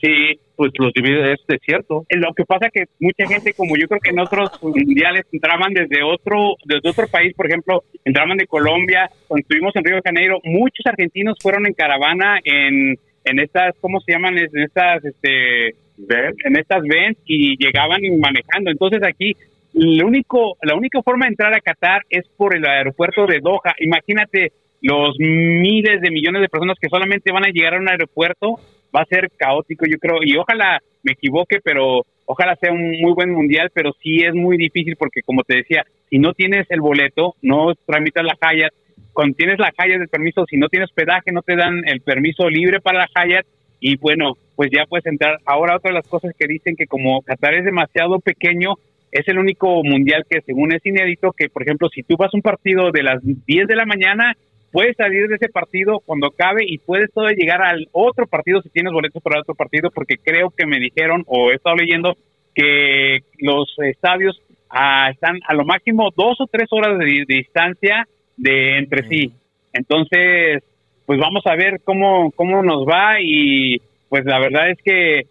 Sí, 0.03 0.41
pues 0.57 0.73
los 0.79 0.93
divide, 0.93 1.33
es 1.33 1.47
de 1.47 1.59
cierto. 1.65 2.05
Eh, 2.09 2.17
Lo 2.17 2.35
que 2.35 2.45
pasa 2.45 2.71
que 2.71 2.87
mucha 2.99 3.25
gente, 3.29 3.55
como 3.55 3.77
yo 3.77 3.87
creo 3.87 4.01
que 4.01 4.11
en 4.11 4.19
otros 4.19 4.51
mundiales 4.61 5.25
entraban 5.31 5.73
desde 5.73 6.03
otro, 6.03 6.57
desde 6.65 6.91
otro 6.91 7.07
país, 7.07 7.33
por 7.35 7.47
ejemplo, 7.47 7.85
entraban 8.05 8.37
de 8.37 8.49
Colombia, 8.49 9.09
cuando 9.29 9.43
estuvimos 9.43 9.77
en 9.77 9.85
Río 9.85 9.97
de 9.97 10.03
Janeiro, 10.05 10.41
muchos 10.43 10.85
argentinos 10.87 11.39
fueron 11.41 11.67
en 11.67 11.75
caravana 11.75 12.41
en, 12.43 12.97
en 13.25 13.39
estas, 13.39 13.77
¿cómo 13.81 14.01
se 14.01 14.13
llaman? 14.13 14.37
En 14.39 14.59
estas, 14.59 15.05
este, 15.05 15.69
en 15.69 16.57
estas 16.59 16.83
vans 16.83 17.17
y 17.25 17.57
llegaban 17.65 18.01
manejando. 18.19 18.73
Entonces 18.73 19.05
aquí, 19.05 19.37
lo 19.75 20.05
único, 20.09 20.57
la 20.63 20.75
única 20.75 21.01
forma 21.03 21.27
de 21.27 21.31
entrar 21.31 21.55
a 21.55 21.61
Qatar 21.61 22.03
es 22.11 22.27
por 22.37 22.57
el 22.57 22.67
aeropuerto 22.67 23.25
de 23.27 23.39
Doha. 23.39 23.75
Imagínate 23.79 24.51
los 24.81 25.15
miles 25.21 26.01
de 26.01 26.11
millones 26.11 26.43
de 26.43 26.49
personas 26.49 26.77
que 26.81 26.89
solamente 26.89 27.31
van 27.31 27.47
a 27.47 27.53
llegar 27.53 27.75
a 27.75 27.81
un 27.81 27.89
aeropuerto 27.89 28.59
va 28.95 29.03
a 29.03 29.07
ser 29.07 29.31
caótico, 29.37 29.87
yo 29.87 29.99
creo, 29.99 30.19
y 30.23 30.37
ojalá 30.37 30.81
me 31.03 31.13
equivoque, 31.13 31.59
pero 31.63 32.03
ojalá 32.27 32.57
sea 32.57 32.73
un 32.73 33.01
muy 33.01 33.13
buen 33.13 33.31
mundial, 33.31 33.71
pero 33.75 33.93
sí 34.03 34.19
es 34.25 34.35
muy 34.35 34.57
difícil 34.57 34.97
porque, 34.97 35.23
como 35.23 35.43
te 35.43 35.57
decía, 35.57 35.85
si 36.09 36.19
no 36.19 36.33
tienes 36.35 36.67
el 36.71 36.81
boleto, 36.81 37.35
no 37.43 37.75
tramitas 37.87 38.25
la 38.25 38.37
Hayat, 38.41 38.73
cuando 39.13 39.37
tienes 39.37 39.59
la 39.59 39.73
Hayat 39.77 39.99
del 39.99 40.09
permiso, 40.09 40.45
si 40.47 40.57
no 40.57 40.69
tienes 40.69 40.91
hospedaje, 40.91 41.33
no 41.33 41.43
te 41.43 41.57
dan 41.57 41.83
el 41.87 42.01
permiso 42.01 42.49
libre 42.49 42.81
para 42.81 43.01
la 43.01 43.09
Hayat, 43.15 43.47
y 43.81 43.97
bueno, 43.97 44.35
pues 44.55 44.71
ya 44.71 44.87
puedes 44.87 45.07
entrar. 45.07 45.39
Ahora, 45.45 45.77
otra 45.77 45.91
de 45.91 45.97
las 45.97 46.07
cosas 46.07 46.33
que 46.39 46.47
dicen 46.47 46.77
que 46.77 46.87
como 46.87 47.21
Qatar 47.23 47.55
es 47.55 47.65
demasiado 47.65 48.21
pequeño, 48.21 48.75
es 49.11 49.27
el 49.29 49.39
único 49.39 49.83
mundial 49.83 50.25
que 50.29 50.41
según 50.41 50.73
es 50.73 50.87
inédito, 50.87 51.33
que 51.33 51.49
por 51.49 51.63
ejemplo, 51.63 51.89
si 51.89 52.03
tú 52.03 52.17
vas 52.17 52.33
a 52.33 52.37
un 52.37 52.43
partido 52.43 52.93
de 52.93 53.03
las 53.03 53.21
10 53.23 53.67
de 53.67 53.77
la 53.77 53.85
mañana, 53.85 54.37
puedes 54.73 54.97
salir 54.97 55.29
de 55.29 55.37
ese 55.37 55.49
partido 55.49 56.01
cuando 56.05 56.29
acabe 56.29 56.65
y 56.67 56.79
puedes 56.79 57.13
todavía 57.13 57.37
llegar 57.37 57.63
al 57.63 57.87
otro 57.93 58.27
partido 58.27 58.63
si 58.63 58.71
tienes 58.71 58.93
boletos 58.93 59.23
para 59.23 59.37
el 59.37 59.43
otro 59.43 59.55
partido, 59.55 59.91
porque 59.91 60.17
creo 60.17 60.51
que 60.51 60.67
me 60.67 60.79
dijeron 60.79 61.23
o 61.27 61.51
he 61.51 61.55
estado 61.55 61.77
leyendo 61.77 62.17
que 62.55 63.21
los 63.39 63.73
estadios 63.79 64.41
ah, 64.71 65.11
están 65.13 65.39
a 65.47 65.55
lo 65.55 65.65
máximo 65.65 66.11
dos 66.17 66.41
o 66.41 66.47
tres 66.47 66.69
horas 66.71 66.99
de, 66.99 67.05
de 67.05 67.37
distancia 67.37 68.09
de 68.37 68.79
entre 68.79 69.09
sí. 69.09 69.33
Entonces, 69.73 70.63
pues 71.07 71.19
vamos 71.19 71.43
a 71.47 71.55
ver 71.55 71.81
cómo, 71.85 72.31
cómo 72.33 72.63
nos 72.63 72.87
va 72.87 73.21
y 73.21 73.81
pues 74.09 74.25
la 74.25 74.39
verdad 74.39 74.71
es 74.71 74.79
que, 74.85 75.27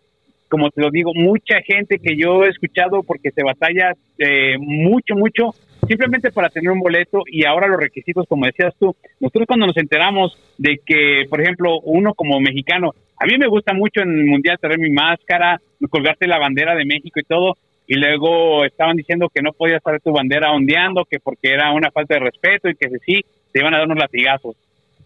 como 0.49 0.69
te 0.69 0.81
lo 0.81 0.89
digo, 0.89 1.11
mucha 1.13 1.61
gente 1.65 1.99
que 1.99 2.15
yo 2.17 2.43
he 2.43 2.49
escuchado 2.49 3.03
porque 3.03 3.31
se 3.31 3.43
batalla 3.43 3.93
eh, 4.17 4.57
mucho, 4.59 5.15
mucho, 5.15 5.53
simplemente 5.87 6.31
para 6.31 6.49
tener 6.49 6.71
un 6.71 6.79
boleto 6.79 7.23
y 7.25 7.45
ahora 7.45 7.67
los 7.67 7.79
requisitos, 7.79 8.27
como 8.27 8.45
decías 8.45 8.73
tú, 8.79 8.95
nosotros 9.19 9.47
cuando 9.47 9.67
nos 9.67 9.77
enteramos 9.77 10.37
de 10.57 10.79
que, 10.85 11.25
por 11.29 11.41
ejemplo, 11.41 11.79
uno 11.81 12.13
como 12.13 12.39
mexicano, 12.39 12.93
a 13.17 13.25
mí 13.25 13.37
me 13.37 13.47
gusta 13.47 13.73
mucho 13.73 14.01
en 14.01 14.17
el 14.17 14.25
Mundial 14.25 14.57
traer 14.59 14.79
mi 14.79 14.89
máscara, 14.89 15.59
colgarte 15.89 16.27
la 16.27 16.39
bandera 16.39 16.75
de 16.75 16.85
México 16.85 17.19
y 17.19 17.23
todo, 17.23 17.55
y 17.87 17.95
luego 17.95 18.63
estaban 18.63 18.95
diciendo 18.95 19.29
que 19.33 19.41
no 19.41 19.51
podías 19.51 19.83
traer 19.83 20.01
tu 20.01 20.11
bandera 20.11 20.51
ondeando, 20.51 21.05
que 21.05 21.19
porque 21.19 21.49
era 21.49 21.71
una 21.71 21.91
falta 21.91 22.15
de 22.15 22.21
respeto 22.21 22.69
y 22.69 22.75
que 22.75 22.89
si 22.89 22.99
sí, 22.99 23.25
te 23.51 23.59
iban 23.59 23.73
a 23.73 23.79
dar 23.79 23.85
unos 23.85 23.99
latigazos. 23.99 24.55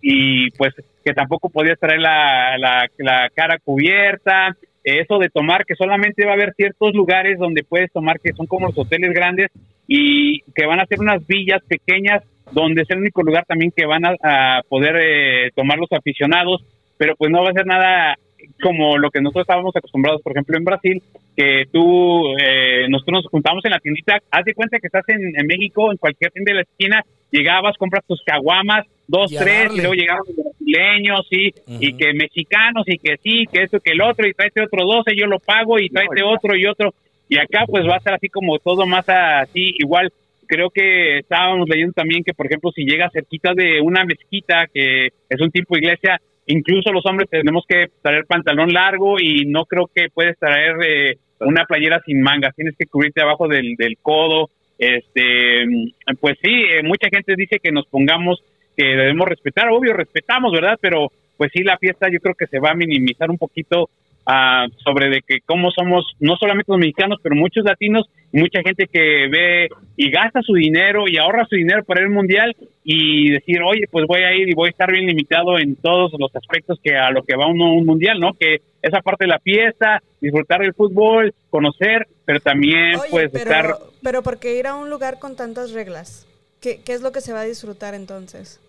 Y 0.02 0.52
pues 0.52 0.74
que 1.04 1.14
tampoco 1.14 1.50
podías 1.50 1.80
traer 1.80 2.00
la, 2.00 2.58
la, 2.58 2.88
la 2.98 3.30
cara 3.34 3.58
cubierta, 3.58 4.56
eso 4.84 5.18
de 5.18 5.30
tomar, 5.30 5.66
que 5.66 5.76
solamente 5.76 6.26
va 6.26 6.32
a 6.32 6.36
haber 6.36 6.54
ciertos 6.54 6.94
lugares 6.94 7.40
donde 7.40 7.64
puedes 7.64 7.92
tomar, 7.92 8.20
que 8.20 8.34
son 8.34 8.46
como 8.46 8.68
los 8.68 8.78
hoteles 8.78 9.14
grandes, 9.14 9.50
y 9.88 10.42
que 10.54 10.66
van 10.66 10.80
a 10.80 10.86
ser 10.86 11.00
unas 11.00 11.26
villas 11.28 11.62
pequeñas 11.68 12.24
donde 12.52 12.84
es 12.84 12.90
el 12.90 13.00
único 13.00 13.24
lugar 13.24 13.46
también 13.48 13.72
que 13.76 13.86
van 13.86 14.06
a, 14.06 14.16
a 14.24 14.62
poder 14.68 14.96
eh, 14.98 15.52
tomar 15.56 15.78
los 15.78 15.92
aficionados, 15.92 16.64
pero 16.98 17.16
pues 17.16 17.32
no 17.32 17.44
va 17.44 17.50
a 17.50 17.54
ser 17.54 17.66
nada 17.66 18.16
como 18.62 18.98
lo 18.98 19.10
que 19.10 19.22
nosotros 19.22 19.44
estábamos 19.44 19.76
acostumbrados, 19.76 20.22
por 20.22 20.34
ejemplo, 20.34 20.58
en 20.58 20.64
Brasil, 20.64 21.04
que 21.36 21.66
tú, 21.72 22.36
eh, 22.38 22.88
nosotros 22.90 23.24
nos 23.24 23.32
juntamos 23.32 23.64
en 23.66 23.72
la 23.72 23.80
tiendita, 23.80 24.20
haz 24.32 24.46
de 24.46 24.54
cuenta 24.54 24.80
que 24.80 24.88
estás 24.88 25.04
en, 25.10 25.38
en 25.38 25.48
México, 25.48 25.92
en 25.92 25.98
cualquier 25.98 26.32
tienda 26.32 26.52
de 26.52 26.56
la 26.56 26.62
esquina, 26.62 27.04
llegabas, 27.32 27.78
compras 27.78 28.06
tus 28.08 28.22
caguamas, 28.24 28.86
dos, 29.08 29.32
Y 29.32 29.38
tres, 29.38 29.72
y 29.74 29.78
luego 29.78 29.94
llegaban 29.94 30.24
los 30.28 30.36
brasileños, 30.36 31.28
sí, 31.30 31.54
y 31.80 31.94
que 31.98 32.14
mexicanos, 32.14 32.84
y 32.88 32.98
que 32.98 33.18
sí, 33.18 33.46
que 33.52 33.64
esto, 33.64 33.80
que 33.80 33.92
el 33.92 34.02
otro, 34.02 34.28
y 34.28 34.34
tráete 34.34 34.62
otro 34.62 34.86
12, 34.86 35.16
yo 35.16 35.28
lo 35.28 35.40
pago, 35.40 35.80
y 35.80 35.90
tráete 35.90 36.24
otro 36.24 36.56
y 36.56 36.66
otro, 36.66 36.94
y 37.28 37.38
acá 37.38 37.66
pues 37.68 37.86
va 37.86 37.96
a 37.96 38.02
ser 38.02 38.14
así 38.14 38.30
como 38.30 38.60
todo 38.60 38.86
más 38.86 39.08
así, 39.08 39.76
igual, 39.80 40.12
creo 40.48 40.70
que 40.70 41.20
estábamos 41.20 41.68
leyendo 41.68 41.94
también 41.94 42.24
que, 42.24 42.34
por 42.34 42.46
ejemplo, 42.46 42.72
si 42.72 42.86
llegas 42.86 43.12
cerquita 43.12 43.54
de 43.54 43.82
una 43.82 44.06
mezquita, 44.06 44.68
que 44.74 45.08
es 45.30 45.42
un 45.42 45.52
tipo 45.52 45.76
de 45.76 45.82
iglesia, 45.82 46.22
incluso 46.48 46.92
los 46.92 47.06
hombres 47.06 47.30
tenemos 47.30 47.66
que 47.68 47.88
traer 48.02 48.26
pantalón 48.26 48.72
largo 48.72 49.20
y 49.20 49.46
no 49.46 49.66
creo 49.66 49.90
que 49.94 50.10
puedes 50.14 50.38
traer 50.38 50.76
eh, 50.86 51.18
una 51.40 51.66
playera 51.66 52.02
sin 52.06 52.22
mangas, 52.22 52.56
tienes 52.56 52.76
que 52.78 52.86
cubrirte 52.86 53.22
abajo 53.22 53.48
del, 53.48 53.76
del 53.76 53.98
codo. 54.02 54.50
Este, 54.78 55.66
pues 56.20 56.38
sí, 56.42 56.52
eh, 56.52 56.84
mucha 56.84 57.08
gente 57.10 57.36
dice 57.36 57.60
que 57.64 57.72
nos 57.72 57.88
pongamos, 57.88 58.44
que 58.76 58.86
debemos 58.86 59.28
respetar, 59.28 59.70
obvio, 59.70 59.94
respetamos, 59.94 60.52
¿verdad? 60.52 60.78
Pero 60.82 61.12
pues 61.38 61.52
sí, 61.54 61.64
la 61.64 61.78
fiesta 61.78 62.08
yo 62.12 62.20
creo 62.20 62.36
que 62.36 62.48
se 62.48 62.60
va 62.60 62.72
a 62.72 62.76
minimizar 62.76 63.30
un 63.30 63.38
poquito 63.38 63.90
ah, 64.26 64.68
sobre 64.84 65.10
de 65.10 65.22
que 65.22 65.40
cómo 65.46 65.72
somos, 65.72 66.06
no 66.20 66.36
solamente 66.38 66.72
los 66.72 66.80
mexicanos, 66.80 67.20
pero 67.22 67.36
muchos 67.36 67.64
latinos, 67.64 68.10
mucha 68.32 68.62
gente 68.62 68.88
que 68.92 69.28
ve 69.30 69.70
y 69.96 70.12
gasta 70.12 70.42
su 70.42 70.54
dinero 70.54 71.06
y 71.08 71.18
ahorra 71.18 71.46
su 71.50 71.56
dinero 71.56 71.84
para 71.84 72.02
al 72.02 72.10
mundial 72.10 72.56
y 72.84 73.32
decir, 73.32 73.62
oye, 73.62 73.86
pues 73.90 74.06
voy 74.08 74.22
a 74.22 74.34
ir 74.34 74.50
y 74.50 74.54
voy 74.54 74.68
a 74.68 74.72
estar 74.72 74.92
bien 74.92 75.06
limitado 75.06 75.58
en 75.58 75.76
todos 75.76 76.12
los 76.20 76.36
aspectos 76.36 76.80
que 76.84 76.96
a 76.96 77.12
lo 77.12 77.24
que 77.24 77.36
va 77.36 77.48
uno 77.48 77.68
a 77.68 77.74
un 77.74 77.86
mundial, 77.86 78.20
¿no? 78.20 78.34
Que 78.34 78.58
esa 78.82 79.02
parte 79.02 79.26
de 79.26 79.30
la 79.30 79.40
fiesta, 79.40 80.02
disfrutar 80.22 80.62
del 80.62 80.74
fútbol, 80.74 81.34
conocer, 81.50 82.08
pero 82.26 82.40
también 82.40 82.96
Oye, 82.96 83.10
pues 83.10 83.30
pero, 83.32 83.50
estar 83.50 83.76
pero 84.04 84.22
¿por 84.22 84.40
qué 84.40 84.58
ir 84.58 84.68
a 84.68 84.76
un 84.76 84.90
lugar 84.90 85.20
con 85.20 85.36
tantas 85.36 85.72
reglas? 85.72 86.28
¿Qué, 86.62 86.82
¿Qué 86.84 86.94
es 86.94 87.02
lo 87.02 87.12
que 87.12 87.22
se 87.22 87.34
va 87.34 87.42
a 87.42 87.46
disfrutar 87.46 87.94
entonces? 87.94 88.60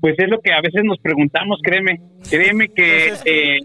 Pues 0.00 0.18
es 0.18 0.28
lo 0.28 0.40
que 0.40 0.52
a 0.52 0.60
veces 0.60 0.82
nos 0.84 0.98
preguntamos, 0.98 1.60
créeme, 1.62 2.00
créeme 2.28 2.68
que 2.68 3.12
eh, 3.24 3.58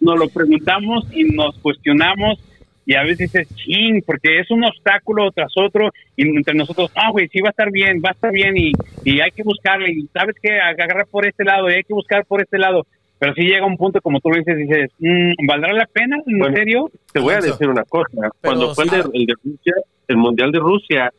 nos 0.00 0.18
lo 0.18 0.28
preguntamos 0.28 1.06
y 1.12 1.24
nos 1.24 1.56
cuestionamos 1.58 2.42
y 2.84 2.94
a 2.94 3.02
veces 3.02 3.34
es 3.34 3.48
ching, 3.56 4.02
porque 4.02 4.38
es 4.38 4.50
un 4.50 4.64
obstáculo 4.64 5.30
tras 5.32 5.52
otro 5.56 5.90
y 6.16 6.28
entre 6.28 6.54
nosotros, 6.54 6.90
ah, 6.94 7.10
güey, 7.10 7.28
sí 7.28 7.40
va 7.40 7.48
a 7.48 7.50
estar 7.50 7.70
bien, 7.70 8.00
va 8.04 8.10
a 8.10 8.12
estar 8.12 8.32
bien 8.32 8.56
y, 8.56 8.72
y 9.04 9.20
hay 9.20 9.30
que 9.32 9.42
buscarle 9.42 9.90
y 9.90 10.06
sabes 10.12 10.36
que 10.40 10.58
agarrar 10.58 11.06
por 11.10 11.26
este 11.26 11.44
lado 11.44 11.68
y 11.68 11.74
hay 11.74 11.82
que 11.82 11.94
buscar 11.94 12.24
por 12.26 12.40
este 12.42 12.58
lado, 12.58 12.86
pero 13.18 13.34
si 13.34 13.42
llega 13.42 13.66
un 13.66 13.76
punto 13.76 14.00
como 14.00 14.20
tú 14.20 14.30
lo 14.30 14.36
dices, 14.36 14.56
dices, 14.56 14.90
mm, 14.98 15.46
¿valdrá 15.46 15.72
la 15.72 15.86
pena? 15.86 16.16
¿En 16.26 16.38
Bueno, 16.38 16.56
serio? 16.56 16.90
Te 17.12 17.20
voy 17.20 17.34
a 17.34 17.40
decir 17.40 17.68
una 17.68 17.84
cosa. 17.84 18.30
Cuando 18.42 18.74
fue 18.74 18.84
el 18.84 18.90
sí. 18.90 18.96
de, 18.96 19.02
el 19.14 19.26
de 19.26 19.34
Rusia, 19.42 19.74
el 20.08 20.16
Mundial 20.16 20.52
de 20.52 20.58
Rusia, 20.58 21.12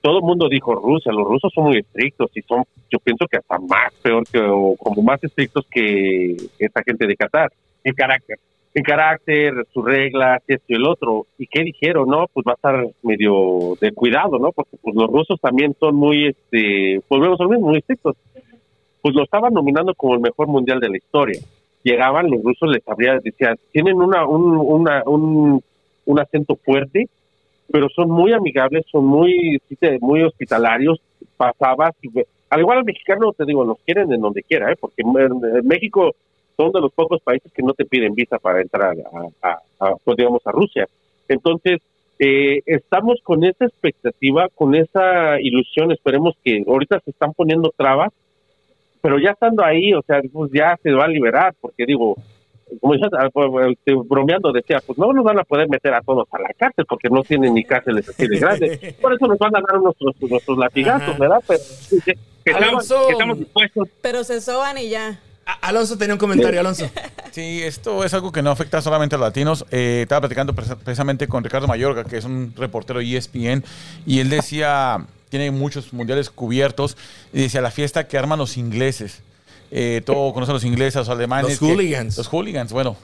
todo 0.00 0.18
el 0.18 0.22
mundo 0.22 0.48
dijo 0.48 0.74
Rusia, 0.74 1.12
los 1.12 1.26
rusos 1.26 1.52
son 1.54 1.64
muy 1.64 1.78
estrictos 1.78 2.30
y 2.34 2.42
son, 2.42 2.64
yo 2.90 2.98
pienso 2.98 3.26
que 3.26 3.36
hasta 3.36 3.58
más 3.58 3.92
peor 4.02 4.24
que, 4.30 4.40
o 4.40 4.74
como 4.76 5.02
más 5.02 5.22
estrictos 5.22 5.66
que 5.70 6.36
esta 6.58 6.82
gente 6.84 7.06
de 7.06 7.16
Qatar. 7.16 7.52
El 7.84 7.94
carácter. 7.94 8.38
En 8.72 8.84
carácter, 8.84 9.66
sus 9.72 9.84
reglas, 9.84 10.42
esto 10.46 10.64
y 10.68 10.74
el 10.74 10.86
otro. 10.86 11.26
¿Y 11.38 11.46
qué 11.48 11.62
dijeron? 11.62 12.08
No, 12.08 12.26
pues 12.32 12.46
va 12.46 12.52
a 12.52 12.54
estar 12.54 12.86
medio 13.02 13.76
de 13.80 13.92
cuidado, 13.92 14.38
¿no? 14.38 14.52
Porque 14.52 14.76
pues 14.80 14.94
los 14.94 15.08
rusos 15.08 15.40
también 15.40 15.74
son 15.80 15.96
muy, 15.96 16.28
este, 16.28 17.00
volvemos 17.08 17.40
a 17.40 17.44
lo 17.44 17.50
mismo, 17.50 17.68
muy 17.68 17.78
estrictos. 17.78 18.16
Pues 19.02 19.14
lo 19.14 19.24
estaban 19.24 19.52
nominando 19.52 19.92
como 19.94 20.14
el 20.14 20.20
mejor 20.20 20.46
mundial 20.46 20.78
de 20.78 20.88
la 20.88 20.96
historia. 20.96 21.40
Llegaban, 21.82 22.30
los 22.30 22.44
rusos 22.44 22.68
les 22.70 22.86
habría, 22.86 23.18
decían, 23.18 23.56
tienen 23.72 23.96
una, 23.96 24.24
un, 24.26 24.56
una, 24.56 25.02
un, 25.04 25.62
un 26.04 26.20
acento 26.20 26.56
fuerte, 26.56 27.08
pero 27.72 27.88
son 27.88 28.10
muy 28.10 28.32
amigables, 28.32 28.84
son 28.90 29.06
muy, 29.06 29.60
muy 30.00 30.22
hospitalarios. 30.22 31.00
Pasabas, 31.36 31.94
al 32.50 32.60
igual 32.60 32.78
al 32.78 32.84
mexicano, 32.84 33.32
te 33.32 33.44
digo, 33.44 33.64
nos 33.64 33.78
quieren 33.80 34.12
en 34.12 34.20
donde 34.20 34.42
quiera, 34.42 34.72
¿eh? 34.72 34.76
porque 34.78 35.02
en, 35.02 35.66
México 35.66 36.14
son 36.56 36.72
de 36.72 36.80
los 36.80 36.92
pocos 36.92 37.20
países 37.22 37.50
que 37.52 37.62
no 37.62 37.72
te 37.72 37.84
piden 37.86 38.14
visa 38.14 38.38
para 38.38 38.60
entrar 38.60 38.94
a, 39.42 39.48
a- 39.48 39.60
a, 39.78 39.94
pues, 40.04 40.16
digamos, 40.16 40.46
a 40.46 40.52
Rusia. 40.52 40.86
Entonces, 41.28 41.80
eh, 42.18 42.60
estamos 42.66 43.20
con 43.22 43.44
esa 43.44 43.64
expectativa, 43.64 44.48
con 44.54 44.74
esa 44.74 45.40
ilusión, 45.40 45.90
esperemos 45.92 46.34
que 46.44 46.62
ahorita 46.66 47.00
se 47.00 47.12
están 47.12 47.32
poniendo 47.32 47.72
trabas, 47.74 48.12
pero 49.00 49.18
ya 49.18 49.30
estando 49.30 49.64
ahí, 49.64 49.94
o 49.94 50.02
sea, 50.02 50.20
pues 50.30 50.50
ya 50.52 50.76
se 50.82 50.92
va 50.92 51.04
a 51.04 51.08
liberar, 51.08 51.54
porque 51.60 51.86
digo, 51.86 52.16
como 52.80 52.94
ya 52.94 53.08
ah, 53.18 53.28
este, 53.70 53.94
bromeando 53.94 54.52
decía, 54.52 54.80
pues 54.86 54.98
no 54.98 55.12
nos 55.12 55.24
van 55.24 55.38
a 55.38 55.44
poder 55.44 55.68
meter 55.68 55.94
a 55.94 56.02
todos 56.02 56.28
a 56.32 56.38
la 56.38 56.50
cárcel 56.56 56.84
porque 56.86 57.08
no 57.08 57.22
tienen 57.22 57.54
ni 57.54 57.64
cárceles 57.64 58.08
así 58.08 58.26
de 58.26 58.38
grandes. 58.38 58.94
Por 59.00 59.12
eso 59.14 59.26
nos 59.26 59.38
van 59.38 59.56
a 59.56 59.60
dar 59.60 59.80
nuestros, 59.80 60.14
nuestros 60.20 60.58
latigazos, 60.58 61.08
Ajá. 61.10 61.18
¿verdad? 61.18 61.42
Pero, 61.46 61.60
que, 62.04 62.14
estamos, 62.44 62.68
Alonso. 62.68 63.06
Que 63.06 63.12
estamos 63.12 63.38
dispuestos 63.38 63.88
Pero 64.02 64.24
se 64.24 64.40
soban 64.40 64.78
y 64.78 64.88
ya. 64.90 65.20
A- 65.46 65.68
Alonso 65.68 65.98
tenía 65.98 66.14
un 66.14 66.20
comentario, 66.20 66.60
Alonso. 66.60 66.88
Sí, 67.30 67.62
esto 67.62 68.02
es 68.02 68.12
algo 68.12 68.32
que 68.32 68.42
no 68.42 68.50
afecta 68.50 68.82
solamente 68.82 69.14
a 69.14 69.18
los 69.18 69.28
latinos. 69.28 69.64
Eh, 69.70 70.00
estaba 70.02 70.22
platicando 70.22 70.52
precisamente 70.52 71.28
con 71.28 71.44
Ricardo 71.44 71.68
Mayorga, 71.68 72.02
que 72.02 72.16
es 72.16 72.24
un 72.24 72.52
reportero 72.56 72.98
de 72.98 73.16
ESPN, 73.16 73.62
y 74.04 74.18
él 74.18 74.28
decía, 74.30 75.06
tiene 75.28 75.52
muchos 75.52 75.92
mundiales 75.92 76.28
cubiertos, 76.28 76.96
y 77.32 77.42
decía, 77.42 77.60
la 77.60 77.70
fiesta 77.70 78.08
que 78.08 78.18
arman 78.18 78.40
los 78.40 78.56
ingleses. 78.56 79.22
Eh, 79.72 80.02
todo 80.04 80.32
conocen 80.32 80.54
los 80.54 80.64
ingleses, 80.64 80.96
los 80.96 81.08
alemanes. 81.08 81.50
Los 81.50 81.58
que- 81.60 81.64
hooligans. 81.66 82.16
los 82.16 82.26
hooligans, 82.26 82.72
bueno. 82.72 82.96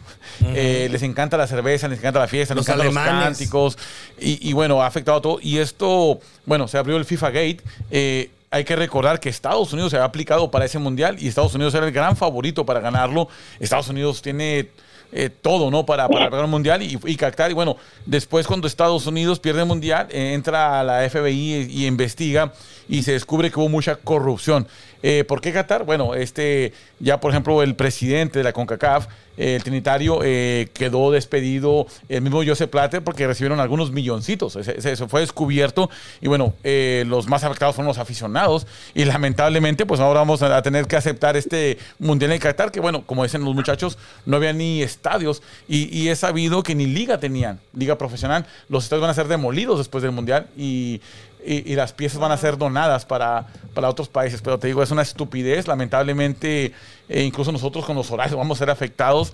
eh, 0.55 0.89
les 0.91 1.03
encanta 1.03 1.37
la 1.37 1.47
cerveza, 1.47 1.87
les 1.89 1.99
encanta 2.01 2.19
la 2.19 2.27
fiesta, 2.29 2.55
Los 2.55 2.67
les 2.67 2.75
encantan 2.77 3.15
los 3.15 3.25
cánticos. 3.25 3.79
Y, 4.21 4.49
y 4.51 4.53
bueno, 4.53 4.83
ha 4.83 4.87
afectado 4.87 5.19
a 5.19 5.23
todo. 5.23 5.39
Y 5.41 5.59
esto, 5.59 6.19
bueno, 6.45 6.67
se 6.69 6.77
abrió 6.79 6.97
el 6.97 7.05
FIFA 7.05 7.31
Gate. 7.31 7.59
eh, 7.91 8.31
hay 8.49 8.65
que 8.65 8.77
recordar 8.77 9.19
que 9.21 9.29
Estados 9.29 9.73
Unidos 9.73 9.91
se 9.91 9.97
había 9.97 10.07
aplicado 10.07 10.51
para 10.51 10.65
ese 10.65 10.79
mundial 10.79 11.17
y 11.21 11.27
Estados 11.29 11.55
Unidos 11.55 11.75
era 11.75 11.85
el 11.85 11.93
gran 11.93 12.17
favorito 12.17 12.65
para 12.65 12.81
ganarlo. 12.81 13.29
Estados 13.61 13.89
Unidos 13.89 14.23
tiene 14.23 14.69
eh, 15.13 15.31
todo, 15.43 15.71
¿no? 15.71 15.85
Para, 15.85 16.09
para 16.09 16.27
ganar 16.27 16.45
el 16.45 16.51
mundial 16.51 16.81
y, 16.83 16.99
y 17.05 17.17
Qatar. 17.17 17.51
Y 17.51 17.55
bueno, 17.55 17.77
después 18.07 18.47
cuando 18.47 18.67
Estados 18.67 19.07
Unidos 19.07 19.41
pierde 19.41 19.61
el 19.61 19.67
mundial, 19.67 20.07
eh, 20.11 20.33
entra 20.33 20.81
a 20.81 20.85
la 20.85 21.09
FBI 21.11 21.67
y, 21.69 21.83
y 21.83 21.87
investiga 21.87 22.53
y 22.89 23.03
se 23.03 23.13
descubre 23.13 23.51
que 23.51 23.59
hubo 23.59 23.69
mucha 23.69 23.97
corrupción. 23.97 24.67
Eh, 25.03 25.25
¿Por 25.25 25.41
qué 25.41 25.53
Qatar? 25.53 25.85
Bueno, 25.85 26.15
este, 26.15 26.73
ya 27.01 27.21
por 27.21 27.31
ejemplo, 27.31 27.63
el 27.63 27.75
presidente 27.75 28.39
de 28.39 28.45
la 28.45 28.53
CONCACAF, 28.53 29.07
eh, 29.37 29.57
el 29.57 29.63
Trinitario, 29.63 30.21
eh, 30.23 30.69
quedó 30.73 31.11
despedido, 31.11 31.87
el 32.09 32.23
mismo 32.23 32.43
Joseph 32.45 32.71
Platter, 32.71 33.05
porque 33.05 33.27
recibieron 33.27 33.61
algunos 33.61 33.91
milloncitos. 33.91 34.57
Eso 34.57 35.09
fue 35.09 35.21
descubierto. 35.21 35.91
Y 36.21 36.29
bueno, 36.29 36.55
los 36.63 37.29
más 37.29 37.45
afectados 37.45 37.75
fueron 37.75 37.89
los 37.89 37.99
aficionados. 37.99 38.67
Y 38.95 39.05
lamentablemente, 39.05 39.85
pues 39.85 40.01
ahora 40.01 40.21
vamos 40.21 40.43
a 40.43 40.63
tener 40.63 40.87
que 40.87 40.97
aceptar 40.97 41.37
este 41.37 41.79
Mundial 41.99 42.33
en 42.33 42.39
Qatar, 42.39 42.71
que 42.71 42.81
bueno, 42.81 43.05
como 43.05 43.25
dicen 43.25 43.45
los 43.45 43.55
muchachos, 43.55 43.99
no 44.25 44.39
había 44.39 44.53
ni 44.53 44.83
estadios. 44.83 45.43
Y, 45.69 45.95
y 45.97 46.09
es 46.09 46.21
sabido 46.21 46.63
que 46.63 46.75
ni 46.75 46.87
liga 46.87 47.19
tenían, 47.19 47.61
liga 47.75 47.99
profesional. 47.99 48.47
Los 48.69 48.85
estadios 48.85 49.03
van 49.03 49.11
a 49.11 49.15
ser 49.15 49.29
demolidos 49.29 49.79
después 49.79 50.03
del 50.03 50.13
Mundial. 50.13 50.47
Y 50.57 51.01
y, 51.47 51.75
las 51.75 51.93
piezas 51.93 52.19
van 52.19 52.33
a 52.33 52.37
ser 52.37 52.59
donadas 52.59 53.05
para, 53.05 53.47
para 53.75 53.89
otros 53.89 54.09
países. 54.09 54.43
Pero 54.43 54.59
te 54.59 54.67
digo, 54.67 54.83
es 54.83 54.91
una 54.91 55.03
estupidez. 55.03 55.69
Lamentablemente, 55.69 56.73
eh, 57.09 57.23
incluso 57.23 57.53
nosotros 57.53 57.85
con 57.85 57.97
los 57.97 58.11
horarios 58.11 58.37
vamos 58.37 58.59
a 58.59 58.61
ser 58.61 58.71
afectados. 58.71 59.33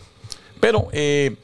Pero 0.61 0.89
eh, 0.93 1.37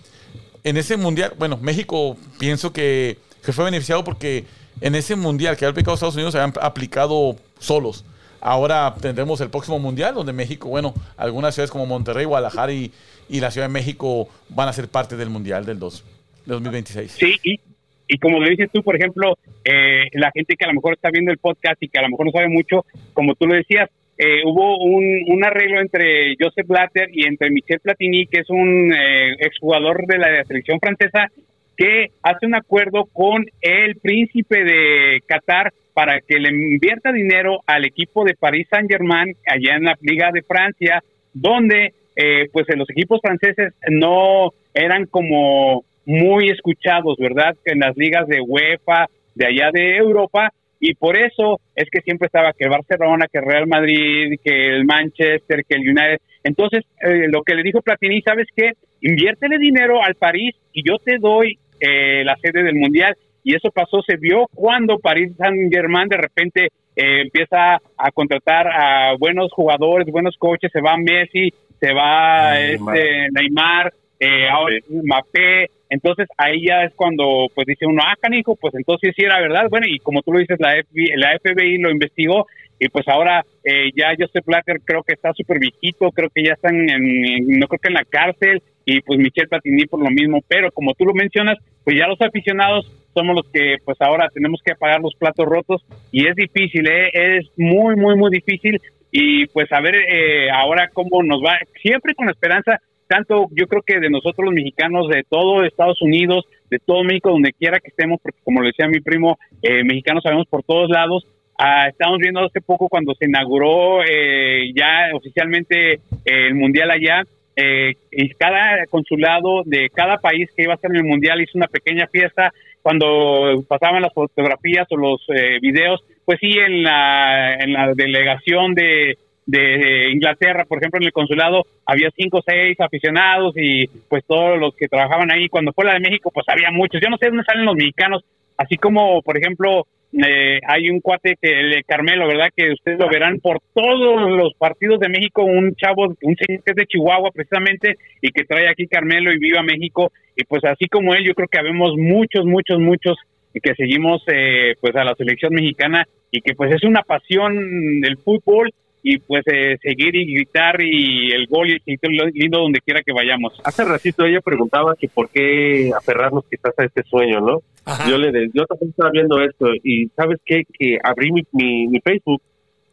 en 0.64 0.76
ese 0.76 0.96
mundial, 0.96 1.32
bueno, 1.38 1.58
México 1.60 2.16
pienso 2.38 2.72
que, 2.72 3.18
que 3.44 3.52
fue 3.52 3.64
beneficiado 3.64 4.04
porque 4.04 4.44
en 4.80 4.94
ese 4.94 5.16
mundial 5.16 5.56
que 5.56 5.64
había 5.64 5.72
aplicado 5.72 5.94
Estados 5.94 6.14
Unidos 6.14 6.32
se 6.32 6.38
habían 6.38 6.54
aplicado 6.60 7.36
solos. 7.58 8.04
Ahora 8.40 8.94
tendremos 9.00 9.40
el 9.40 9.50
próximo 9.50 9.78
mundial 9.78 10.14
donde 10.14 10.32
México, 10.32 10.68
bueno, 10.68 10.94
algunas 11.16 11.54
ciudades 11.54 11.70
como 11.70 11.86
Monterrey, 11.86 12.24
Guadalajara 12.24 12.72
y, 12.72 12.92
y 13.28 13.40
la 13.40 13.50
Ciudad 13.50 13.66
de 13.66 13.72
México 13.72 14.28
van 14.48 14.68
a 14.68 14.72
ser 14.72 14.88
parte 14.88 15.16
del 15.16 15.30
mundial 15.30 15.64
del 15.64 15.78
2, 15.78 16.04
de 16.46 16.52
2026. 16.52 17.16
Sí, 17.18 17.34
y, 17.42 17.60
y 18.08 18.18
como 18.18 18.40
le 18.40 18.50
dices 18.50 18.70
tú, 18.72 18.82
por 18.82 18.96
ejemplo, 18.96 19.36
eh, 19.64 20.04
la 20.14 20.30
gente 20.32 20.56
que 20.56 20.64
a 20.64 20.68
lo 20.68 20.74
mejor 20.74 20.94
está 20.94 21.10
viendo 21.10 21.30
el 21.30 21.38
podcast 21.38 21.80
y 21.82 21.88
que 21.88 21.98
a 21.98 22.02
lo 22.02 22.08
mejor 22.08 22.26
no 22.26 22.32
sabe 22.32 22.48
mucho, 22.48 22.84
como 23.12 23.34
tú 23.34 23.46
lo 23.46 23.54
decías, 23.54 23.90
eh, 24.16 24.42
hubo 24.44 24.78
un, 24.78 25.44
arreglo 25.44 25.80
entre 25.80 26.34
Joseph 26.40 26.66
Blatter 26.66 27.08
y 27.12 27.24
entre 27.24 27.50
Michel 27.50 27.78
Platini, 27.78 28.26
que 28.26 28.40
es 28.40 28.50
un 28.50 28.92
eh, 28.92 29.34
exjugador 29.38 30.06
de 30.06 30.18
la 30.18 30.44
selección 30.44 30.80
francesa, 30.80 31.30
que 31.76 32.08
hace 32.22 32.46
un 32.46 32.56
acuerdo 32.56 33.04
con 33.12 33.46
el 33.60 33.94
príncipe 33.96 34.64
de 34.64 35.22
Qatar 35.24 35.72
para 35.94 36.20
que 36.20 36.38
le 36.40 36.48
invierta 36.48 37.12
dinero 37.12 37.60
al 37.66 37.84
equipo 37.84 38.24
de 38.24 38.34
Paris 38.34 38.66
Saint-Germain 38.68 39.36
allá 39.46 39.76
en 39.76 39.84
la 39.84 39.96
Liga 40.00 40.30
de 40.32 40.42
Francia, 40.42 41.02
donde 41.32 41.92
eh, 42.16 42.48
pues 42.52 42.66
los 42.76 42.90
equipos 42.90 43.20
franceses 43.22 43.74
no 43.88 44.52
eran 44.74 45.06
como 45.06 45.84
muy 46.08 46.48
escuchados, 46.48 47.18
¿verdad? 47.18 47.54
En 47.66 47.80
las 47.80 47.94
ligas 47.94 48.26
de 48.26 48.40
UEFA, 48.40 49.08
de 49.34 49.46
allá 49.46 49.70
de 49.70 49.98
Europa, 49.98 50.50
y 50.80 50.94
por 50.94 51.18
eso 51.18 51.60
es 51.76 51.90
que 51.90 52.00
siempre 52.00 52.26
estaba 52.26 52.54
que 52.54 52.64
el 52.64 52.70
Barcelona, 52.70 53.26
que 53.30 53.40
el 53.40 53.44
Real 53.44 53.66
Madrid, 53.66 54.38
que 54.42 54.68
el 54.68 54.86
Manchester, 54.86 55.64
que 55.68 55.76
el 55.76 55.82
United. 55.82 56.18
Entonces, 56.44 56.84
eh, 57.02 57.26
lo 57.28 57.42
que 57.42 57.54
le 57.54 57.62
dijo 57.62 57.82
Platini, 57.82 58.22
¿sabes 58.22 58.46
qué? 58.56 58.72
Inviértele 59.02 59.58
dinero 59.58 60.02
al 60.02 60.14
París 60.14 60.54
y 60.72 60.82
yo 60.88 60.96
te 60.98 61.18
doy 61.18 61.58
eh, 61.78 62.24
la 62.24 62.36
sede 62.36 62.62
del 62.62 62.76
Mundial. 62.76 63.14
Y 63.44 63.54
eso 63.54 63.70
pasó, 63.70 64.00
se 64.00 64.16
vio 64.16 64.46
cuando 64.54 64.98
París 64.98 65.32
Saint-Germain 65.36 66.08
de 66.08 66.16
repente 66.16 66.68
eh, 66.96 67.22
empieza 67.22 67.74
a 67.96 68.10
contratar 68.12 68.66
a 68.68 69.14
buenos 69.18 69.52
jugadores, 69.52 70.10
buenos 70.10 70.36
coaches, 70.38 70.70
se 70.72 70.80
va 70.80 70.96
Messi, 70.96 71.52
se 71.80 71.92
va 71.92 72.58
este 72.58 73.28
Neymar, 73.32 73.92
eh, 74.20 74.48
ahora 74.50 74.76
Mbappé, 74.88 75.70
entonces 75.90 76.26
ahí 76.36 76.66
ya 76.66 76.82
es 76.84 76.92
cuando 76.94 77.46
pues 77.54 77.66
dice 77.66 77.86
uno, 77.86 78.02
ah, 78.04 78.14
canijo, 78.20 78.56
pues 78.56 78.74
entonces 78.74 79.14
sí 79.16 79.24
era 79.24 79.40
verdad, 79.40 79.66
bueno, 79.70 79.86
y 79.88 79.98
como 80.00 80.22
tú 80.22 80.32
lo 80.32 80.38
dices, 80.40 80.58
la, 80.60 80.72
FBI, 80.82 81.12
la 81.16 81.38
FBI 81.38 81.78
lo 81.78 81.90
investigó 81.90 82.46
y 82.80 82.88
pues 82.88 83.06
ahora 83.08 83.42
eh, 83.64 83.90
ya 83.96 84.14
Joseph 84.18 84.44
Blatter 84.46 84.80
creo 84.84 85.02
que 85.02 85.14
está 85.14 85.32
súper 85.32 85.58
viejito, 85.58 86.10
creo 86.12 86.30
que 86.34 86.44
ya 86.44 86.52
están 86.52 86.76
en, 86.76 87.04
en- 87.04 87.58
no 87.58 87.66
creo 87.66 87.78
que 87.80 87.88
en 87.88 87.94
la 87.94 88.04
cárcel 88.04 88.62
y 88.84 89.00
pues 89.00 89.18
Michel 89.18 89.48
Platini 89.48 89.86
por 89.86 90.00
lo 90.02 90.10
mismo, 90.10 90.40
pero 90.48 90.70
como 90.72 90.94
tú 90.94 91.04
lo 91.04 91.12
mencionas, 91.14 91.58
pues 91.84 91.96
ya 91.98 92.06
los 92.06 92.20
aficionados 92.20 92.90
somos 93.14 93.34
los 93.36 93.48
que 93.52 93.76
pues 93.84 93.96
ahora 94.00 94.28
tenemos 94.32 94.60
que 94.64 94.74
pagar 94.76 95.00
los 95.00 95.14
platos 95.16 95.46
rotos 95.46 95.84
y 96.12 96.26
es 96.26 96.36
difícil, 96.36 96.86
¿eh? 96.88 97.10
es 97.12 97.46
muy, 97.56 97.96
muy, 97.96 98.16
muy 98.16 98.30
difícil 98.30 98.80
y 99.10 99.46
pues 99.46 99.72
a 99.72 99.80
ver 99.80 99.96
eh, 99.96 100.50
ahora 100.50 100.88
cómo 100.92 101.22
nos 101.22 101.40
va, 101.42 101.58
siempre 101.82 102.14
con 102.14 102.28
esperanza, 102.28 102.80
tanto 103.08 103.48
yo 103.52 103.66
creo 103.66 103.82
que 103.82 103.98
de 103.98 104.10
nosotros 104.10 104.44
los 104.44 104.54
mexicanos, 104.54 105.08
de 105.08 105.24
todo 105.28 105.64
Estados 105.64 106.00
Unidos, 106.02 106.46
de 106.70 106.78
todo 106.78 107.02
México, 107.02 107.30
donde 107.30 107.52
quiera 107.52 107.80
que 107.80 107.88
estemos, 107.88 108.20
porque 108.22 108.38
como 108.44 108.60
le 108.60 108.68
decía 108.68 108.86
mi 108.86 109.00
primo, 109.00 109.38
eh, 109.62 109.82
mexicanos 109.82 110.22
sabemos 110.22 110.46
por 110.46 110.62
todos 110.62 110.88
lados, 110.90 111.26
Ah, 111.60 111.88
estamos 111.88 112.18
viendo 112.18 112.38
hace 112.38 112.60
poco 112.60 112.88
cuando 112.88 113.14
se 113.14 113.26
inauguró 113.26 114.04
eh, 114.04 114.72
ya 114.76 115.10
oficialmente 115.12 115.94
eh, 115.94 116.00
el 116.24 116.54
mundial 116.54 116.88
allá, 116.88 117.24
eh, 117.56 117.94
y 118.12 118.28
cada 118.34 118.86
consulado 118.86 119.64
de 119.64 119.90
cada 119.92 120.18
país 120.18 120.48
que 120.56 120.62
iba 120.62 120.74
a 120.74 120.76
estar 120.76 120.88
en 120.92 120.98
el 120.98 121.04
mundial 121.04 121.42
hizo 121.42 121.58
una 121.58 121.66
pequeña 121.66 122.06
fiesta. 122.06 122.52
Cuando 122.80 123.64
pasaban 123.66 124.02
las 124.02 124.14
fotografías 124.14 124.86
o 124.90 124.96
los 124.96 125.20
eh, 125.34 125.58
videos, 125.60 126.00
pues 126.24 126.38
sí, 126.40 126.52
en 126.52 126.84
la, 126.84 127.54
en 127.54 127.72
la 127.72 127.92
delegación 127.92 128.74
de, 128.74 129.18
de 129.48 130.10
Inglaterra, 130.12 130.66
por 130.66 130.76
ejemplo, 130.76 130.98
en 131.00 131.06
el 131.06 131.12
consulado, 131.12 131.64
había 131.86 132.10
cinco 132.14 132.38
o 132.38 132.44
seis 132.46 132.78
aficionados 132.78 133.54
y 133.56 133.86
pues 134.08 134.22
todos 134.26 134.58
los 134.58 134.76
que 134.76 134.88
trabajaban 134.88 135.32
ahí. 135.32 135.48
Cuando 135.48 135.72
fue 135.72 135.86
la 135.86 135.94
de 135.94 136.00
México, 136.00 136.30
pues 136.32 136.44
había 136.48 136.70
muchos. 136.70 137.00
Yo 137.00 137.08
no 137.08 137.16
sé 137.16 137.28
dónde 137.28 137.44
salen 137.44 137.64
los 137.64 137.74
mexicanos, 137.74 138.22
así 138.58 138.76
como, 138.76 139.22
por 139.22 139.38
ejemplo, 139.38 139.86
eh, 140.12 140.60
hay 140.66 140.90
un 140.90 141.00
cuate 141.00 141.36
que 141.40 141.60
el 141.60 141.82
Carmelo, 141.86 142.28
¿verdad? 142.28 142.50
Que 142.54 142.72
ustedes 142.72 142.98
lo 142.98 143.08
verán 143.08 143.40
por 143.40 143.60
todos 143.72 144.30
los 144.30 144.52
partidos 144.52 145.00
de 145.00 145.08
México, 145.08 145.42
un 145.42 145.74
chavo, 145.76 146.08
un 146.08 146.36
señor 146.36 146.62
que 146.62 146.72
es 146.72 146.76
de 146.76 146.86
Chihuahua 146.86 147.30
precisamente 147.30 147.96
y 148.20 148.28
que 148.30 148.44
trae 148.44 148.68
aquí 148.68 148.86
Carmelo 148.86 149.32
y 149.32 149.38
viva 149.38 149.62
México. 149.62 150.12
Y 150.36 150.44
pues 150.44 150.62
así 150.66 150.88
como 150.88 151.14
él, 151.14 151.24
yo 151.24 151.32
creo 151.32 151.48
que 151.48 151.58
habemos 151.58 151.96
muchos, 151.96 152.44
muchos, 152.44 152.78
muchos 152.78 153.16
que 153.62 153.74
seguimos 153.74 154.22
eh, 154.26 154.74
pues 154.78 154.94
a 154.94 155.04
la 155.04 155.14
selección 155.14 155.54
mexicana 155.54 156.06
y 156.30 156.42
que 156.42 156.54
pues 156.54 156.70
es 156.74 156.84
una 156.84 157.00
pasión 157.02 158.04
el 158.04 158.18
fútbol 158.18 158.72
y 159.02 159.18
pues 159.18 159.42
eh, 159.46 159.76
seguir 159.80 160.14
y 160.16 160.34
gritar 160.34 160.80
y 160.80 161.30
el 161.32 161.46
gol 161.46 161.68
y 161.68 161.72
el 161.72 161.82
grito 161.84 162.08
lindo 162.08 162.58
donde 162.58 162.80
quiera 162.80 163.02
que 163.02 163.12
vayamos. 163.12 163.60
Hace 163.64 163.84
ratito 163.84 164.24
ella 164.24 164.40
preguntaba 164.40 164.94
que 164.96 165.08
por 165.08 165.30
qué 165.30 165.90
aferrarnos 165.96 166.44
quizás 166.50 166.74
a 166.78 166.84
este 166.84 167.02
sueño, 167.04 167.40
¿no? 167.40 167.58
Ajá. 167.84 168.08
Yo 168.08 168.18
le 168.18 168.48
yo 168.52 168.64
también 168.66 168.90
estaba 168.90 169.10
viendo 169.10 169.40
esto 169.40 169.68
y 169.82 170.08
sabes 170.16 170.38
qué 170.44 170.64
que 170.78 170.98
abrí 171.02 171.32
mi, 171.32 171.42
mi, 171.52 171.86
mi 171.86 172.00
Facebook 172.00 172.42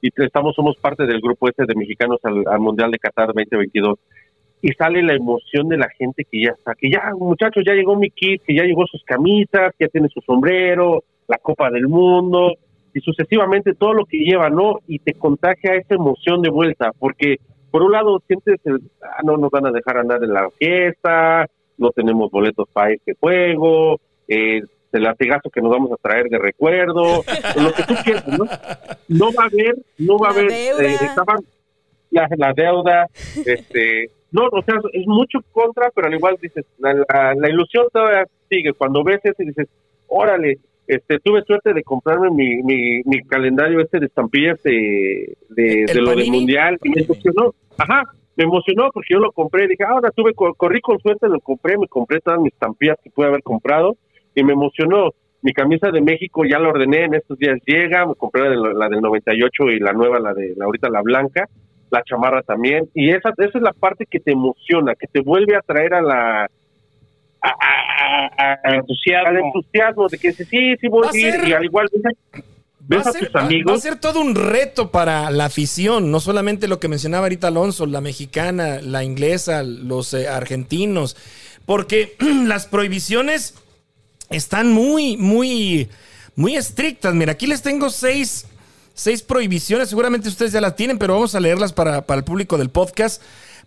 y 0.02 0.10
estamos 0.24 0.56
somos 0.56 0.78
parte 0.78 1.06
del 1.06 1.20
grupo 1.20 1.50
este 1.50 1.66
de 1.66 1.76
mexicanos 1.76 2.20
al, 2.24 2.44
al 2.48 2.60
mundial 2.60 2.92
de 2.92 3.00
Qatar 3.00 3.28
2022 3.28 3.98
y 4.62 4.72
sale 4.74 5.02
la 5.02 5.16
emoción 5.16 5.68
de 5.68 5.78
la 5.78 5.90
gente 5.98 6.24
que 6.24 6.44
ya 6.44 6.52
está 6.52 6.76
que 6.76 6.90
ya 6.90 7.12
muchachos 7.18 7.64
ya 7.66 7.74
llegó 7.74 7.96
mi 7.96 8.10
kit 8.12 8.42
que 8.44 8.56
ya 8.56 8.64
llegó 8.64 8.86
sus 8.88 9.04
camisas 9.04 9.74
que 9.78 9.86
ya 9.86 9.90
tiene 9.90 10.08
su 10.10 10.22
sombrero 10.22 11.04
la 11.28 11.38
Copa 11.40 11.70
del 11.72 11.88
Mundo 11.88 12.54
y 12.96 13.02
sucesivamente 13.02 13.76
todo 13.76 13.94
lo 13.94 14.06
que 14.06 14.18
lleva 14.18 14.50
no 14.50 14.80
y 14.88 14.98
te 14.98 15.14
contagia 15.14 15.76
esa 15.76 15.94
emoción 15.94 16.42
de 16.42 16.50
vuelta 16.50 16.92
porque 16.98 17.36
por 17.70 17.84
un 17.84 17.92
lado 17.92 18.20
sientes 18.26 18.60
el, 18.64 18.82
ah, 19.04 19.22
no 19.24 19.38
nos 19.38 19.52
van 19.52 19.68
a 19.68 19.72
dejar 19.72 19.98
andar 19.98 20.24
en 20.24 20.34
la 20.34 20.50
fiesta 20.58 21.46
no 21.78 21.92
tenemos 21.92 22.32
boletos 22.32 22.68
para 22.74 22.94
este 22.94 23.14
juego 23.20 24.00
eh, 24.28 24.62
el 24.96 25.04
latigazo 25.04 25.50
que 25.50 25.62
nos 25.62 25.72
vamos 25.72 25.92
a 25.92 25.98
traer 25.98 26.28
de 26.30 26.38
recuerdo, 26.38 27.24
lo 27.62 27.74
que 27.74 27.84
tú 27.84 27.94
quieras, 28.04 28.28
¿no? 28.28 28.46
No 29.10 29.34
va 29.34 29.44
a 29.44 29.48
haber, 29.48 29.76
no 29.98 30.18
va 30.18 30.30
a 30.30 30.32
haber, 30.32 30.52
eh, 30.52 30.96
estaban 31.02 31.40
la, 32.12 32.30
la 32.38 32.54
deuda, 32.54 33.08
este, 33.46 34.10
no, 34.32 34.44
o 34.52 34.62
sea, 34.62 34.76
es 34.94 35.06
mucho 35.06 35.40
contra, 35.52 35.92
pero 35.94 36.08
al 36.08 36.14
igual 36.14 36.38
dices, 36.42 36.66
la, 36.80 36.94
la, 36.94 37.36
la 37.36 37.50
ilusión 37.50 37.88
todavía 37.92 38.26
sigue, 38.50 38.74
cuando 38.74 39.04
ves 39.04 39.20
eso 39.24 39.44
y 39.44 39.48
dices, 39.48 39.68
órale, 40.08 40.60
este, 40.88 41.20
tuve 41.20 41.44
suerte 41.44 41.74
de 41.74 41.84
comprarme 41.84 42.30
mi, 42.32 42.62
mi, 42.64 43.02
mi 43.06 43.22
calendario 43.24 43.80
este 43.80 44.00
de 44.00 44.06
estampillas 44.06 44.62
de, 44.64 45.36
de, 45.50 45.82
¿El 45.82 45.88
de 45.88 46.02
lo 46.02 46.16
del 46.16 46.32
mundial 46.32 46.78
y 46.84 46.90
me 46.90 47.02
emocionó, 47.02 47.54
ajá, 47.78 48.04
me 48.36 48.44
emocionó 48.44 48.90
porque 48.94 49.14
yo 49.14 49.20
lo 49.20 49.32
compré, 49.32 49.68
dije, 49.68 49.84
ahora 49.84 50.12
tuve, 50.12 50.34
corrí 50.34 50.82
con 50.82 51.00
suerte, 51.00 51.28
lo 51.30 51.40
compré, 51.40 51.78
me 51.78 51.88
compré 51.88 52.20
todas 52.20 52.40
mis 52.40 52.54
estampillas 52.54 52.98
que 53.04 53.10
pude 53.10 53.28
haber 53.28 53.42
comprado 53.44 53.98
y 54.36 54.44
me 54.44 54.54
emocionó. 54.54 55.12
Mi 55.42 55.54
camisa 55.54 55.92
de 55.92 56.02
México 56.02 56.44
ya 56.44 56.58
la 56.58 56.70
ordené, 56.70 57.04
en 57.04 57.14
estos 57.14 57.38
días 57.38 57.60
llega, 57.66 58.06
me 58.06 58.16
compré 58.16 58.50
la, 58.56 58.74
la 58.74 58.90
del 58.90 59.00
98 59.00 59.64
y 59.70 59.80
la 59.80 59.94
nueva, 59.94 60.20
la 60.20 60.34
de 60.34 60.56
la, 60.58 60.66
ahorita 60.66 60.90
la 60.90 61.02
blanca, 61.02 61.48
la 61.92 62.04
chamarra 62.04 62.42
también, 62.42 62.90
y 62.94 63.12
esa, 63.12 63.30
esa 63.38 63.58
es 63.58 63.62
la 63.62 63.74
parte 63.74 64.06
que 64.10 64.20
te 64.20 64.32
emociona, 64.32 64.96
que 64.96 65.08
te 65.08 65.22
vuelve 65.22 65.56
a 65.56 65.62
traer 65.62 65.94
a 65.94 66.02
la... 66.02 66.50
A, 67.46 68.60
entusiasmo. 68.76 69.30
al 69.30 69.38
entusiasmo 69.38 70.08
de 70.08 70.18
que 70.18 70.34
sí, 70.34 70.46
sí 70.80 70.88
voy 70.90 71.08
a 71.08 71.18
ir, 71.18 71.48
y 71.48 71.54
al 71.54 71.64
igual 71.64 71.88
Va 72.92 73.00
a, 73.00 73.04
ser, 73.12 73.36
va, 73.36 73.74
a 73.74 73.80
ser, 73.80 73.96
todo 73.96 74.22
un 74.22 74.36
reto 74.36 74.92
para 74.92 75.32
la 75.32 75.46
afición, 75.46 76.12
no 76.12 76.20
solamente 76.20 76.68
lo 76.68 76.80
que 76.80 76.88
mencionaba 76.88 77.26
ahorita 77.26 77.48
Alonso, 77.48 77.88
la 77.88 78.00
mexicana, 78.00 78.80
la 78.80 79.04
inglesa, 79.04 79.64
los 79.64 80.14
eh, 80.14 80.28
argentinos, 80.28 81.18
porque 81.66 82.16
las 82.46 82.68
prohibiciones 82.68 83.56
están 84.30 84.72
muy, 84.72 85.18
muy, 85.18 85.90
muy 86.36 86.56
estrictas. 86.56 87.16
Mira, 87.16 87.32
aquí 87.32 87.48
les 87.48 87.64
tengo 87.64 87.90
seis, 87.90 88.46
seis 88.94 89.24
prohibiciones, 89.24 89.90
seguramente 89.90 90.30
ustedes 90.30 90.52
ya 90.52 90.62
las 90.62 90.76
tienen, 90.76 91.00
pero 91.00 91.16
vamos 91.16 91.34
a 91.34 91.40
leerlas 91.40 91.74
para, 91.74 92.04
para 92.04 92.20
el 92.20 92.24
público 92.24 92.56
del 92.60 92.70
podcast. 92.70 93.20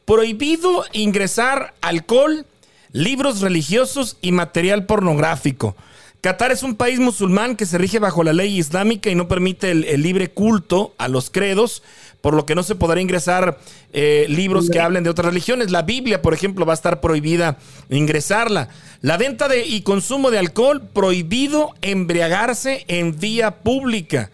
Prohibido 0.05 0.85
ingresar 0.93 1.75
alcohol, 1.81 2.47
libros 2.93 3.41
religiosos 3.41 4.17
y 4.21 4.33
material 4.33 4.87
pornográfico. 4.87 5.77
Qatar 6.21 6.51
es 6.51 6.65
un 6.65 6.75
país 6.75 6.99
musulmán 6.99 7.55
que 7.55 7.65
se 7.65 7.79
rige 7.79 8.01
bajo 8.01 8.25
la 8.25 8.33
ley 8.33 8.59
islámica 8.59 9.09
y 9.09 9.15
no 9.15 9.29
permite 9.29 9.71
el, 9.71 10.03
libre 10.03 10.31
culto 10.31 10.93
a 10.99 11.07
los 11.07 11.31
credos, 11.31 11.85
por 12.21 12.35
lo 12.35 12.45
que 12.45 12.57
no 12.57 12.65
se 12.65 12.75
podrá 12.75 13.01
ingresar 13.01 13.61
eh, 13.93 14.27
libros 14.29 14.69
que 14.69 14.81
hablen 14.81 15.05
de 15.05 15.11
otras 15.11 15.27
religiones. 15.27 15.71
La 15.71 15.83
Biblia, 15.83 16.21
por 16.21 16.35
ejemplo, 16.35 16.67
va 16.67 16.73
a 16.73 16.75
estar 16.75 17.01
prohibida 17.01 17.59
ingresarla. 17.89 18.69
La 19.01 19.17
venta 19.17 19.47
de, 19.47 19.65
y 19.65 19.83
consumo 19.83 20.33
de 20.33 20.41
alcohol, 20.41 20.83
prohibido 20.93 21.75
embriagarse 21.83 22.85
en 22.89 23.17
vía 23.21 23.59
pública. 23.63 24.33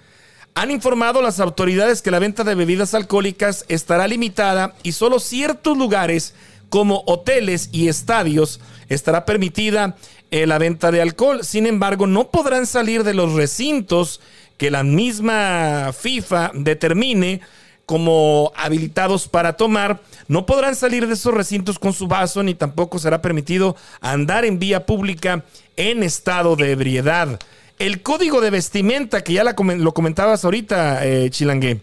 Han 0.54 0.70
informado 0.70 1.20
las 1.20 1.38
autoridades 1.38 2.00
que 2.00 2.10
la 2.10 2.18
venta 2.18 2.44
de 2.44 2.54
bebidas 2.54 2.94
alcohólicas 2.94 3.66
estará 3.68 4.08
limitada 4.08 4.74
y 4.82 4.92
solo 4.92 5.18
ciertos 5.18 5.76
lugares 5.76 6.32
como 6.74 7.04
hoteles 7.06 7.68
y 7.70 7.86
estadios 7.86 8.58
estará 8.88 9.24
permitida 9.24 9.94
eh, 10.32 10.44
la 10.44 10.58
venta 10.58 10.90
de 10.90 11.00
alcohol. 11.00 11.44
Sin 11.44 11.68
embargo, 11.68 12.08
no 12.08 12.32
podrán 12.32 12.66
salir 12.66 13.04
de 13.04 13.14
los 13.14 13.34
recintos 13.34 14.20
que 14.56 14.72
la 14.72 14.82
misma 14.82 15.92
FIFA 15.96 16.50
determine 16.52 17.42
como 17.86 18.50
habilitados 18.56 19.28
para 19.28 19.52
tomar, 19.52 20.00
no 20.26 20.46
podrán 20.46 20.74
salir 20.74 21.06
de 21.06 21.14
esos 21.14 21.32
recintos 21.32 21.78
con 21.78 21.92
su 21.92 22.08
vaso 22.08 22.42
ni 22.42 22.56
tampoco 22.56 22.98
será 22.98 23.22
permitido 23.22 23.76
andar 24.00 24.44
en 24.44 24.58
vía 24.58 24.84
pública 24.84 25.44
en 25.76 26.02
estado 26.02 26.56
de 26.56 26.72
ebriedad. 26.72 27.38
El 27.78 28.02
código 28.02 28.40
de 28.40 28.50
vestimenta, 28.50 29.22
que 29.22 29.34
ya 29.34 29.44
lo 29.44 29.94
comentabas 29.94 30.44
ahorita, 30.44 31.06
eh, 31.06 31.30
Chilangue, 31.30 31.80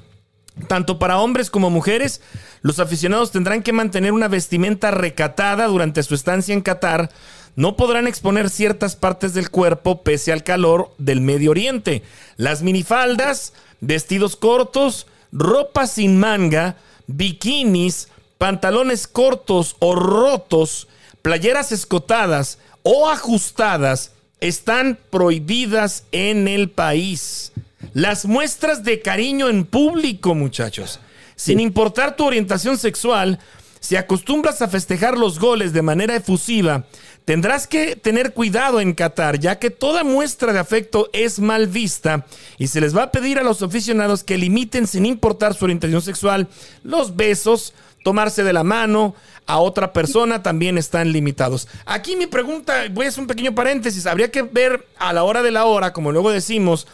tanto 0.67 0.99
para 0.99 1.19
hombres 1.19 1.49
como 1.49 1.69
mujeres, 1.69 2.21
los 2.61 2.79
aficionados 2.79 3.31
tendrán 3.31 3.63
que 3.63 3.73
mantener 3.73 4.11
una 4.11 4.27
vestimenta 4.27 4.91
recatada 4.91 5.67
durante 5.67 6.03
su 6.03 6.13
estancia 6.15 6.53
en 6.53 6.61
Qatar 6.61 7.09
no 7.55 7.75
podrán 7.75 8.07
exponer 8.07 8.49
ciertas 8.49 8.95
partes 8.95 9.33
del 9.33 9.49
cuerpo 9.49 10.03
pese 10.03 10.31
al 10.31 10.43
calor 10.43 10.93
del 10.97 11.21
Medio 11.21 11.51
Oriente. 11.51 12.01
Las 12.37 12.61
minifaldas, 12.61 13.53
vestidos 13.81 14.35
cortos, 14.35 15.07
ropa 15.31 15.87
sin 15.87 16.17
manga, 16.17 16.77
bikinis, 17.07 18.07
pantalones 18.37 19.07
cortos 19.07 19.75
o 19.79 19.95
rotos, 19.95 20.87
playeras 21.21 21.71
escotadas 21.71 22.57
o 22.83 23.09
ajustadas 23.09 24.13
están 24.39 24.97
prohibidas 25.09 26.05
en 26.11 26.47
el 26.47 26.69
país. 26.69 27.51
Las 27.93 28.25
muestras 28.25 28.83
de 28.83 29.01
cariño 29.01 29.49
en 29.49 29.65
público, 29.65 30.35
muchachos. 30.35 30.99
Sin 31.41 31.59
importar 31.59 32.15
tu 32.15 32.23
orientación 32.23 32.77
sexual, 32.77 33.39
si 33.79 33.95
acostumbras 33.95 34.61
a 34.61 34.67
festejar 34.67 35.17
los 35.17 35.39
goles 35.39 35.73
de 35.73 35.81
manera 35.81 36.15
efusiva, 36.15 36.85
Tendrás 37.25 37.67
que 37.67 37.95
tener 37.95 38.33
cuidado 38.33 38.79
en 38.81 38.93
Qatar, 38.93 39.39
ya 39.39 39.59
que 39.59 39.69
toda 39.69 40.03
muestra 40.03 40.53
de 40.53 40.59
afecto 40.59 41.07
es 41.13 41.39
mal 41.39 41.67
vista 41.67 42.25
y 42.57 42.67
se 42.67 42.81
les 42.81 42.97
va 42.97 43.03
a 43.03 43.11
pedir 43.11 43.37
a 43.37 43.43
los 43.43 43.61
aficionados 43.61 44.23
que 44.23 44.39
limiten 44.39 44.87
sin 44.87 45.05
importar 45.05 45.53
su 45.53 45.65
orientación 45.65 46.01
sexual 46.01 46.47
los 46.83 47.15
besos, 47.15 47.75
tomarse 48.03 48.43
de 48.43 48.53
la 48.53 48.63
mano 48.63 49.13
a 49.45 49.59
otra 49.59 49.93
persona 49.93 50.41
también 50.41 50.79
están 50.79 51.11
limitados. 51.11 51.67
Aquí 51.85 52.15
mi 52.15 52.25
pregunta, 52.25 52.85
voy 52.89 53.05
a 53.05 53.09
hacer 53.09 53.21
un 53.21 53.27
pequeño 53.27 53.53
paréntesis, 53.53 54.07
habría 54.07 54.31
que 54.31 54.41
ver 54.41 54.87
a 54.97 55.13
la 55.13 55.23
hora 55.23 55.43
de 55.43 55.51
la 55.51 55.65
hora, 55.65 55.93
como 55.93 56.11
luego 56.11 56.31
decimos, 56.31 56.87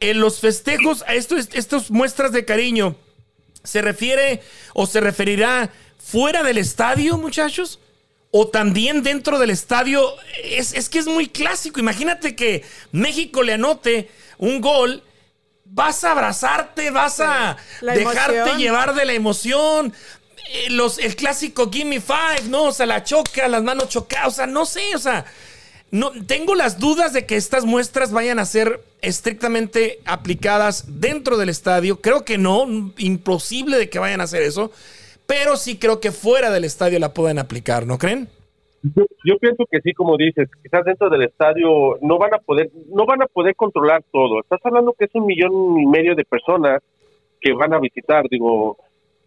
en 0.00 0.20
los 0.20 0.40
festejos 0.40 1.04
estos, 1.06 1.50
estos 1.52 1.90
muestras 1.90 2.32
de 2.32 2.46
cariño, 2.46 2.96
¿se 3.64 3.82
refiere 3.82 4.42
o 4.74 4.86
se 4.86 5.00
referirá 5.00 5.70
fuera 5.98 6.42
del 6.42 6.58
estadio, 6.58 7.18
muchachos? 7.18 7.78
o 8.32 8.48
también 8.48 9.02
dentro 9.02 9.38
del 9.38 9.50
estadio, 9.50 10.14
es, 10.44 10.72
es, 10.72 10.88
que 10.88 11.00
es 11.00 11.06
muy 11.06 11.28
clásico. 11.28 11.80
Imagínate 11.80 12.36
que 12.36 12.64
México 12.92 13.42
le 13.42 13.54
anote 13.54 14.08
un 14.38 14.60
gol, 14.60 15.02
vas 15.64 16.04
a 16.04 16.12
abrazarte, 16.12 16.90
vas 16.90 17.20
a 17.20 17.56
dejarte 17.80 18.56
llevar 18.56 18.94
de 18.94 19.04
la 19.04 19.14
emoción. 19.14 19.92
Eh, 20.52 20.70
los, 20.70 20.98
el 20.98 21.16
clásico 21.16 21.70
Gimme 21.70 22.00
Five, 22.00 22.48
¿no? 22.48 22.64
O 22.64 22.72
sea, 22.72 22.86
la 22.86 23.02
choca, 23.02 23.48
las 23.48 23.62
manos 23.62 23.88
chocadas, 23.88 24.28
o 24.28 24.30
sea, 24.30 24.46
no 24.46 24.64
sé, 24.64 24.94
o 24.94 24.98
sea, 24.98 25.24
no, 25.90 26.12
tengo 26.26 26.54
las 26.54 26.78
dudas 26.78 27.12
de 27.12 27.26
que 27.26 27.36
estas 27.36 27.64
muestras 27.64 28.12
vayan 28.12 28.38
a 28.38 28.44
ser 28.44 28.80
estrictamente 29.02 30.00
aplicadas 30.04 31.00
dentro 31.00 31.36
del 31.36 31.48
estadio. 31.48 32.00
Creo 32.00 32.24
que 32.24 32.38
no, 32.38 32.66
imposible 32.98 33.78
de 33.78 33.90
que 33.90 33.98
vayan 33.98 34.20
a 34.20 34.24
hacer 34.24 34.42
eso 34.42 34.70
pero 35.30 35.54
sí 35.54 35.78
creo 35.78 36.00
que 36.00 36.10
fuera 36.10 36.50
del 36.50 36.64
estadio 36.64 36.98
la 36.98 37.14
pueden 37.14 37.38
aplicar, 37.38 37.86
¿no 37.86 37.98
creen? 37.98 38.26
Yo, 38.82 39.38
pienso 39.38 39.64
que 39.70 39.80
sí, 39.80 39.92
como 39.92 40.16
dices, 40.16 40.48
quizás 40.60 40.84
dentro 40.84 41.08
del 41.08 41.22
estadio 41.22 41.98
no 42.02 42.18
van 42.18 42.34
a 42.34 42.38
poder, 42.38 42.68
no 42.88 43.06
van 43.06 43.22
a 43.22 43.26
poder 43.26 43.54
controlar 43.54 44.02
todo. 44.10 44.40
Estás 44.40 44.58
hablando 44.64 44.92
que 44.98 45.04
es 45.04 45.14
un 45.14 45.26
millón 45.26 45.78
y 45.78 45.86
medio 45.86 46.16
de 46.16 46.24
personas 46.24 46.82
que 47.40 47.52
van 47.52 47.72
a 47.72 47.78
visitar, 47.78 48.24
digo, 48.28 48.76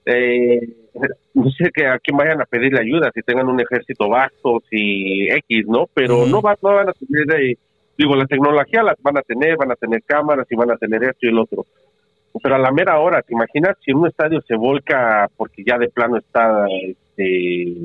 eh, 0.05 0.59
no 1.33 1.49
sé 1.51 1.69
que 1.73 1.87
a 1.87 1.99
quién 1.99 2.17
vayan 2.17 2.41
a 2.41 2.45
pedirle 2.45 2.81
ayuda, 2.81 3.11
si 3.13 3.21
tengan 3.21 3.47
un 3.47 3.59
ejército 3.59 4.09
vasto, 4.09 4.61
si 4.69 5.27
X, 5.29 5.65
¿no? 5.67 5.87
Pero 5.93 6.25
no, 6.25 6.41
va, 6.41 6.57
no 6.61 6.73
van 6.73 6.89
a 6.89 6.93
tener, 6.93 7.41
eh, 7.41 7.57
digo, 7.97 8.15
la 8.15 8.25
tecnología 8.25 8.83
la 8.83 8.95
van 9.01 9.17
a 9.17 9.21
tener, 9.21 9.57
van 9.57 9.71
a 9.71 9.75
tener 9.75 10.01
cámaras 10.03 10.47
y 10.49 10.55
van 10.55 10.71
a 10.71 10.77
tener 10.77 11.03
esto 11.03 11.25
y 11.25 11.29
el 11.29 11.39
otro 11.39 11.65
pero 12.41 12.55
a 12.55 12.59
la 12.59 12.71
mera 12.71 12.99
hora, 12.99 13.21
¿te 13.21 13.33
imaginas 13.33 13.77
si 13.83 13.91
un 13.91 14.07
estadio 14.07 14.41
se 14.47 14.55
volca 14.55 15.29
porque 15.37 15.63
ya 15.65 15.77
de 15.77 15.89
plano 15.89 16.17
está 16.17 16.65
este, 16.81 17.75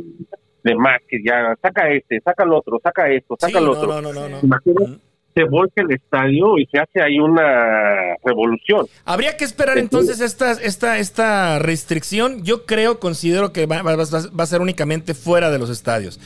de 0.65 0.75
más 0.75 1.01
que 1.07 1.23
ya 1.23 1.55
saca 1.61 1.91
este, 1.91 2.21
saca 2.21 2.45
el 2.45 2.53
otro, 2.53 2.81
saca 2.83 3.09
esto, 3.09 3.37
saca 3.39 3.59
el 3.59 3.69
otro? 3.69 4.01
No, 4.01 4.13
no, 4.13 4.13
no, 4.13 4.29
no. 4.29 4.99
Se 5.39 5.45
volca 5.45 5.83
el 5.83 5.93
estadio 5.93 6.59
y 6.59 6.67
se 6.67 6.79
hace 6.79 7.01
ahí 7.01 7.19
una 7.19 8.17
revolución. 8.25 8.87
Habría 9.05 9.37
que 9.37 9.45
esperar 9.45 9.79
entonces 9.79 10.21
esta, 10.21 10.53
esta, 10.53 10.99
esta 10.99 11.59
restricción. 11.61 12.45
Yo 12.45 12.67
creo, 12.67 12.99
considero 12.99 13.53
que 13.53 13.67
va, 13.67 13.81
a 13.81 14.47
ser 14.47 14.61
únicamente 14.61 15.15
fuera 15.15 15.51
de 15.51 15.59
los 15.59 15.71
estadios. 15.71 16.19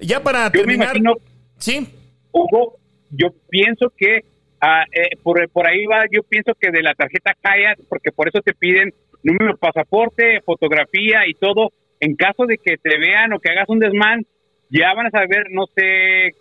Ya 0.00 0.22
para 0.22 0.50
terminar. 0.50 0.96
sí. 1.58 1.88
Hugo, 2.32 2.76
yo 3.10 3.30
pienso 3.48 3.92
que 3.96 4.20
Ah, 4.60 4.84
eh, 4.92 5.16
por, 5.22 5.48
por 5.48 5.66
ahí 5.66 5.86
va, 5.86 6.04
yo 6.12 6.22
pienso 6.22 6.52
que 6.54 6.70
de 6.70 6.82
la 6.82 6.94
tarjeta 6.94 7.34
Hyatt, 7.42 7.78
porque 7.88 8.12
por 8.12 8.28
eso 8.28 8.42
te 8.42 8.52
piden 8.52 8.92
número 9.22 9.52
de 9.52 9.58
pasaporte, 9.58 10.42
fotografía 10.44 11.26
y 11.26 11.32
todo. 11.32 11.72
En 11.98 12.14
caso 12.14 12.44
de 12.44 12.58
que 12.58 12.76
te 12.76 12.98
vean 12.98 13.32
o 13.32 13.38
que 13.38 13.50
hagas 13.50 13.68
un 13.70 13.78
desmán, 13.78 14.26
ya 14.68 14.92
van 14.94 15.06
a 15.06 15.10
saber, 15.10 15.46
no 15.50 15.64
sé 15.74 16.34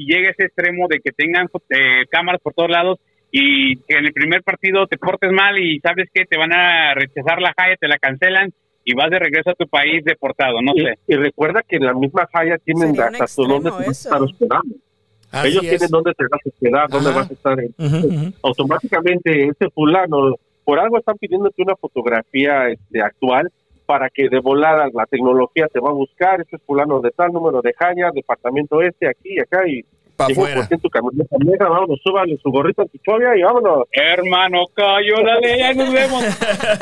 si 0.00 0.06
llega 0.06 0.30
ese 0.30 0.44
extremo 0.44 0.86
de 0.88 1.00
que 1.00 1.12
tengan 1.12 1.46
eh, 1.68 2.06
cámaras 2.10 2.40
por 2.40 2.54
todos 2.54 2.70
lados 2.70 2.98
y 3.30 3.76
que 3.76 3.98
en 3.98 4.06
el 4.06 4.12
primer 4.12 4.42
partido 4.42 4.86
te 4.86 4.98
portes 4.98 5.30
mal 5.30 5.58
y 5.58 5.78
sabes 5.80 6.08
que 6.12 6.24
te 6.24 6.38
van 6.38 6.52
a 6.52 6.94
rechazar 6.94 7.40
la 7.40 7.54
Hyatt, 7.56 7.80
te 7.80 7.88
la 7.88 7.98
cancelan 7.98 8.50
y 8.84 8.94
vas 8.94 9.10
de 9.10 9.18
regreso 9.18 9.50
a 9.50 9.54
tu 9.54 9.68
país 9.68 10.02
deportado, 10.04 10.62
no 10.62 10.72
sé. 10.74 10.98
Y 11.06 11.16
recuerda 11.16 11.62
que 11.66 11.76
en 11.76 11.84
la 11.84 11.94
misma 11.94 12.28
Hyatt 12.32 12.62
tienen 12.64 12.98
hasta 12.98 13.26
tu 13.26 13.46
nombre 13.46 13.72
ellos 15.44 15.60
tienen 15.60 15.88
dónde 15.90 16.12
te 16.14 16.24
vas 16.28 16.40
a 16.44 16.60
quedar, 16.60 16.88
dónde 16.88 17.10
vas 17.12 17.30
a 17.30 17.32
estar. 17.32 17.58
Automáticamente, 18.42 19.48
ese 19.48 19.70
fulano, 19.70 20.34
por 20.64 20.80
algo 20.80 20.98
están 20.98 21.16
pidiéndote 21.18 21.62
una 21.62 21.76
fotografía 21.76 22.68
este, 22.68 23.00
actual 23.00 23.48
para 23.90 24.08
que 24.08 24.28
de 24.28 24.38
volada 24.38 24.88
la 24.94 25.04
tecnología 25.04 25.66
te 25.66 25.80
va 25.80 25.90
a 25.90 25.92
buscar, 25.92 26.40
ese 26.40 26.58
fulano 26.58 27.00
de 27.00 27.10
tal 27.10 27.32
número 27.32 27.60
de 27.60 27.72
Jaya, 27.76 28.12
departamento 28.14 28.80
este, 28.80 29.08
aquí 29.08 29.36
acá, 29.40 29.66
y 29.66 29.84
Pa' 30.26 30.90
camioneta 30.92 31.36
negra, 31.38 31.68
vámonos, 31.68 31.98
su 32.42 32.50
gorrito 32.50 32.84
y 32.92 33.42
vámonos. 33.42 33.84
Hermano, 33.92 34.66
cayó 34.74 35.16
la 35.24 35.38
ley, 35.40 35.58
ya 35.60 35.72
nos 35.74 35.92
vemos. 35.92 36.24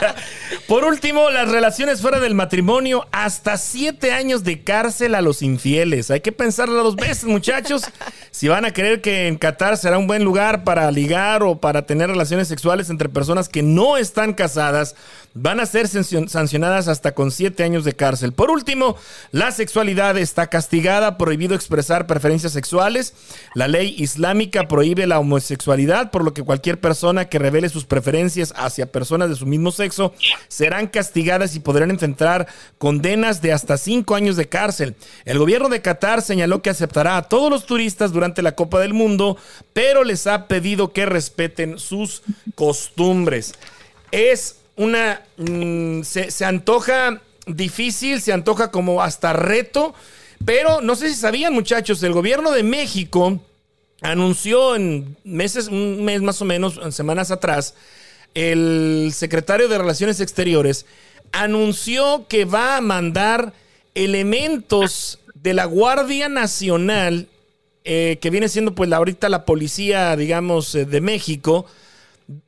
Por 0.69 0.85
último, 0.85 1.31
las 1.31 1.51
relaciones 1.51 2.01
fuera 2.03 2.21
del 2.21 2.35
matrimonio, 2.35 3.07
hasta 3.13 3.57
siete 3.57 4.13
años 4.13 4.45
de 4.45 4.63
cárcel 4.63 5.15
a 5.15 5.23
los 5.23 5.43
infieles. 5.43 6.11
Hay 6.11 6.21
que 6.21 6.33
pensarlo 6.33 6.83
dos 6.83 6.97
veces, 6.97 7.25
muchachos. 7.25 7.83
Si 8.31 8.49
van 8.49 8.65
a 8.65 8.73
creer 8.73 9.01
que 9.01 9.29
en 9.29 9.37
Qatar 9.37 9.77
será 9.77 9.99
un 9.99 10.07
buen 10.07 10.25
lugar 10.25 10.65
para 10.65 10.91
ligar 10.91 11.43
o 11.43 11.57
para 11.61 11.83
tener 11.83 12.09
relaciones 12.11 12.49
sexuales 12.49 12.91
entre 12.91 13.09
personas 13.09 13.49
que 13.49 13.63
no 13.63 13.97
están 13.97 14.35
casadas, 14.35 14.95
van 15.35 15.61
a 15.61 15.67
ser 15.67 15.87
sancio- 15.87 16.29
sancionadas 16.29 16.89
hasta 16.89 17.13
con 17.15 17.31
siete 17.31 17.63
años 17.63 17.85
de 17.85 17.95
cárcel. 17.95 18.33
Por 18.33 18.51
último, 18.51 18.97
la 19.33 19.53
sexualidad 19.53 20.17
está 20.19 20.49
castigada, 20.49 21.17
prohibido 21.19 21.55
expresar 21.55 22.07
preferencias 22.07 22.53
sexuales. 22.53 23.15
La 23.55 23.69
ley 23.69 23.95
islámica 23.99 24.69
prohíbe 24.69 25.07
la 25.07 25.19
homosexualidad, 25.19 26.11
por 26.11 26.25
lo 26.25 26.35
que 26.35 26.43
cualquier 26.43 26.81
persona 26.81 27.29
que 27.29 27.39
revele 27.39 27.69
sus 27.69 27.85
preferencias 27.85 28.53
hacia 28.57 28.91
personas 28.93 29.29
de 29.29 29.37
su 29.37 29.47
mismo 29.47 29.73
sexo 29.73 30.15
serán 30.49 30.87
castigadas 30.87 31.55
y 31.55 31.61
podrán 31.61 31.91
enfrentar 31.91 32.47
condenas 32.79 33.43
de 33.43 33.53
hasta 33.53 33.77
cinco 33.77 34.15
años 34.15 34.37
de 34.37 34.49
cárcel. 34.49 34.95
El 35.25 35.39
gobierno 35.39 35.69
de 35.69 35.83
Qatar 35.83 36.23
señaló 36.23 36.63
que 36.63 36.71
aceptará 36.71 37.17
a 37.17 37.29
todos 37.29 37.51
los 37.51 37.67
turistas 37.67 38.13
durante 38.13 38.43
la 38.43 38.53
Copa 38.53 38.81
del 38.81 38.95
Mundo, 38.95 39.37
pero 39.73 40.05
les 40.05 40.27
ha 40.27 40.47
pedido 40.47 40.93
que 40.93 41.07
respeten 41.07 41.79
sus 41.79 42.23
costumbres. 42.55 43.55
Es 44.11 44.57
una... 44.77 45.23
mm, 45.37 46.03
se, 46.03 46.31
se 46.31 46.45
antoja 46.45 47.21
difícil, 47.47 48.21
se 48.21 48.33
antoja 48.33 48.71
como 48.71 49.03
hasta 49.03 49.33
reto, 49.33 49.95
pero 50.45 50.81
no 50.81 50.97
sé 50.97 51.09
si 51.09 51.15
sabían 51.15 51.53
muchachos, 51.53 52.03
el 52.03 52.13
gobierno 52.13 52.53
de 52.53 52.63
México 52.63 53.41
anunció 54.01 54.77
en 54.77 55.17
meses, 55.25 55.69
un 55.69 56.05
mes 56.05 56.23
más 56.23 56.41
o 56.41 56.45
menos, 56.45 56.79
en 56.83 56.93
semanas 56.93 57.31
atrás, 57.31 57.75
el 58.35 59.11
secretario 59.15 59.69
de 59.69 59.79
Relaciones 59.79 60.21
Exteriores 60.21 60.87
anunció 61.33 62.27
que 62.29 62.45
va 62.45 62.77
a 62.77 62.81
mandar 62.81 63.53
elementos 63.95 65.19
de 65.35 65.55
la 65.55 65.65
Guardia 65.65 66.29
Nacional, 66.29 67.29
eh, 67.85 68.19
que 68.21 68.31
viene 68.31 68.49
siendo 68.49 68.75
pues 68.75 68.93
ahorita 68.93 69.29
la 69.29 69.45
policía, 69.45 70.15
digamos, 70.17 70.75
eh, 70.75 70.85
de 70.85 71.01
México, 71.01 71.67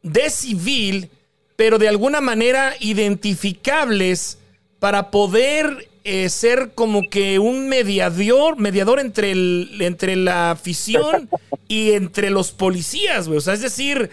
de 0.03 0.31
civil, 0.31 1.11
pero 1.57 1.79
de 1.79 1.89
alguna 1.89 2.21
manera 2.21 2.75
identificables 2.81 4.39
para 4.79 5.11
poder 5.11 5.90
eh, 6.05 6.29
ser 6.29 6.73
como 6.75 7.09
que 7.09 7.39
un 7.39 7.69
mediador, 7.69 8.59
mediador 8.59 9.01
entre, 9.01 9.33
el, 9.33 9.71
entre 9.81 10.17
la 10.17 10.51
afición 10.51 11.29
y 11.69 11.93
entre 11.93 12.31
los 12.31 12.53
policías, 12.53 13.27
güey. 13.29 13.39
O 13.39 13.41
sea, 13.41 13.55
es 13.55 13.61
decir, 13.61 14.11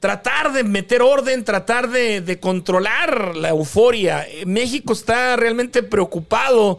tratar 0.00 0.52
de 0.52 0.64
meter 0.64 1.02
orden, 1.02 1.44
tratar 1.44 1.90
de, 1.90 2.20
de 2.20 2.38
controlar 2.38 3.36
la 3.36 3.50
euforia. 3.50 4.26
Eh, 4.28 4.46
México 4.46 4.92
está 4.92 5.36
realmente 5.36 5.82
preocupado 5.82 6.78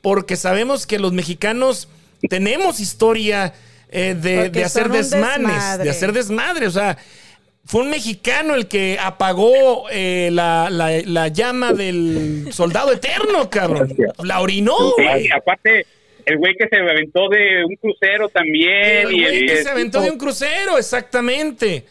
porque 0.00 0.36
sabemos 0.36 0.86
que 0.86 0.98
los 0.98 1.12
mexicanos 1.12 1.88
tenemos 2.28 2.80
historia 2.80 3.54
eh, 3.90 4.14
de, 4.14 4.64
hacer 4.64 4.88
desmanes, 4.88 5.48
desmadre. 5.48 5.84
de 5.84 5.90
hacer 5.90 6.12
desmadre. 6.12 6.66
O 6.66 6.70
sea, 6.70 6.96
fue 7.70 7.82
un 7.82 7.90
mexicano 7.90 8.54
el 8.56 8.66
que 8.66 8.98
apagó 9.00 9.84
eh, 9.92 10.28
la, 10.32 10.68
la- 10.70 11.00
la 11.04 11.28
llama 11.28 11.72
del 11.72 12.48
soldado 12.52 12.92
eterno, 12.92 13.48
cabrón. 13.48 13.94
La 14.24 14.40
orinó, 14.40 14.74
güey. 14.96 15.22
Sí, 15.24 15.28
aparte, 15.32 15.86
el 16.26 16.38
güey 16.38 16.54
que 16.56 16.66
se 16.68 16.76
aventó 16.78 17.28
de 17.28 17.64
un 17.64 17.76
crucero 17.76 18.28
también. 18.28 19.06
El 19.06 19.12
y 19.12 19.22
güey 19.22 19.36
el 19.42 19.46
que 19.46 19.62
se 19.62 19.68
aventó 19.70 20.00
de 20.00 20.10
un 20.10 20.18
crucero, 20.18 20.78
exactamente. 20.78 21.84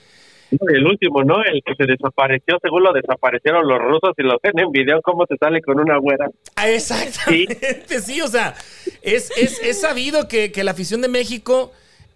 El 0.52 0.86
último, 0.86 1.24
¿no? 1.24 1.44
El 1.44 1.62
que 1.64 1.76
se 1.76 1.86
desapareció, 1.86 2.58
según 2.62 2.84
lo 2.84 2.92
desaparecieron 2.92 3.68
los 3.68 3.80
rusos 3.80 4.12
y 4.18 4.24
lo 4.24 4.38
ven 4.44 4.58
en 4.60 4.72
video 4.72 5.00
cómo 5.02 5.26
se 5.28 5.38
sale 5.38 5.62
con 5.62 5.80
una 5.80 5.98
güera. 5.98 6.28
Ah, 6.58 6.68
Exactamente, 6.68 8.02
sí, 8.02 8.20
o 8.20 8.28
sea, 8.28 8.54
es, 9.02 9.32
es, 9.38 9.62
es 9.64 9.80
sabido 9.80 10.28
que, 10.28 10.52
que 10.52 10.64
la 10.64 10.72
afición 10.72 11.02
de 11.02 11.08
México, 11.08 11.72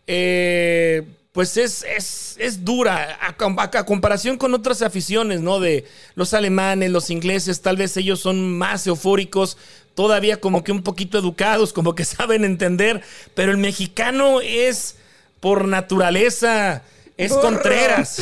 eh, 0.08 1.04
pues 1.34 1.58
es, 1.58 1.84
es, 1.84 2.36
es 2.40 2.64
dura 2.64 3.18
a, 3.20 3.36
com- 3.36 3.60
a- 3.60 3.64
a 3.64 3.86
comparación 3.86 4.38
con 4.38 4.54
otras 4.54 4.82
aficiones, 4.84 5.42
¿no? 5.42 5.60
De 5.60 5.86
los 6.16 6.34
alemanes, 6.34 6.92
los 6.92 7.10
ingleses, 7.10 7.62
tal 7.62 7.76
vez 7.76 7.98
ellos 7.98 8.20
son 8.22 8.56
más 8.58 8.86
eufóricos, 8.88 9.58
todavía 9.96 10.40
como 10.40 10.64
que 10.64 10.72
un 10.72 10.84
poquito 10.84 11.18
educados, 11.18 11.74
como 11.74 11.96
que 11.96 12.06
saben 12.06 12.46
entender, 12.46 13.02
pero 13.36 13.52
el 13.52 13.58
mexicano 13.58 14.42
es 14.42 14.96
por 15.40 15.68
naturaleza, 15.68 16.84
es 17.18 17.32
Burro. 17.32 17.42
Contreras. 17.42 18.22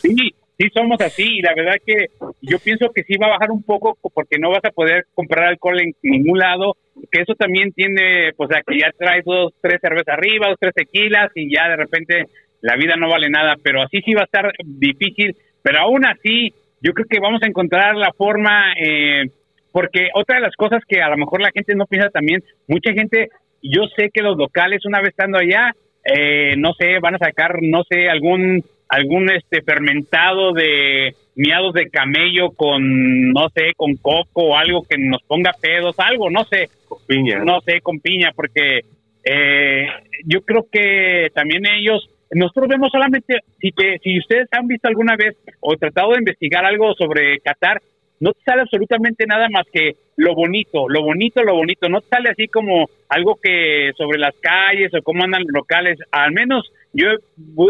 Sí, 0.00 0.34
sí 0.58 0.68
somos 0.72 1.00
así 1.00 1.38
y 1.38 1.42
la 1.42 1.54
verdad 1.54 1.76
que 1.84 2.06
yo 2.40 2.58
pienso 2.58 2.90
que 2.94 3.02
sí 3.02 3.16
va 3.16 3.26
a 3.26 3.30
bajar 3.38 3.50
un 3.50 3.62
poco 3.62 3.96
porque 4.14 4.38
no 4.38 4.50
vas 4.50 4.64
a 4.64 4.70
poder 4.70 5.06
comprar 5.14 5.48
alcohol 5.48 5.80
en 5.80 5.92
ningún 6.02 6.38
lado, 6.38 6.76
que 7.10 7.22
eso 7.22 7.34
también 7.34 7.72
tiene, 7.72 8.32
pues 8.36 8.50
a 8.52 8.62
que 8.62 8.78
ya 8.78 8.90
traes 8.96 9.24
dos, 9.24 9.52
tres 9.60 9.80
cervezas 9.80 10.16
arriba, 10.16 10.48
dos, 10.48 10.58
tres 10.60 10.74
tequilas 10.74 11.30
y 11.34 11.52
ya 11.54 11.68
de 11.68 11.76
repente 11.76 12.24
la 12.60 12.76
vida 12.76 12.94
no 12.96 13.08
vale 13.08 13.28
nada, 13.28 13.56
pero 13.62 13.82
así 13.82 14.00
sí 14.04 14.14
va 14.14 14.22
a 14.22 14.24
estar 14.24 14.52
difícil, 14.64 15.36
pero 15.62 15.80
aún 15.80 16.06
así 16.06 16.54
yo 16.80 16.92
creo 16.92 17.06
que 17.08 17.20
vamos 17.20 17.42
a 17.42 17.48
encontrar 17.48 17.96
la 17.96 18.12
forma, 18.12 18.72
eh, 18.78 19.24
porque 19.72 20.08
otra 20.14 20.36
de 20.36 20.42
las 20.42 20.54
cosas 20.54 20.82
que 20.86 21.02
a 21.02 21.08
lo 21.08 21.16
mejor 21.16 21.40
la 21.40 21.50
gente 21.52 21.74
no 21.74 21.86
piensa 21.86 22.10
también, 22.10 22.42
mucha 22.68 22.92
gente, 22.92 23.28
yo 23.62 23.82
sé 23.96 24.10
que 24.12 24.22
los 24.22 24.36
locales 24.36 24.84
una 24.84 25.00
vez 25.00 25.10
estando 25.10 25.38
allá, 25.38 25.72
eh, 26.04 26.54
no 26.58 26.74
sé, 26.74 26.98
van 27.00 27.14
a 27.14 27.18
sacar, 27.18 27.56
no 27.62 27.82
sé, 27.88 28.08
algún 28.08 28.62
algún 28.94 29.30
este 29.30 29.62
fermentado 29.62 30.52
de 30.52 31.14
miados 31.36 31.74
de 31.74 31.90
camello 31.90 32.50
con, 32.50 33.30
no 33.32 33.48
sé, 33.48 33.72
con 33.76 33.96
coco 33.96 34.42
o 34.50 34.56
algo 34.56 34.82
que 34.88 34.96
nos 34.98 35.22
ponga 35.24 35.52
pedos, 35.60 35.96
algo, 35.98 36.30
no 36.30 36.44
sé, 36.44 36.68
Con 36.88 36.98
piña. 37.06 37.44
no 37.44 37.60
sé, 37.60 37.80
con 37.80 37.98
piña, 37.98 38.30
porque 38.34 38.80
eh, 39.24 39.86
yo 40.26 40.42
creo 40.42 40.66
que 40.70 41.28
también 41.34 41.64
ellos, 41.66 42.08
nosotros 42.30 42.68
vemos 42.68 42.90
solamente, 42.92 43.40
si, 43.60 43.72
te, 43.72 43.98
si 43.98 44.18
ustedes 44.18 44.48
han 44.52 44.66
visto 44.68 44.86
alguna 44.88 45.16
vez 45.16 45.36
o 45.60 45.76
tratado 45.76 46.12
de 46.12 46.18
investigar 46.18 46.64
algo 46.64 46.94
sobre 46.94 47.40
Qatar, 47.40 47.80
no 48.24 48.32
te 48.32 48.40
sale 48.42 48.62
absolutamente 48.62 49.26
nada 49.26 49.48
más 49.50 49.66
que 49.70 49.96
lo 50.16 50.34
bonito, 50.34 50.88
lo 50.88 51.02
bonito, 51.02 51.42
lo 51.42 51.56
bonito, 51.56 51.90
no 51.90 52.00
te 52.00 52.08
sale 52.08 52.30
así 52.30 52.48
como 52.48 52.88
algo 53.10 53.36
que 53.36 53.92
sobre 53.98 54.18
las 54.18 54.34
calles 54.40 54.94
o 54.94 55.02
cómo 55.02 55.24
andan 55.24 55.42
los 55.42 55.52
locales, 55.52 55.98
al 56.10 56.32
menos 56.32 56.72
yo 56.94 57.08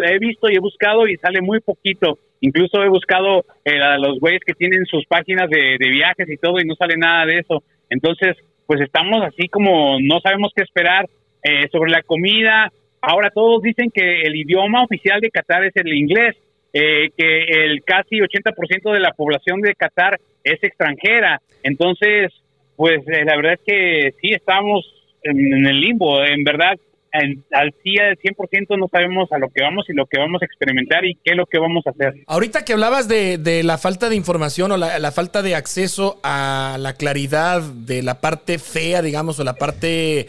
he, 0.05 0.19
visto 0.21 0.49
y 0.49 0.55
he 0.55 0.61
buscado 0.61 1.09
y 1.09 1.17
sale 1.17 1.41
muy 1.41 1.59
poquito, 1.59 2.19
incluso 2.41 2.85
he 2.85 2.89
buscado 2.89 3.45
eh, 3.65 3.81
a 3.83 3.99
los 3.99 4.21
güeyes 4.21 4.43
que 4.47 4.55
tienen 4.55 4.87
sus 4.87 5.05
páginas 5.07 5.51
de, 5.51 5.77
de 5.77 5.91
viajes 5.91 6.31
y 6.31 6.37
todo 6.37 6.61
y 6.61 6.65
no 6.65 6.77
sale 6.77 6.97
nada 6.97 7.27
de 7.27 7.41
eso, 7.41 7.65
entonces 7.91 8.37
pues 8.67 8.81
estamos 8.81 9.23
así 9.25 9.49
como 9.49 9.99
no 10.01 10.21
sabemos 10.21 10.53
qué 10.55 10.63
esperar 10.63 11.07
eh, 11.43 11.69
sobre 11.73 11.91
la 11.91 12.03
comida. 12.03 12.71
Ahora 13.01 13.31
todos 13.31 13.61
dicen 13.61 13.91
que 13.93 14.23
el 14.23 14.37
idioma 14.37 14.85
oficial 14.85 15.21
de 15.21 15.31
Qatar 15.31 15.65
es 15.65 15.77
el 15.77 15.93
inglés, 15.93 16.37
eh, 16.75 17.09
que 17.17 17.45
el 17.65 17.83
casi 17.85 18.17
80% 18.19 18.93
de 18.93 19.01
la 19.01 19.13
población 19.13 19.61
de 19.63 19.75
Qatar 19.75 20.21
es 20.43 20.63
extranjera. 20.63 21.41
Entonces, 21.63 22.31
pues 22.77 23.01
eh, 23.07 23.25
la 23.25 23.37
verdad 23.37 23.55
es 23.55 23.61
que 23.65 24.11
sí 24.21 24.33
estamos 24.35 24.85
en, 25.23 25.65
el 25.67 25.81
limbo. 25.81 26.23
En 26.25 26.43
verdad, 26.45 26.77
en- 27.13 27.45
al 27.53 27.73
sí 27.85 27.97
al 27.99 28.19
100% 28.19 28.77
no 28.77 28.89
sabemos 28.89 29.31
a 29.33 29.39
lo 29.39 29.49
que 29.49 29.63
vamos 29.63 29.87
y 29.89 29.93
lo 29.95 30.05
que 30.07 30.19
vamos 30.19 30.43
a 30.43 30.47
experimentar 30.47 31.05
y 31.05 31.15
qué 31.25 31.31
es 31.31 31.37
lo 31.37 31.47
que 31.47 31.59
vamos 31.61 31.87
a 31.87 31.91
hacer. 31.91 32.15
Ahorita 32.27 32.65
que 32.65 32.73
hablabas 32.73 33.07
de, 33.07 33.39
de 33.39 33.63
la 33.63 33.79
falta 33.79 34.09
de 34.11 34.17
información 34.17 34.73
o 34.73 34.77
la, 34.77 35.13
falta 35.13 35.41
de 35.43 35.55
acceso 35.55 36.19
a 36.25 36.77
la 36.81 36.95
claridad 36.95 37.63
de 37.63 38.03
la 38.03 38.21
parte 38.21 38.59
fea, 38.59 39.01
digamos, 39.01 39.39
o 39.39 39.45
la 39.45 39.55
parte 39.55 40.27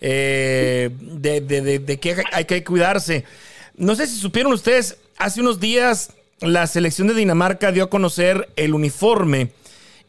eh, 0.00 0.90
de- 0.92 1.40
de- 1.40 1.78
de 1.80 1.96
que 1.98 2.14
hay 2.32 2.44
que 2.44 2.62
cuidarse. 2.62 3.24
No 3.76 3.94
sé 3.96 4.06
si 4.06 4.16
supieron 4.16 4.52
ustedes, 4.52 4.96
hace 5.18 5.40
unos 5.40 5.60
días 5.60 6.10
la 6.40 6.66
selección 6.66 7.08
de 7.08 7.14
Dinamarca 7.14 7.72
dio 7.72 7.84
a 7.84 7.90
conocer 7.90 8.48
el 8.56 8.74
uniforme. 8.74 9.50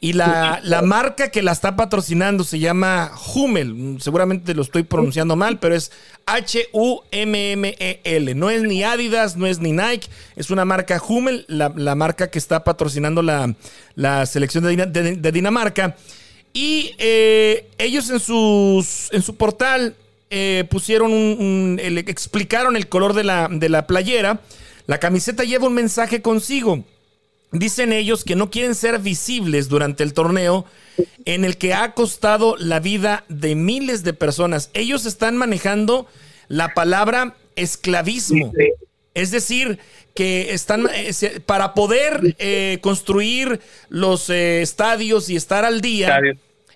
Y 0.02 0.14
la, 0.14 0.62
la 0.64 0.82
marca 0.82 1.30
que 1.30 1.42
la 1.44 1.52
está 1.52 1.76
patrocinando 1.76 2.46
se 2.46 2.58
llama 2.58 3.12
Hummel. 3.36 3.98
Seguramente 4.00 4.54
lo 4.54 4.62
estoy 4.62 4.84
pronunciando 4.84 5.36
mal, 5.36 5.60
pero 5.60 5.76
es 5.76 5.92
H-U-M-M-E-L. 7.12 8.36
No 8.36 8.50
es 8.50 8.62
ni 8.64 8.84
Adidas, 8.84 9.36
no 9.36 9.46
es 9.46 9.60
ni 9.60 9.72
Nike. 9.74 10.08
Es 10.38 10.50
una 10.52 10.64
marca 10.66 11.02
Hummel, 11.06 11.44
la, 11.50 11.74
la 11.76 11.96
marca 11.96 12.30
que 12.30 12.40
está 12.40 12.64
patrocinando 12.64 13.22
la, 13.22 13.54
la 13.96 14.26
selección 14.26 14.64
de, 14.64 14.70
Dina- 14.72 14.86
de- 14.86 15.18
de 15.18 15.32
Dinamarca. 15.32 15.96
Y 16.54 16.96
eh, 16.98 17.68
ellos 17.78 18.10
en, 18.10 18.20
sus, 18.22 19.10
en 19.12 19.22
su 19.22 19.36
portal 19.36 19.96
eh, 20.30 20.66
pusieron 20.70 21.12
un, 21.12 21.78
explicaron 21.84 22.76
el 22.78 22.88
color 22.88 23.14
de 23.14 23.24
la, 23.24 23.48
de 23.52 23.70
la 23.70 23.86
playera. 23.86 24.40
La 24.90 25.00
camiseta 25.00 25.44
lleva 25.44 25.68
un 25.68 25.76
mensaje 25.76 26.24
consigo. 26.24 26.84
Dicen 27.52 27.94
ellos 27.94 28.24
que 28.24 28.36
no 28.36 28.50
quieren 28.50 28.74
ser 28.74 28.98
visibles 28.98 29.70
durante 29.70 30.02
el 30.02 30.16
torneo 30.16 30.66
en 31.26 31.46
el 31.46 31.58
que 31.58 31.76
ha 31.76 31.94
costado 31.94 32.58
la 32.58 32.80
vida 32.80 33.24
de 33.30 33.54
miles 33.54 34.04
de 34.04 34.14
personas. 34.14 34.72
Ellos 34.74 35.06
están 35.06 35.38
manejando 35.38 36.08
la 36.48 36.74
palabra 36.74 37.36
esclavismo. 37.56 38.52
Es 39.14 39.30
decir, 39.30 39.78
que 40.16 40.56
están 40.56 40.90
eh, 40.92 41.40
para 41.46 41.76
poder 41.76 42.36
eh, 42.40 42.80
construir 42.82 43.60
los 43.90 44.28
eh, 44.32 44.64
estadios 44.64 45.30
y 45.30 45.36
estar 45.36 45.66
al 45.66 45.82
día, 45.82 46.20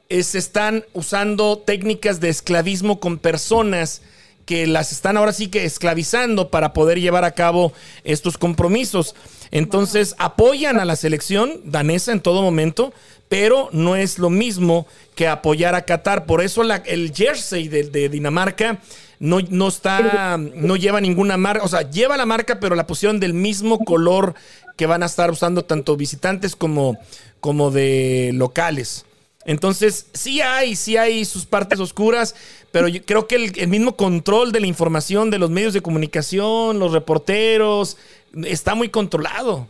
eh, 0.09 0.21
se 0.21 0.37
están 0.37 0.85
usando 0.93 1.57
técnicas 1.57 2.19
de 2.19 2.29
esclavismo 2.29 2.99
con 2.99 3.17
personas 3.17 4.03
que 4.45 4.67
las 4.67 4.91
están 4.91 5.17
ahora 5.17 5.33
sí 5.33 5.47
que 5.47 5.65
esclavizando 5.65 6.49
para 6.49 6.73
poder 6.73 6.99
llevar 6.99 7.23
a 7.23 7.31
cabo 7.31 7.73
estos 8.03 8.37
compromisos. 8.37 9.15
Entonces 9.51 10.15
apoyan 10.17 10.79
a 10.79 10.85
la 10.85 10.95
selección 10.95 11.61
danesa 11.65 12.11
en 12.11 12.21
todo 12.21 12.41
momento, 12.41 12.93
pero 13.29 13.69
no 13.71 13.95
es 13.95 14.19
lo 14.19 14.29
mismo 14.29 14.85
que 15.15 15.27
apoyar 15.27 15.75
a 15.75 15.83
Qatar. 15.85 16.25
Por 16.25 16.41
eso 16.41 16.63
la- 16.63 16.77
el 16.85 17.13
jersey 17.13 17.67
de, 17.67 17.83
de 17.83 18.09
Dinamarca 18.09 18.79
no, 19.19 19.39
no 19.49 19.67
está, 19.69 20.37
no 20.37 20.75
lleva 20.75 20.99
ninguna 20.99 21.37
marca, 21.37 21.63
o 21.63 21.67
sea, 21.67 21.89
lleva 21.89 22.17
la 22.17 22.25
marca, 22.25 22.59
pero 22.59 22.75
la 22.75 22.85
pusieron 22.87 23.19
del 23.19 23.33
mismo 23.33 23.79
color 23.79 24.33
que 24.75 24.85
van 24.87 25.03
a 25.03 25.05
estar 25.05 25.31
usando 25.31 25.63
tanto 25.63 25.95
visitantes 25.95 26.55
como, 26.55 26.97
como 27.39 27.71
de 27.71 28.31
locales. 28.33 29.05
Entonces, 29.45 30.09
sí 30.13 30.41
hay, 30.41 30.75
sí 30.75 30.97
hay 30.97 31.25
sus 31.25 31.45
partes 31.45 31.79
oscuras, 31.79 32.35
pero 32.71 32.87
yo 32.87 33.03
creo 33.03 33.27
que 33.27 33.35
el, 33.35 33.67
mismo 33.67 33.95
control 33.95 34.51
de 34.51 34.61
la 34.61 34.67
información 34.67 35.29
de 35.29 35.39
los 35.39 35.49
medios 35.49 35.73
de 35.73 35.81
comunicación, 35.81 36.79
los 36.79 36.93
reporteros, 36.93 37.97
está 38.45 38.75
muy 38.75 38.89
controlado. 38.89 39.67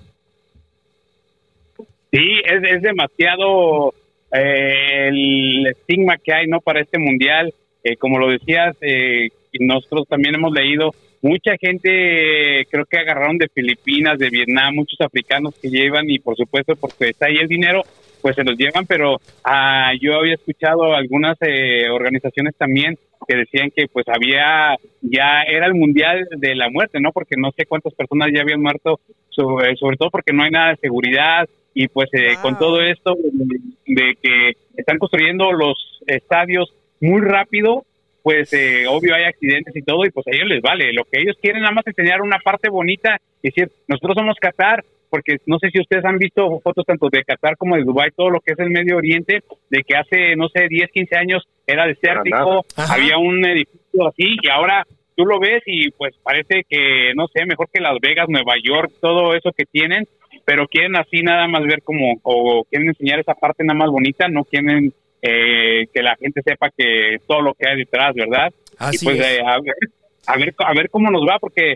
Sí, 2.12 2.42
es, 2.46 2.76
es 2.76 2.82
demasiado 2.82 3.94
eh, 4.32 5.08
el 5.10 5.68
estigma 5.68 6.18
que 6.18 6.34
hay 6.34 6.48
no 6.48 6.60
para 6.60 6.82
este 6.82 6.98
mundial. 6.98 7.54
Eh, 7.84 7.96
como 7.98 8.18
lo 8.18 8.30
decías, 8.30 8.76
eh, 8.82 9.30
nosotros 9.60 10.08
también 10.08 10.36
hemos 10.36 10.54
leído, 10.54 10.92
mucha 11.22 11.56
gente 11.60 12.66
creo 12.70 12.86
que 12.86 12.98
agarraron 12.98 13.38
de 13.38 13.50
Filipinas, 13.50 14.18
de 14.18 14.30
Vietnam, 14.30 14.76
muchos 14.76 15.00
africanos 15.02 15.54
que 15.62 15.70
llevan 15.70 16.10
y 16.10 16.20
por 16.20 16.36
supuesto 16.36 16.76
porque 16.76 17.10
está 17.10 17.28
ahí 17.28 17.38
el 17.38 17.48
dinero, 17.48 17.84
pues 18.24 18.38
se 18.38 18.44
los 18.46 18.58
llevan, 18.58 18.86
pero 18.86 19.18
ah, 19.44 19.92
yo 20.02 20.16
había 20.16 20.36
escuchado 20.36 20.96
algunas 20.96 21.38
eh, 21.42 21.90
organizaciones 21.90 22.56
también 22.58 22.98
que 23.28 23.36
decían 23.36 23.70
que 23.76 23.88
pues 23.88 24.06
había, 24.08 24.78
ya 25.02 25.44
era 25.44 25.68
el 25.68 25.74
mundial 25.76 26.26
de 26.38 26.56
la 26.56 26.70
muerte, 26.70 27.02
¿no? 27.02 27.12
Porque 27.12 27.36
no 27.38 27.52
sé 27.52 27.66
cuántas 27.66 27.94
personas 27.94 28.30
ya 28.34 28.42
habían 28.42 28.62
muerto, 28.62 29.02
sobre, 29.30 29.76
sobre 29.76 29.98
todo 29.98 30.10
porque 30.10 30.32
no 30.32 30.44
hay 30.44 30.52
nada 30.52 30.70
de 30.70 30.78
seguridad 30.78 31.48
y 31.74 31.90
pues 31.90 32.10
eh, 32.14 32.36
Wow. 32.36 32.42
con 32.42 32.58
todo 32.58 32.82
esto 32.82 33.14
de, 33.86 34.18
que 34.22 34.54
están 34.78 35.00
construyendo 35.00 35.52
los 35.52 36.02
estadios 36.08 36.74
muy 37.02 37.20
rápido, 37.22 37.84
pues 38.22 38.54
eh, 38.54 38.86
obvio 38.88 39.16
hay 39.16 39.26
accidentes 39.26 39.76
y 39.76 39.82
todo 39.82 40.06
y 40.06 40.12
pues 40.12 40.26
a 40.28 40.32
ellos 40.32 40.48
les 40.48 40.62
vale. 40.62 40.94
Lo 40.94 41.04
que 41.04 41.20
ellos 41.20 41.36
quieren 41.42 41.62
nada 41.62 41.74
más 41.74 41.86
es 41.86 41.98
enseñar 41.98 42.22
una 42.22 42.40
parte 42.40 42.70
bonita 42.70 43.18
y 43.42 43.50
decir, 43.50 43.70
nosotros 43.90 44.16
somos 44.16 44.38
Qatar, 44.40 44.86
porque 45.14 45.38
no 45.46 45.60
sé 45.60 45.70
si 45.70 45.80
ustedes 45.80 46.04
han 46.06 46.18
visto 46.18 46.60
fotos 46.62 46.88
tanto 46.88 47.08
de 47.08 47.24
Qatar 47.24 47.56
como 47.56 47.76
de 47.76 47.84
Dubái, 47.84 48.10
todo 48.18 48.32
lo 48.32 48.40
que 48.40 48.54
es 48.54 48.58
el 48.58 48.72
Medio 48.72 48.98
Oriente, 48.98 49.44
de 49.70 49.84
que 49.84 49.96
hace, 49.96 50.36
no 50.36 50.50
sé, 50.50 50.66
10, 50.68 50.90
15 50.90 51.16
años 51.16 51.48
era 51.68 51.86
desértico, 51.86 52.66
había 52.76 53.20
un 53.20 53.46
edificio 53.46 54.08
así 54.08 54.36
y 54.42 54.50
ahora 54.50 54.84
tú 55.16 55.24
lo 55.28 55.40
ves 55.40 55.62
y 55.68 55.92
pues 55.92 56.16
parece 56.24 56.64
que, 56.68 57.14
no 57.16 57.28
sé, 57.28 57.46
mejor 57.46 57.70
que 57.72 57.80
Las 57.80 58.00
Vegas, 58.02 58.26
Nueva 58.28 58.56
York, 58.64 58.92
todo 59.00 59.36
eso 59.36 59.52
que 59.56 59.66
tienen, 59.66 60.08
pero 60.46 60.68
quieren 60.68 60.96
así 60.96 61.22
nada 61.22 61.48
más 61.48 61.62
ver 61.62 61.84
como, 61.84 62.20
o 62.24 62.64
quieren 62.68 62.88
enseñar 62.90 63.20
esa 63.20 63.36
parte 63.36 63.64
nada 63.64 63.78
más 63.78 63.92
bonita, 63.92 64.28
no 64.30 64.44
quieren 64.46 64.92
eh, 65.22 65.86
que 65.94 66.02
la 66.02 66.16
gente 66.16 66.42
sepa 66.44 66.72
que 66.76 67.18
todo 67.28 67.42
lo 67.44 67.54
que 67.54 67.70
hay 67.70 67.78
detrás, 67.78 68.16
¿verdad? 68.16 68.52
Así 68.80 69.06
y 69.06 69.06
pues 69.06 69.20
es. 69.20 69.38
eh, 69.38 69.42
a, 69.46 69.60
ver, 69.60 69.76
a 70.26 70.38
ver 70.38 70.56
a 70.58 70.74
ver 70.74 70.90
cómo 70.90 71.12
nos 71.12 71.22
va 71.22 71.38
porque 71.38 71.76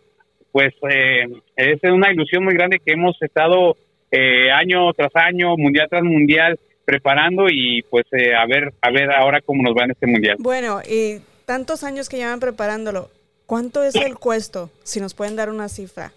pues 0.58 0.74
eh, 0.90 1.26
es 1.56 1.80
una 1.84 2.12
ilusión 2.12 2.44
muy 2.44 2.56
grande 2.56 2.80
que 2.84 2.94
hemos 2.94 3.16
estado 3.22 3.78
eh, 4.10 4.50
año 4.50 4.92
tras 4.94 5.16
año 5.16 5.56
mundial 5.56 5.86
tras 5.88 6.02
mundial 6.02 6.58
preparando 6.84 7.46
y 7.48 7.84
pues 7.92 8.06
eh, 8.12 8.34
a 8.34 8.48
ver 8.48 8.74
a 8.82 8.90
ver 8.90 9.12
ahora 9.12 9.40
cómo 9.42 9.62
nos 9.62 9.76
va 9.78 9.84
en 9.84 9.92
este 9.92 10.08
mundial 10.08 10.36
Bueno, 10.40 10.82
y 10.82 11.20
tantos 11.46 11.84
años 11.84 12.10
que 12.10 12.18
llevan 12.18 12.40
preparándolo, 12.40 13.12
¿cuánto 13.46 13.84
es 13.84 13.94
el 13.94 14.16
cuesto? 14.18 14.72
Si 14.82 15.00
nos 15.00 15.14
pueden 15.14 15.36
dar 15.36 15.52
una 15.52 15.70
cifra. 15.70 16.12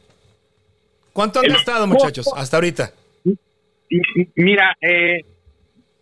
¿Cuánto 1.13 1.41
han 1.41 1.49
gastado, 1.49 1.87
muchachos, 1.87 2.27
hasta 2.35 2.57
ahorita? 2.57 2.93
Mira 4.37 4.75
eh, 4.81 5.21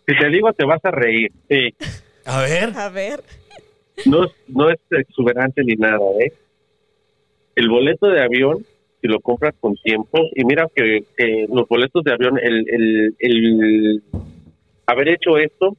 Si 0.06 0.16
te 0.16 0.28
digo, 0.28 0.52
te 0.52 0.64
vas 0.64 0.84
a 0.84 0.92
reír. 0.92 1.32
sí, 1.48 1.74
A 2.24 2.40
ver. 2.42 2.70
A 2.76 2.88
ver. 2.88 3.24
No, 4.06 4.26
es- 4.26 4.32
no 4.46 4.70
es 4.70 4.78
exuberante 4.90 5.62
ni 5.64 5.74
nada, 5.74 5.98
¿eh? 6.20 6.32
El 7.58 7.68
boleto 7.68 8.06
de 8.06 8.22
avión, 8.22 8.64
si 9.00 9.08
lo 9.08 9.18
compras 9.18 9.52
con 9.58 9.74
tiempo, 9.74 10.20
y 10.36 10.44
mira 10.44 10.68
que, 10.72 11.02
que 11.16 11.44
los 11.52 11.66
boletos 11.66 12.04
de 12.04 12.12
avión, 12.12 12.38
el, 12.38 12.64
el, 12.68 13.16
el 13.18 14.02
haber 14.86 15.08
hecho 15.08 15.36
esto, 15.38 15.76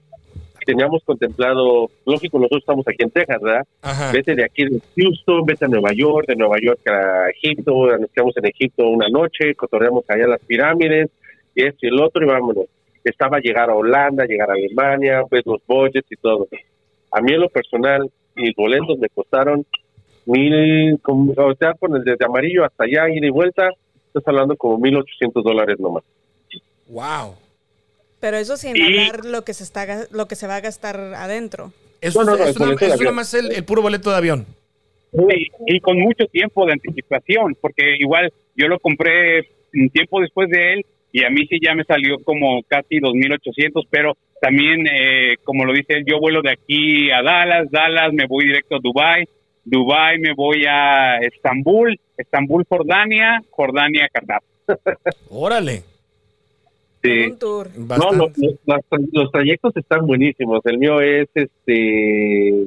teníamos 0.66 1.02
contemplado, 1.06 1.90
lógico, 2.06 2.38
nosotros 2.38 2.64
estamos 2.64 2.86
aquí 2.86 3.02
en 3.02 3.12
Texas, 3.12 3.38
¿verdad? 3.42 3.66
Ajá. 3.82 4.12
Vete 4.12 4.36
de 4.36 4.44
aquí 4.44 4.66
de 4.66 4.82
Houston, 4.98 5.46
vete 5.46 5.64
a 5.64 5.68
Nueva 5.70 5.92
York, 5.94 6.28
de 6.28 6.36
Nueva 6.36 6.58
York 6.62 6.86
a 6.86 7.30
Egipto, 7.30 7.98
nos 7.98 8.12
quedamos 8.12 8.36
en 8.36 8.48
Egipto 8.48 8.90
una 8.90 9.08
noche, 9.08 9.56
cotorreamos 9.56 10.04
allá 10.10 10.28
las 10.28 10.42
pirámides, 10.42 11.10
y 11.56 11.64
esto 11.64 11.80
y 11.84 11.88
el 11.88 12.02
otro, 12.02 12.26
y 12.26 12.28
vámonos. 12.28 12.66
Estaba 13.06 13.40
llegar 13.40 13.70
a 13.70 13.76
Holanda, 13.76 14.26
llegar 14.26 14.50
a 14.50 14.56
Alemania, 14.56 15.24
pues 15.30 15.46
los 15.46 15.62
budgets 15.66 16.12
y 16.12 16.18
todo. 16.18 16.46
A 17.14 17.22
mí 17.22 17.32
en 17.32 17.40
lo 17.40 17.48
personal, 17.48 18.12
mis 18.36 18.54
boletos 18.54 19.00
me 19.00 19.08
costaron 19.08 19.66
mil, 20.30 21.00
como, 21.02 21.34
o 21.36 21.56
sea, 21.56 21.74
con 21.74 21.96
el 21.96 22.04
desde 22.04 22.26
amarillo 22.26 22.64
hasta 22.66 22.84
allá, 22.86 23.10
ida 23.10 23.28
y 23.28 23.30
vuelta, 23.30 23.70
estás 24.08 24.24
hablando 24.28 24.56
como 24.56 24.78
mil 24.78 24.96
ochocientos 24.98 25.44
dólares 25.44 25.80
nomás. 25.80 26.04
Wow. 26.88 27.36
Pero 28.20 28.38
eso 28.38 28.58
sin 28.58 28.76
Y- 28.76 28.82
hablar 28.82 29.26
lo 29.26 29.44
que 29.44 29.54
se 29.54 29.64
está 29.64 29.86
lo 30.12 30.28
que 30.28 30.36
se 30.36 30.48
va 30.48 30.58
a 30.58 30.62
gastar 30.62 30.98
adentro. 31.16 31.72
Eso, 32.02 32.24
No, 32.24 32.32
no, 32.32 32.38
no, 32.38 32.44
es, 32.46 32.58
una- 32.58 32.72
avión. 32.74 32.90
nada 33.00 33.12
más 33.12 33.34
el, 33.34 33.52
el 33.52 33.64
puro 33.66 33.82
boleto 33.82 34.10
de 34.10 34.18
avión. 34.18 34.46
y, 35.12 35.48
y 35.76 35.80
con 35.82 36.00
mucho 36.00 36.26
tiempo 36.28 36.66
de 36.66 36.74
anticipación 36.74 37.56
porque 37.60 37.96
igual 38.00 38.32
yo 38.56 38.68
lo 38.68 38.80
compré 38.80 39.40
un 39.74 39.90
tiempo 39.90 40.22
después 40.22 40.50
de 40.50 40.74
él 40.74 40.86
y 41.12 41.24
a 41.24 41.30
mí 41.32 41.48
sí 41.50 41.58
ya 41.62 41.74
me 41.74 41.84
salió 41.84 42.18
como 42.24 42.62
casi 42.68 43.00
2.800 43.00 43.88
pero 43.90 44.16
también 44.40 44.86
eh, 44.88 45.36
como 45.44 45.66
lo 45.66 45.74
dice 45.74 45.94
él 45.94 46.04
yo 46.08 46.20
vuelo 46.20 46.42
de 46.44 46.52
aquí 46.52 47.10
a 47.10 47.24
Dallas 47.24 47.72
Dallas 47.72 48.14
me 48.14 48.28
voy 48.28 48.46
directo 48.46 48.76
a 48.76 48.80
Dubai 48.82 49.28
Dubai 49.70 50.18
me 50.20 50.34
voy 50.36 50.66
a 50.68 51.18
Estambul 51.18 52.00
Estambul 52.18 52.66
Jordania 52.68 53.42
Jordania 53.52 54.08
Qatar 54.12 54.42
Órale. 55.30 55.84
Sí. 57.02 57.10
No, 57.78 58.12
los, 58.12 58.38
los- 58.38 59.10
los 59.14 59.32
trayectos 59.32 59.76
están 59.78 60.06
buenísimos. 60.06 60.60
El 60.66 60.78
mío 60.78 61.00
es 61.02 61.28
este 61.34 62.66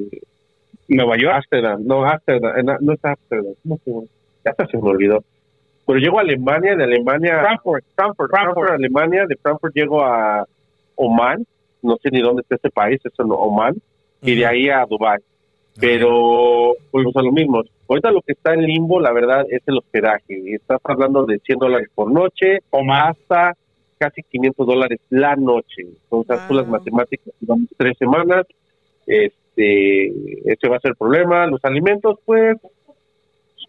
Nueva 0.88 1.16
York 1.18 1.34
Amsterdam, 1.36 1.82
no 1.84 2.04
Amsterdam, 2.04 2.58
eh, 2.58 2.62
no 2.62 2.76
no 2.80 2.92
es 2.94 3.04
Amsterdam, 3.04 3.54
¿cómo 3.62 3.78
se 3.84 3.90
llama? 3.90 4.02
Ya 4.44 4.50
hasta 4.52 4.66
se 4.66 4.76
me 4.78 4.88
olvidó. 4.88 5.22
Pero 5.86 5.98
llego 5.98 6.18
a 6.18 6.22
Alemania, 6.22 6.76
de 6.76 6.84
Alemania 6.84 7.40
Frankfurt 7.40 7.84
Frankfurt, 7.94 8.30
Frankfurt. 8.30 8.30
Frankfurt, 8.30 8.70
Alemania, 8.72 9.26
de 9.26 9.36
Frankfurt 9.36 9.74
llego 9.74 10.02
a 10.02 10.46
Oman, 10.96 11.44
no 11.82 11.96
sé 12.02 12.10
ni 12.10 12.20
dónde 12.20 12.42
está 12.42 12.54
ese 12.56 12.70
país, 12.70 13.00
es 13.04 13.12
en 13.18 13.26
Oman, 13.30 13.74
y 14.22 14.34
de 14.36 14.46
ahí 14.46 14.68
a 14.68 14.84
Dubai. 14.86 15.18
Pero 15.80 16.74
volvemos 16.90 17.16
a 17.16 17.22
lo 17.22 17.32
mismo. 17.32 17.62
Ahorita 17.88 18.10
lo 18.10 18.20
que 18.22 18.32
está 18.32 18.54
en 18.54 18.62
limbo, 18.62 19.00
la 19.00 19.12
verdad, 19.12 19.44
es 19.50 19.62
el 19.66 19.78
hospedaje. 19.78 20.38
Y 20.38 20.54
Estás 20.54 20.80
hablando 20.84 21.24
de 21.24 21.38
100 21.38 21.58
dólares 21.58 21.88
por 21.94 22.10
noche 22.12 22.58
o 22.70 22.82
más 22.84 23.16
hasta 23.18 23.56
casi 23.98 24.22
500 24.22 24.66
dólares 24.66 25.00
la 25.10 25.36
noche. 25.36 25.82
Entonces, 25.82 26.46
tú 26.48 26.54
las 26.54 26.66
matemáticas, 26.66 27.32
vamos 27.40 27.68
tres 27.76 27.96
semanas, 27.98 28.46
este, 29.06 30.06
ese 30.44 30.68
va 30.68 30.76
a 30.76 30.80
ser 30.80 30.90
el 30.90 30.96
problema. 30.96 31.46
Los 31.46 31.64
alimentos, 31.64 32.18
pues, 32.24 32.56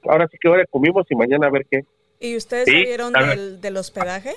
ahora 0.04 0.28
sí 0.28 0.38
que 0.40 0.48
ahora 0.48 0.66
comimos 0.70 1.06
y 1.10 1.16
mañana 1.16 1.48
a 1.48 1.52
ver 1.52 1.66
qué. 1.70 1.82
¿Y 2.20 2.36
ustedes 2.38 2.66
Sí, 2.66 2.72
salieron 2.72 3.14
del, 3.14 3.62
del 3.62 3.78
hospedaje? 3.78 4.32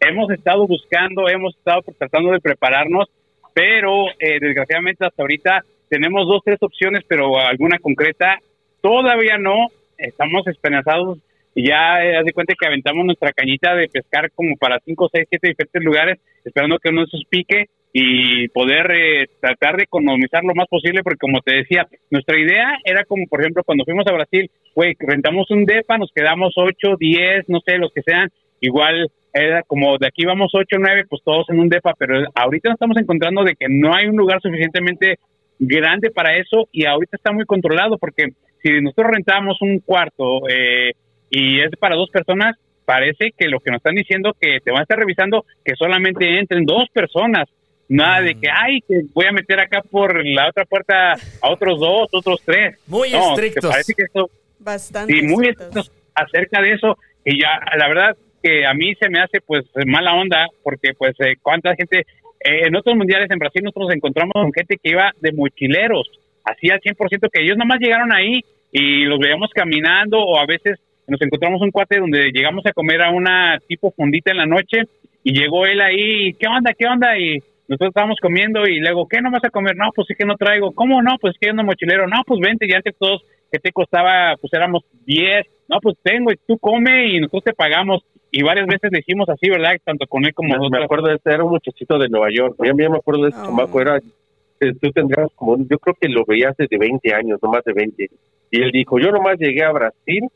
hemos 0.00 0.30
estado 0.30 0.66
buscando, 0.66 1.28
hemos 1.28 1.56
estado 1.56 1.80
tratando 1.98 2.32
de 2.32 2.40
prepararnos, 2.40 3.08
pero 3.54 4.08
eh, 4.18 4.38
desgraciadamente 4.40 5.06
hasta 5.06 5.22
ahorita 5.22 5.64
tenemos 5.88 6.26
dos, 6.26 6.42
tres 6.44 6.58
opciones, 6.60 7.02
pero 7.08 7.38
alguna 7.38 7.78
concreta 7.78 8.38
todavía 8.80 9.38
no. 9.38 9.68
Estamos 9.96 10.46
esperanzados 10.46 11.18
ya 11.54 12.04
eh, 12.04 12.16
haz 12.16 12.24
de 12.24 12.32
cuenta 12.32 12.54
que 12.58 12.66
aventamos 12.66 13.04
nuestra 13.04 13.32
cañita 13.32 13.74
de 13.74 13.88
pescar 13.88 14.30
como 14.32 14.56
para 14.56 14.80
cinco, 14.84 15.08
seis, 15.12 15.26
siete 15.30 15.48
diferentes 15.48 15.82
lugares, 15.82 16.18
esperando 16.44 16.78
que 16.78 16.88
uno 16.88 17.02
de 17.02 17.06
esos 17.06 17.24
pique 17.28 17.66
y 17.92 18.48
poder 18.48 18.90
eh, 18.90 19.28
tratar 19.40 19.76
de 19.76 19.84
economizar 19.84 20.42
lo 20.42 20.54
más 20.54 20.66
posible, 20.66 21.04
porque 21.04 21.20
como 21.20 21.40
te 21.40 21.54
decía, 21.54 21.86
nuestra 22.10 22.38
idea 22.38 22.76
era 22.84 23.04
como, 23.04 23.26
por 23.28 23.40
ejemplo, 23.40 23.62
cuando 23.64 23.84
fuimos 23.84 24.04
a 24.08 24.12
Brasil, 24.12 24.50
güey, 24.74 24.96
rentamos 24.98 25.48
un 25.50 25.64
DEPA, 25.64 25.98
nos 25.98 26.10
quedamos 26.12 26.54
ocho, 26.56 26.96
diez, 26.98 27.44
no 27.48 27.60
sé, 27.64 27.78
los 27.78 27.92
que 27.92 28.02
sean, 28.02 28.30
igual 28.60 29.08
era 29.32 29.62
como 29.62 29.96
de 29.98 30.08
aquí 30.08 30.24
vamos 30.24 30.52
ocho, 30.54 30.76
nueve, 30.78 31.04
pues 31.08 31.22
todos 31.24 31.48
en 31.50 31.60
un 31.60 31.68
DEPA, 31.68 31.94
pero 31.96 32.24
ahorita 32.34 32.68
nos 32.68 32.76
estamos 32.76 32.96
encontrando 32.96 33.44
de 33.44 33.54
que 33.54 33.66
no 33.68 33.94
hay 33.94 34.06
un 34.06 34.16
lugar 34.16 34.40
suficientemente 34.40 35.18
grande 35.58 36.10
para 36.10 36.36
eso 36.36 36.68
y 36.72 36.86
ahorita 36.86 37.16
está 37.16 37.32
muy 37.32 37.44
controlado 37.44 37.98
porque 37.98 38.28
si 38.62 38.80
nosotros 38.80 39.08
rentamos 39.12 39.58
un 39.60 39.78
cuarto 39.80 40.48
eh, 40.48 40.92
y 41.30 41.60
es 41.60 41.70
para 41.78 41.96
dos 41.96 42.10
personas, 42.10 42.56
parece 42.84 43.32
que 43.36 43.48
lo 43.48 43.60
que 43.60 43.70
nos 43.70 43.78
están 43.78 43.94
diciendo 43.94 44.34
que 44.40 44.58
te 44.64 44.70
van 44.70 44.80
a 44.80 44.82
estar 44.82 44.98
revisando 44.98 45.44
que 45.64 45.74
solamente 45.76 46.38
entren 46.38 46.64
dos 46.64 46.84
personas. 46.92 47.48
Nada 47.86 48.22
de 48.22 48.34
que, 48.34 48.48
ay, 48.50 48.80
que 48.88 49.02
voy 49.12 49.26
a 49.26 49.32
meter 49.32 49.60
acá 49.60 49.82
por 49.82 50.24
la 50.24 50.48
otra 50.48 50.64
puerta 50.64 51.12
a 51.42 51.50
otros 51.50 51.78
dos, 51.78 52.08
otros 52.12 52.40
tres. 52.44 52.78
Muy 52.86 53.10
No, 53.10 53.30
estrictos. 53.30 53.70
parece 53.70 53.92
que 53.94 54.04
eso 54.04 54.30
Bastante. 54.58 55.12
Sí, 55.12 55.22
muy 55.22 55.48
estrictos. 55.48 55.86
estrictos 55.88 55.92
acerca 56.14 56.62
de 56.62 56.72
eso. 56.72 56.96
Y 57.26 57.40
ya, 57.42 57.60
la 57.76 57.88
verdad 57.88 58.16
que 58.42 58.64
a 58.66 58.72
mí 58.74 58.94
se 58.94 59.08
me 59.10 59.20
hace 59.20 59.40
pues 59.44 59.64
mala 59.86 60.14
onda 60.14 60.46
porque 60.62 60.92
pues 60.96 61.14
eh, 61.20 61.34
cuánta 61.42 61.74
gente, 61.76 62.04
eh, 62.44 62.66
en 62.66 62.76
otros 62.76 62.96
mundiales 62.96 63.30
en 63.30 63.38
Brasil 63.38 63.62
nosotros 63.62 63.88
nos 63.88 63.96
encontramos 63.96 64.32
con 64.34 64.52
gente 64.52 64.76
que 64.80 64.90
iba 64.90 65.12
de 65.20 65.32
mochileros, 65.32 66.08
así 66.44 66.70
al 66.70 66.80
100% 66.80 67.28
que 67.32 67.42
ellos 67.42 67.56
nomás 67.56 67.80
llegaron 67.80 68.12
ahí 68.14 68.40
y 68.70 69.04
los 69.04 69.18
veíamos 69.18 69.50
caminando 69.54 70.18
o 70.18 70.38
a 70.38 70.46
veces 70.46 70.78
nos 71.06 71.20
encontramos 71.20 71.60
un 71.60 71.70
cuate 71.70 71.98
donde 71.98 72.30
llegamos 72.32 72.64
a 72.66 72.72
comer 72.72 73.02
a 73.02 73.10
una 73.10 73.58
tipo 73.66 73.92
fondita 73.96 74.30
en 74.30 74.38
la 74.38 74.46
noche 74.46 74.82
y 75.22 75.32
llegó 75.32 75.66
él 75.66 75.80
ahí, 75.80 76.34
¿qué 76.34 76.46
onda, 76.46 76.72
qué 76.78 76.86
onda? 76.86 77.18
Y 77.18 77.38
nosotros 77.66 77.88
estábamos 77.88 78.18
comiendo 78.20 78.66
y 78.66 78.78
luego, 78.78 79.08
¿qué 79.08 79.22
no 79.22 79.30
vas 79.30 79.44
a 79.44 79.50
comer? 79.50 79.74
No, 79.76 79.90
pues 79.94 80.10
es 80.10 80.18
que 80.18 80.26
no 80.26 80.36
traigo. 80.36 80.72
¿Cómo 80.72 81.02
no? 81.02 81.16
Pues 81.18 81.34
es 81.34 81.40
que 81.40 81.48
yo 81.48 81.64
mochilero. 81.64 82.06
No, 82.06 82.22
pues 82.26 82.40
vente, 82.40 82.66
y 82.68 82.74
antes 82.74 82.94
todos, 82.98 83.22
que 83.50 83.58
te 83.58 83.72
costaba? 83.72 84.36
Pues 84.38 84.52
éramos 84.52 84.82
10. 85.06 85.46
No, 85.68 85.78
pues 85.80 85.96
tengo, 86.02 86.30
y 86.30 86.36
tú 86.46 86.58
come 86.58 87.08
y 87.08 87.20
nosotros 87.20 87.44
te 87.44 87.52
pagamos. 87.54 88.02
Y 88.36 88.42
varias 88.42 88.66
veces 88.66 88.90
le 88.92 88.98
hicimos 88.98 89.28
así, 89.28 89.48
¿verdad? 89.48 89.72
Tanto 89.84 90.06
con 90.06 90.24
él 90.24 90.34
como 90.34 90.48
Me, 90.48 90.56
nosotros. 90.56 90.78
me 90.80 90.84
acuerdo 90.84 91.08
de 91.08 91.14
este, 91.14 91.30
era 91.32 91.44
un 91.44 91.50
muchachito 91.50 91.98
de 91.98 92.08
Nueva 92.08 92.28
York. 92.34 92.56
Yo 92.58 92.72
ya 92.76 92.88
me 92.90 92.96
acuerdo 92.96 93.22
de 93.24 93.28
ese 93.30 93.38
Oh. 93.40 93.44
chamaco, 93.46 93.80
era, 93.80 93.96
eh, 93.98 94.72
tú 94.80 94.90
tendrás 94.90 95.28
como, 95.36 95.56
yo 95.58 95.78
creo 95.78 95.94
que 96.00 96.08
lo 96.08 96.24
veías 96.26 96.56
desde 96.56 96.76
20 96.76 97.14
años, 97.14 97.38
no 97.42 97.50
más 97.50 97.62
de 97.64 97.72
20. 97.72 98.08
Y 98.50 98.60
él 98.62 98.70
dijo, 98.72 98.98
yo 98.98 99.10
nomás 99.12 99.38
llegué 99.38 99.62
a 99.62 99.70
Brasil 99.72 100.28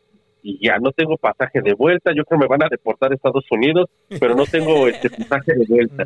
y 0.43 0.65
ya 0.65 0.79
no 0.79 0.93
tengo 0.93 1.17
pasaje 1.17 1.61
de 1.61 1.75
vuelta, 1.75 2.13
yo 2.15 2.25
creo 2.25 2.39
que 2.39 2.45
me 2.45 2.49
van 2.49 2.63
a 2.63 2.69
deportar 2.71 3.11
a 3.11 3.17
Estados 3.17 3.45
Unidos, 3.51 3.91
pero 4.21 4.37
no 4.37 4.45
tengo 4.47 4.87
este 4.89 5.11
pasaje 5.11 5.55
de 5.55 5.65
vuelta. 5.69 6.05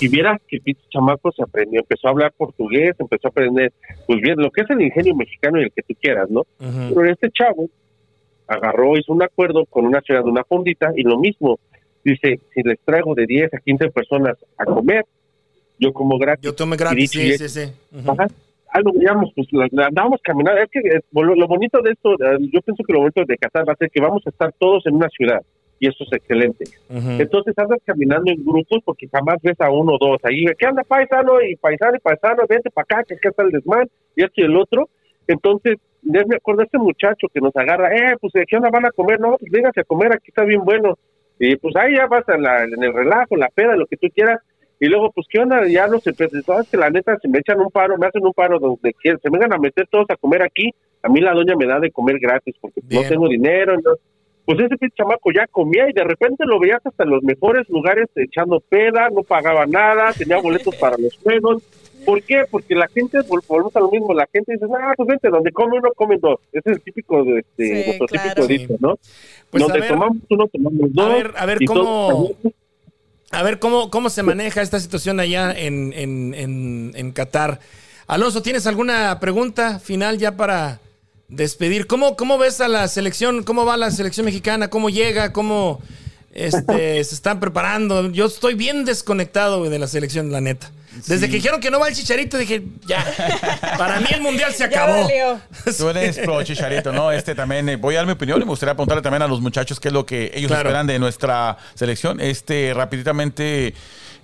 Y 0.00 0.08
vieras 0.08 0.40
que 0.48 0.56
el 0.56 0.62
pinche 0.62 0.82
chamaco 0.90 1.30
se 1.30 1.42
aprendió, 1.44 1.80
empezó 1.80 2.08
a 2.08 2.10
hablar 2.10 2.32
portugués, 2.36 2.96
empezó 2.98 3.28
a 3.28 3.30
aprender, 3.30 3.72
pues 4.08 4.20
bien, 4.20 4.34
lo 4.38 4.50
que 4.50 4.62
es 4.62 4.70
el 4.70 4.82
ingenio 4.82 5.14
mexicano 5.14 5.60
y 5.60 5.64
el 5.64 5.72
que 5.72 5.82
tú 5.82 5.94
quieras, 6.00 6.28
¿no? 6.28 6.40
Ujú. 6.40 6.94
Pero 6.96 7.12
este 7.12 7.30
chavo 7.30 7.68
agarró, 8.50 8.96
hizo 8.96 9.12
un 9.12 9.22
acuerdo 9.22 9.64
con 9.66 9.86
una 9.86 10.00
ciudad 10.00 10.24
de 10.24 10.30
una 10.30 10.44
fondita 10.44 10.92
y 10.96 11.02
lo 11.02 11.18
mismo. 11.18 11.58
Dice, 12.04 12.40
si 12.54 12.62
les 12.62 12.78
traigo 12.80 13.14
de 13.14 13.26
10 13.26 13.54
a 13.54 13.58
15 13.58 13.90
personas 13.90 14.36
a 14.56 14.64
comer, 14.64 15.04
yo 15.78 15.92
como 15.92 16.18
gratis. 16.18 16.44
Yo 16.44 16.54
tomé 16.54 16.74
Y 16.74 16.78
gratis, 16.78 17.10
sí, 17.10 17.38
sí, 17.38 17.48
sí. 17.48 17.72
Ujú. 17.92 18.12
Ajá. 18.12 18.26
Ah, 18.72 18.80
lo 18.80 18.92
veíamos, 18.92 19.30
pues 19.34 19.48
andábamos 19.52 20.20
caminando. 20.22 20.60
Es 20.62 20.70
que 20.70 20.78
eh, 20.78 21.00
lo, 21.12 21.34
lo 21.34 21.46
bonito 21.48 21.80
de 21.82 21.90
esto, 21.90 22.12
eh, 22.12 22.38
yo 22.52 22.60
pienso 22.62 22.84
que 22.86 22.92
lo 22.92 23.00
bonito 23.00 23.24
de 23.26 23.36
Qatar 23.36 23.68
va 23.68 23.72
a 23.72 23.76
ser 23.76 23.90
que 23.90 24.00
vamos 24.00 24.22
a 24.26 24.30
estar 24.30 24.52
todos 24.58 24.86
en 24.86 24.94
una 24.94 25.08
ciudad 25.08 25.40
y 25.80 25.88
eso 25.88 26.04
es 26.04 26.12
excelente. 26.12 26.64
Entonces 26.90 27.54
andas 27.56 27.80
caminando 27.84 28.30
en 28.30 28.44
grupos 28.44 28.80
porque 28.84 29.08
jamás 29.08 29.38
ves 29.42 29.58
a 29.60 29.70
uno 29.70 29.94
o 29.94 29.98
dos 29.98 30.20
ahí. 30.24 30.44
¿Qué 30.58 30.66
anda 30.66 30.84
paisano? 30.84 31.40
Y 31.42 31.56
paisano 31.56 31.96
y 31.96 32.00
paisano, 32.00 32.44
vente 32.46 32.70
para 32.70 32.84
acá, 32.84 33.04
que 33.04 33.14
acá 33.14 33.30
está 33.30 33.42
el 33.42 33.50
desmán 33.50 33.88
y 34.14 34.22
esto 34.22 34.34
y 34.36 34.44
el 34.44 34.56
otro. 34.56 34.90
Entonces, 35.32 35.78
ya 36.02 36.22
me 36.26 36.36
acuerdo 36.36 36.60
de 36.60 36.64
este 36.66 36.78
muchacho 36.78 37.26
que 37.32 37.40
nos 37.40 37.54
agarra, 37.56 37.94
eh, 37.94 38.16
pues 38.20 38.32
¿qué 38.48 38.56
onda 38.56 38.70
van 38.70 38.86
a 38.86 38.90
comer? 38.90 39.20
No, 39.20 39.36
pues 39.38 39.50
véngase 39.50 39.80
a 39.80 39.84
comer, 39.84 40.12
aquí 40.12 40.28
está 40.28 40.44
bien 40.44 40.64
bueno. 40.64 40.98
Y 41.38 41.56
pues 41.56 41.74
ahí 41.76 41.94
ya 41.96 42.06
vas 42.06 42.24
en, 42.28 42.42
la- 42.42 42.64
en 42.64 42.82
el 42.82 42.92
relajo, 42.92 43.36
la 43.36 43.48
peda, 43.48 43.76
lo 43.76 43.86
que 43.86 43.96
tú 43.96 44.08
quieras. 44.14 44.40
Y 44.82 44.86
luego, 44.86 45.10
pues, 45.12 45.26
¿qué 45.30 45.38
onda? 45.40 45.66
Ya 45.68 45.86
no 45.86 45.98
sé, 46.00 46.12
pues, 46.14 46.30
sabes 46.44 46.68
que 46.70 46.76
la 46.78 46.88
neta, 46.90 47.16
si 47.20 47.28
me 47.28 47.38
echan 47.38 47.60
un 47.60 47.70
paro, 47.70 47.98
me 47.98 48.06
hacen 48.06 48.24
un 48.24 48.32
paro 48.32 48.58
donde 48.58 48.94
quieran, 48.94 49.20
se 49.22 49.28
vengan 49.30 49.52
a 49.52 49.58
meter 49.58 49.86
todos 49.90 50.06
a 50.08 50.16
comer 50.16 50.42
aquí, 50.42 50.70
a 51.02 51.08
mí 51.08 51.20
la 51.20 51.32
doña 51.34 51.54
me 51.54 51.66
da 51.66 51.78
de 51.78 51.90
comer 51.90 52.18
gratis 52.18 52.54
porque 52.60 52.80
Bien. 52.84 53.02
no 53.02 53.08
tengo 53.08 53.28
dinero. 53.28 53.74
no- 53.76 53.94
Pues 54.46 54.58
ese 54.58 54.76
pinche 54.78 54.96
chamaco 54.96 55.30
ya 55.32 55.46
comía 55.46 55.88
y 55.88 55.92
de 55.92 56.02
repente 56.02 56.44
lo 56.46 56.58
veías 56.58 56.84
hasta 56.84 57.04
en 57.04 57.10
los 57.10 57.22
mejores 57.22 57.68
lugares 57.68 58.08
echando 58.16 58.58
peda, 58.68 59.08
no 59.10 59.22
pagaba 59.22 59.64
nada, 59.66 60.12
tenía 60.16 60.38
boletos 60.40 60.74
para 60.76 60.96
los 60.98 61.14
juegos. 61.22 61.62
¿Por 62.04 62.22
qué? 62.22 62.44
Porque 62.50 62.74
la 62.74 62.88
gente, 62.88 63.18
vol- 63.18 63.42
volvemos 63.46 63.76
a 63.76 63.80
lo 63.80 63.90
mismo, 63.90 64.14
la 64.14 64.26
gente 64.32 64.52
dice, 64.52 64.64
ah, 64.80 64.92
pues 64.96 65.06
vente, 65.08 65.28
donde 65.28 65.52
come 65.52 65.78
uno, 65.78 65.90
comen 65.94 66.18
dos. 66.20 66.38
Ese 66.52 66.70
es 66.70 66.76
el 66.76 66.82
típico, 66.82 67.22
de, 67.24 67.40
este, 67.40 67.66
Sí, 67.66 67.84
nuestro 67.86 68.06
claro. 68.06 68.28
típico 68.34 68.46
dicho, 68.46 68.74
¿no? 68.80 68.98
Pues, 69.50 69.62
donde 69.62 69.78
a 69.78 69.80
ver, 69.82 69.90
tomamos 69.90 70.16
uno, 70.28 70.46
tomamos 70.48 70.92
dos. 70.92 71.08
ver, 71.14 71.32
a 71.36 71.46
ver, 71.46 71.58
¿cómo- 71.66 72.30
A 73.32 73.42
ver, 73.44 73.58
¿cómo, 73.60 73.90
cómo 73.90 74.10
se 74.10 74.22
maneja 74.24 74.60
esta 74.60 74.80
situación 74.80 75.20
allá 75.20 75.52
en, 75.56 75.92
en, 75.92 76.34
en, 76.34 76.92
en 76.96 77.12
Qatar? 77.12 77.60
Alonso, 78.08 78.42
¿tienes 78.42 78.66
alguna 78.66 79.20
pregunta 79.20 79.78
final 79.78 80.18
ya 80.18 80.36
para 80.36 80.80
despedir? 81.28 81.86
¿Cómo, 81.86 82.16
¿Cómo 82.16 82.38
ves 82.38 82.60
a 82.60 82.66
la 82.66 82.88
selección? 82.88 83.44
¿Cómo 83.44 83.64
va 83.64 83.76
la 83.76 83.92
selección 83.92 84.26
mexicana? 84.26 84.68
¿Cómo 84.68 84.90
llega? 84.90 85.32
¿Cómo 85.32 85.80
este, 86.32 87.04
se 87.04 87.14
están 87.14 87.38
preparando? 87.38 88.10
Yo 88.10 88.26
estoy 88.26 88.54
bien 88.54 88.84
desconectado 88.84 89.62
de 89.62 89.78
la 89.78 89.86
selección, 89.86 90.32
la 90.32 90.40
neta. 90.40 90.72
Desde 91.06 91.28
que 91.28 91.36
dijeron 91.36 91.60
que 91.60 91.70
no 91.70 91.78
va 91.78 91.88
el 91.88 91.94
chicharito, 91.94 92.36
dije, 92.36 92.62
ya, 92.86 93.04
para 93.78 94.00
mí 94.00 94.06
el 94.12 94.20
mundial 94.20 94.52
se 94.52 94.64
acabó. 94.64 95.08
Tú 95.78 95.88
eres 95.88 96.18
pro 96.18 96.42
Chicharito, 96.42 96.92
¿no? 96.92 97.12
Este 97.12 97.34
también, 97.34 97.68
eh, 97.68 97.76
voy 97.76 97.94
a 97.94 97.98
dar 97.98 98.06
mi 98.06 98.12
opinión 98.12 98.38
y 98.38 98.44
me 98.44 98.50
gustaría 98.50 98.74
preguntarle 98.74 99.02
también 99.02 99.22
a 99.22 99.28
los 99.28 99.40
muchachos 99.40 99.78
qué 99.78 99.88
es 99.88 99.94
lo 99.94 100.04
que 100.04 100.32
ellos 100.34 100.48
Claro. 100.48 100.68
esperan 100.68 100.86
de 100.86 100.98
nuestra 100.98 101.56
selección. 101.74 102.20
Este, 102.20 102.74
rapiditamente, 102.74 103.74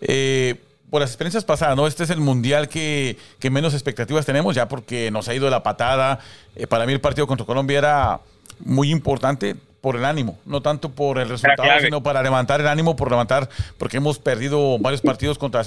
eh, 0.01 0.57
por 0.91 1.01
las 1.01 1.11
experiencias 1.11 1.45
pasadas, 1.45 1.77
¿no? 1.77 1.87
Este 1.87 2.05
es 2.05 2.11
el 2.11 2.21
mundial 2.21 2.69
que, 2.69 3.17
que 3.39 3.51
menos 3.51 3.73
expectativas 3.75 4.27
tenemos, 4.27 4.55
ya 4.55 4.67
porque 4.69 5.11
nos 5.11 5.29
ha 5.29 5.35
ido 5.35 5.45
de 5.45 5.51
la 5.53 5.63
patada. 5.63 6.19
Eh, 6.57 6.67
para 6.67 6.85
mí 6.87 6.93
el 6.93 7.01
partido 7.01 7.27
contra 7.27 7.47
Colombia 7.47 7.79
era 7.79 8.21
muy 8.61 8.91
importante 8.91 9.55
por 9.81 9.95
el 9.97 10.05
ánimo, 10.05 10.39
no 10.47 10.63
tanto 10.63 10.91
por 10.91 11.19
el 11.19 11.29
resultado, 11.29 11.69
sino 11.85 12.03
para 12.03 12.23
levantar 12.23 12.61
el 12.61 12.67
ánimo, 12.69 12.97
por 12.97 13.11
levantar, 13.11 13.49
porque 13.79 13.99
hemos 13.99 14.19
perdido 14.19 14.79
varios 14.79 15.01
partidos 15.01 15.39
contra 15.39 15.63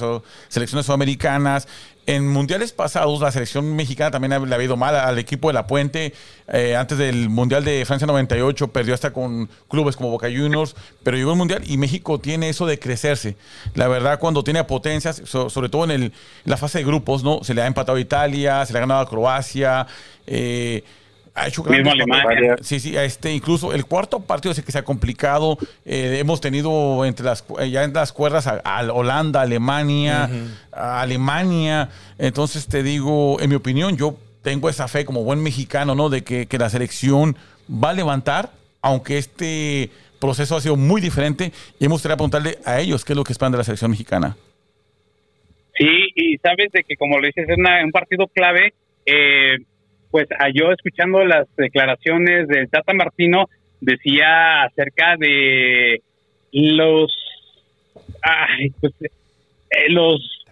selecciones 0.49 0.86
sudamericanas. 0.86 1.68
En 2.05 2.28
mundiales 2.28 2.72
pasados, 2.74 3.22
la 3.22 3.32
selección 3.32 3.76
mexicana 3.76 4.10
también 4.10 4.49
le 4.49 4.55
ha 4.55 4.64
ido 4.64 4.76
mal 4.76 4.95
al 4.95 5.20
equipo 5.20 5.47
de 5.49 5.53
La 5.53 5.68
Puente. 5.68 6.12
Eh, 6.51 6.76
antes 6.76 6.97
del 6.97 7.30
Mundial 7.30 7.64
de 7.64 7.86
Francia 7.86 8.07
98, 8.07 8.70
perdió 8.70 8.95
hasta 8.95 9.14
con 9.14 9.47
clubes 9.70 9.95
como 9.95 10.10
Boca 10.10 10.28
Juniors, 10.28 10.76
pero 11.03 11.16
llegó 11.18 11.32
el 11.34 11.38
Mundial 11.38 11.62
y 11.68 11.78
México 11.78 12.20
tiene 12.20 12.49
eso 12.49 12.66
de 12.66 12.80
crecerse. 12.80 13.38
La 13.76 13.88
verdad, 13.88 14.18
cuando 14.20 14.43
tiene 14.43 14.64
potencias, 14.64 15.22
so- 15.26 15.51
sobre 15.51 15.70
todo 15.70 15.84
en 15.84 15.91
el- 15.91 16.14
la 16.45 16.57
fase 16.57 16.80
de 16.80 16.84
grupos, 16.84 17.24
¿no? 17.24 17.43
Se 17.43 17.53
le 17.53 17.62
ha 17.62 17.68
empatado 17.68 17.97
a 17.99 18.01
Italia, 18.01 18.66
se 18.66 18.74
le 18.74 18.80
ha 18.80 18.82
ganado 18.82 19.01
a 19.01 19.07
Croacia. 19.07 19.86
eh, 20.32 20.84
ha 21.39 21.47
hecho 21.47 21.63
Mismo 21.63 21.91
Alemania. 21.91 22.55
Sí, 22.61 22.79
sí, 22.79 22.95
este, 22.95 23.33
incluso 23.33 23.73
el 23.73 23.85
cuarto 23.85 24.19
partido 24.19 24.53
el 24.55 24.63
que 24.63 24.71
se 24.71 24.77
ha 24.79 24.83
complicado. 24.83 25.57
Eh, 25.85 26.17
hemos 26.19 26.41
tenido 26.41 27.05
entre 27.05 27.25
las 27.25 27.43
ya 27.71 27.83
en 27.83 27.93
las 27.93 28.11
cuerdas 28.11 28.47
a, 28.47 28.61
a 28.63 28.91
Holanda, 28.91 29.41
Alemania, 29.41 30.29
a 30.71 31.01
Alemania. 31.01 31.89
Entonces 32.17 32.67
te 32.67 32.83
digo, 32.83 33.39
en 33.41 33.49
mi 33.49 33.55
opinión, 33.55 33.97
yo 33.97 34.15
tengo 34.41 34.69
esa 34.69 34.87
fe 34.87 35.05
como 35.05 35.23
buen 35.23 35.41
mexicano, 35.41 35.95
¿no? 35.95 36.09
De 36.09 36.23
que, 36.23 36.45
que 36.47 36.57
la 36.57 36.69
selección 36.69 37.35
va 37.71 37.89
a 37.91 37.93
levantar, 37.93 38.51
aunque 38.81 39.17
este 39.17 39.89
proceso 40.19 40.55
ha 40.57 40.61
sido 40.61 40.75
muy 40.75 41.01
diferente. 41.01 41.51
Y 41.79 41.85
me 41.87 41.93
gustaría 41.93 42.15
preguntarle 42.17 42.57
a 42.65 42.79
ellos 42.79 43.03
qué 43.05 43.13
es 43.13 43.17
lo 43.17 43.23
que 43.23 43.31
esperan 43.33 43.51
de 43.51 43.57
la 43.59 43.63
selección 43.63 43.91
mexicana. 43.91 44.35
Sí, 45.77 45.87
y 46.15 46.37
sabes 46.39 46.71
de 46.73 46.83
que 46.83 46.95
como 46.97 47.19
lo 47.19 47.25
dices, 47.27 47.47
es 47.47 47.57
una- 47.57 47.83
un 47.85 47.91
partido 47.91 48.27
clave, 48.27 48.73
eh, 49.05 49.59
pues 50.12 50.28
yo 50.53 50.72
escuchando 50.72 51.24
las 51.24 51.47
declaraciones 51.55 52.47
del 52.47 52.70
Tata 52.70 52.93
Martino, 52.93 53.45
decía 53.80 54.64
acerca 54.64 55.16
de 55.18 56.01
los, 56.51 57.14
ay, 58.22 58.72
pues, 58.80 58.93
eh, 59.01 59.89
los, 59.89 60.45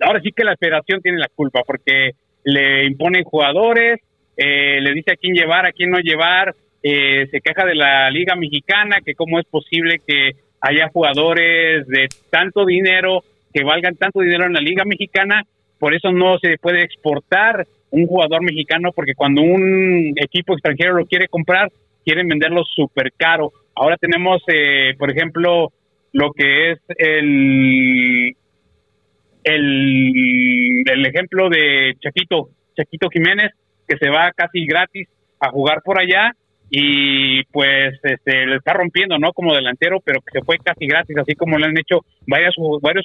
ahora 0.00 0.20
sí 0.20 0.32
que 0.32 0.44
la 0.44 0.56
federación 0.56 1.00
tiene 1.00 1.18
la 1.18 1.28
culpa, 1.34 1.62
porque 1.66 2.12
le 2.44 2.86
imponen 2.86 3.24
jugadores, 3.24 4.00
eh, 4.36 4.80
le 4.80 4.92
dice 4.92 5.12
a 5.12 5.16
quién 5.16 5.34
llevar, 5.34 5.66
a 5.66 5.72
quién 5.72 5.90
no 5.90 5.98
llevar, 5.98 6.54
eh, 6.82 7.26
se 7.30 7.40
queja 7.40 7.64
de 7.64 7.74
la 7.74 8.10
Liga 8.10 8.36
Mexicana, 8.36 8.98
que 9.04 9.14
cómo 9.14 9.40
es 9.40 9.46
posible 9.46 10.00
que 10.06 10.32
haya 10.60 10.88
jugadores 10.88 11.86
de 11.86 12.08
tanto 12.30 12.64
dinero, 12.64 13.22
que 13.52 13.64
valgan 13.64 13.96
tanto 13.96 14.20
dinero 14.20 14.46
en 14.46 14.52
la 14.52 14.60
Liga 14.60 14.84
Mexicana, 14.84 15.42
por 15.78 15.94
eso 15.94 16.12
no 16.12 16.38
se 16.38 16.58
puede 16.58 16.82
exportar 16.82 17.66
un 17.90 18.06
jugador 18.06 18.42
mexicano, 18.42 18.92
porque 18.92 19.14
cuando 19.14 19.42
un 19.42 20.14
equipo 20.16 20.52
extranjero 20.52 20.94
lo 20.94 21.06
quiere 21.06 21.28
comprar, 21.28 21.70
quieren 22.04 22.28
venderlo 22.28 22.64
súper 22.64 23.12
caro. 23.16 23.52
Ahora 23.74 23.96
tenemos, 23.96 24.42
eh, 24.48 24.94
por 24.98 25.10
ejemplo, 25.10 25.72
lo 26.12 26.32
que 26.32 26.72
es 26.72 26.78
el, 26.96 28.36
el, 29.44 30.84
el 30.86 31.06
ejemplo 31.06 31.48
de 31.48 31.94
Chaquito, 32.00 32.50
Chaquito 32.76 33.08
Jiménez, 33.10 33.52
que 33.86 33.96
se 33.96 34.10
va 34.10 34.32
casi 34.32 34.66
gratis 34.66 35.08
a 35.40 35.50
jugar 35.50 35.82
por 35.84 35.98
allá 35.98 36.32
y 36.70 37.44
pues 37.44 37.94
este 38.02 38.46
le 38.46 38.56
está 38.56 38.74
rompiendo, 38.74 39.18
¿no? 39.18 39.32
Como 39.32 39.54
delantero, 39.54 40.00
pero 40.04 40.20
que 40.20 40.38
se 40.38 40.44
fue 40.44 40.58
casi 40.58 40.86
gratis, 40.86 41.16
así 41.16 41.34
como 41.34 41.58
le 41.58 41.66
han 41.66 41.78
hecho 41.78 42.00
varios 42.26 42.54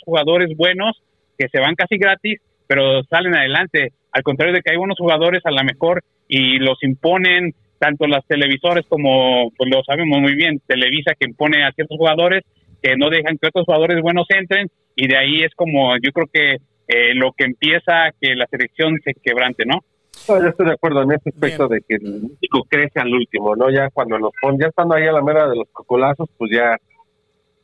jugadores 0.03 0.55
buenos 0.57 1.01
que 1.37 1.47
se 1.47 1.59
van 1.59 1.75
casi 1.75 1.97
gratis 1.97 2.41
pero 2.67 3.03
salen 3.03 3.35
adelante. 3.35 3.91
Al 4.13 4.23
contrario 4.23 4.53
de 4.53 4.61
que 4.61 4.71
hay 4.71 4.77
unos 4.77 4.97
jugadores 4.97 5.41
a 5.45 5.51
lo 5.51 5.63
mejor 5.63 6.03
y 6.27 6.59
los 6.59 6.81
imponen 6.83 7.53
tanto 7.79 8.07
las 8.07 8.25
televisores 8.27 8.85
como, 8.87 9.51
pues 9.57 9.69
lo 9.69 9.83
sabemos 9.83 10.19
muy 10.19 10.35
bien, 10.35 10.61
Televisa 10.65 11.13
que 11.19 11.25
impone 11.27 11.65
a 11.65 11.71
ciertos 11.73 11.97
jugadores 11.97 12.43
que 12.81 12.95
no 12.95 13.09
dejan 13.09 13.37
que 13.37 13.47
otros 13.47 13.65
jugadores 13.65 14.01
buenos 14.01 14.25
entren 14.29 14.67
y 14.95 15.07
de 15.07 15.17
ahí 15.17 15.43
es 15.43 15.53
como 15.55 15.95
yo 15.97 16.11
creo 16.11 16.27
que 16.31 16.57
eh, 16.87 17.15
lo 17.15 17.31
que 17.31 17.45
empieza 17.45 18.05
a 18.05 18.11
que 18.19 18.35
la 18.35 18.45
selección 18.47 18.99
se 19.03 19.13
quebrante, 19.13 19.65
¿no? 19.65 19.79
No, 20.27 20.41
yo 20.41 20.49
estoy 20.49 20.67
de 20.67 20.73
acuerdo 20.73 21.01
en 21.01 21.11
ese 21.11 21.29
aspecto 21.29 21.67
de 21.67 21.81
que 21.81 21.95
el 21.95 22.21
México 22.21 22.65
crece 22.69 22.99
al 22.99 23.13
último, 23.13 23.55
¿no? 23.55 23.69
Ya 23.69 23.89
cuando 23.89 24.19
nos 24.19 24.31
ponen, 24.41 24.59
ya 24.59 24.67
estando 24.67 24.95
ahí 24.95 25.07
a 25.07 25.11
la 25.11 25.21
mera 25.21 25.47
de 25.47 25.55
los 25.55 25.67
cocolazos, 25.71 26.29
pues 26.37 26.51
ya 26.51 26.77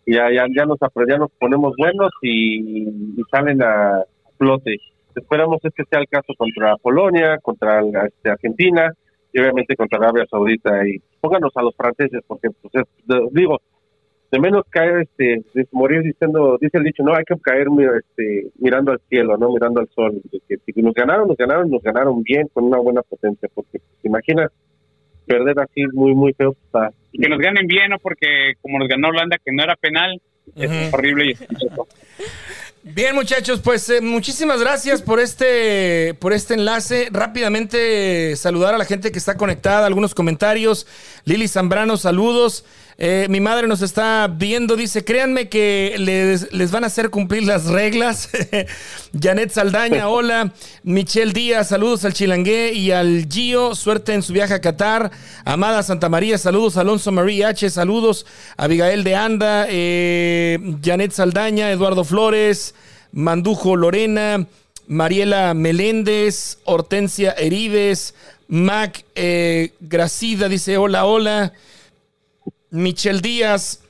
ya 0.05 0.31
ya, 0.33 0.45
ya 0.53 0.65
nos 0.65 0.79
ya 1.07 1.17
nos 1.17 1.31
ponemos 1.39 1.75
buenos 1.77 2.09
y, 2.21 2.87
y 2.87 3.23
salen 3.29 3.61
a 3.61 4.03
flote. 4.37 4.77
Esperamos 5.19 5.59
es 5.63 5.73
que 5.73 5.83
sea 5.85 5.99
el 5.99 6.07
caso 6.07 6.33
contra 6.37 6.75
Polonia, 6.77 7.37
contra 7.41 7.81
este, 8.07 8.29
Argentina 8.29 8.91
y 9.31 9.39
obviamente 9.39 9.75
contra 9.75 9.99
Arabia 9.99 10.25
Saudita. 10.29 10.87
Y 10.87 10.99
pónganos 11.21 11.51
a 11.55 11.61
los 11.61 11.75
franceses 11.75 12.21
porque 12.27 12.49
pues 12.61 12.73
es- 12.75 13.05
de- 13.07 13.27
digo 13.31 13.59
de 14.31 14.39
menos 14.39 14.63
caer 14.69 15.01
este 15.01 15.43
de 15.55 15.67
morir 15.71 16.03
diciendo 16.03 16.55
dice 16.61 16.77
el 16.77 16.83
dicho 16.83 17.01
no 17.01 17.15
hay 17.15 17.23
que 17.23 17.33
caer 17.41 17.65
este 17.97 18.51
mirando 18.59 18.91
al 18.91 18.99
cielo 19.09 19.35
no 19.37 19.51
mirando 19.51 19.79
al 19.79 19.89
sol. 19.89 20.21
Que 20.47 20.57
si 20.73 20.81
nos 20.83 20.93
ganaron 20.93 21.27
nos 21.27 21.37
ganaron 21.37 21.69
nos 21.69 21.81
ganaron 21.81 22.21
bien 22.21 22.47
con 22.53 22.65
una 22.65 22.77
buena 22.77 23.01
potencia 23.01 23.49
porque 23.55 23.79
te 23.79 24.07
imaginas 24.07 24.51
perder 25.25 25.59
así 25.59 25.83
muy 25.93 26.13
muy 26.13 26.33
feo 26.33 26.55
está 26.65 26.91
Y 27.11 27.19
que 27.21 27.29
nos 27.29 27.39
ganen 27.39 27.65
bien, 27.65 27.89
¿no? 27.89 27.97
Porque 27.99 28.53
como 28.61 28.77
nos 28.79 28.87
ganó 28.87 29.07
Holanda, 29.09 29.37
que 29.43 29.51
no 29.51 29.63
era 29.63 29.75
penal, 29.75 30.21
es 30.55 30.93
horrible 30.93 31.25
y 31.25 31.31
espantoso. 31.31 31.87
Bien, 32.81 33.13
muchachos, 33.13 33.59
pues 33.61 33.89
eh, 33.89 33.99
muchísimas 33.99 34.61
gracias 34.61 35.01
por 35.01 35.19
este, 35.19 36.13
por 36.13 36.31
este 36.31 36.53
enlace. 36.53 37.09
Rápidamente 37.11 38.37
saludar 38.37 38.73
a 38.73 38.77
la 38.77 38.85
gente 38.85 39.11
que 39.11 39.19
está 39.19 39.35
conectada, 39.35 39.85
algunos 39.85 40.15
comentarios. 40.15 40.87
Lili 41.25 41.49
Zambrano, 41.49 41.97
saludos. 41.97 42.63
Eh, 43.01 43.27
mi 43.29 43.39
madre 43.39 43.65
nos 43.65 43.81
está 43.81 44.27
viendo, 44.27 44.75
dice, 44.75 45.05
créanme 45.05 45.47
que 45.47 45.95
les, 45.97 46.51
les 46.51 46.69
van 46.69 46.83
a 46.83 46.87
hacer 46.87 47.09
cumplir 47.09 47.43
las 47.43 47.67
reglas. 47.67 48.27
Janet 49.17 49.51
Saldaña, 49.51 50.09
hola. 50.09 50.51
Michelle 50.83 51.31
Díaz, 51.31 51.69
saludos 51.69 52.03
al 52.03 52.13
Chilangué 52.13 52.73
y 52.73 52.91
al 52.91 53.25
Gio, 53.29 53.73
suerte 53.73 54.13
en 54.13 54.21
su 54.21 54.33
viaje 54.33 54.53
a 54.53 54.59
Qatar. 54.59 55.11
Amada 55.45 55.81
Santa 55.81 56.09
María, 56.09 56.37
saludos. 56.37 56.75
Alonso 56.75 57.13
Marie 57.13 57.45
H, 57.45 57.69
saludos. 57.69 58.25
Abigail 58.57 59.05
de 59.05 59.15
Anda, 59.15 59.65
eh, 59.69 60.59
Janet 60.83 61.13
Saldaña, 61.13 61.71
Eduardo 61.71 62.03
Flores, 62.03 62.75
Mandujo 63.13 63.77
Lorena, 63.77 64.45
Mariela 64.87 65.53
Meléndez, 65.53 66.57
Hortensia 66.65 67.31
Herides, 67.31 68.13
Mac 68.49 69.05
eh, 69.15 69.71
Gracida 69.79 70.49
dice 70.49 70.77
hola, 70.77 71.05
hola. 71.05 71.53
Michelle 72.71 73.21
Díaz, 73.21 73.81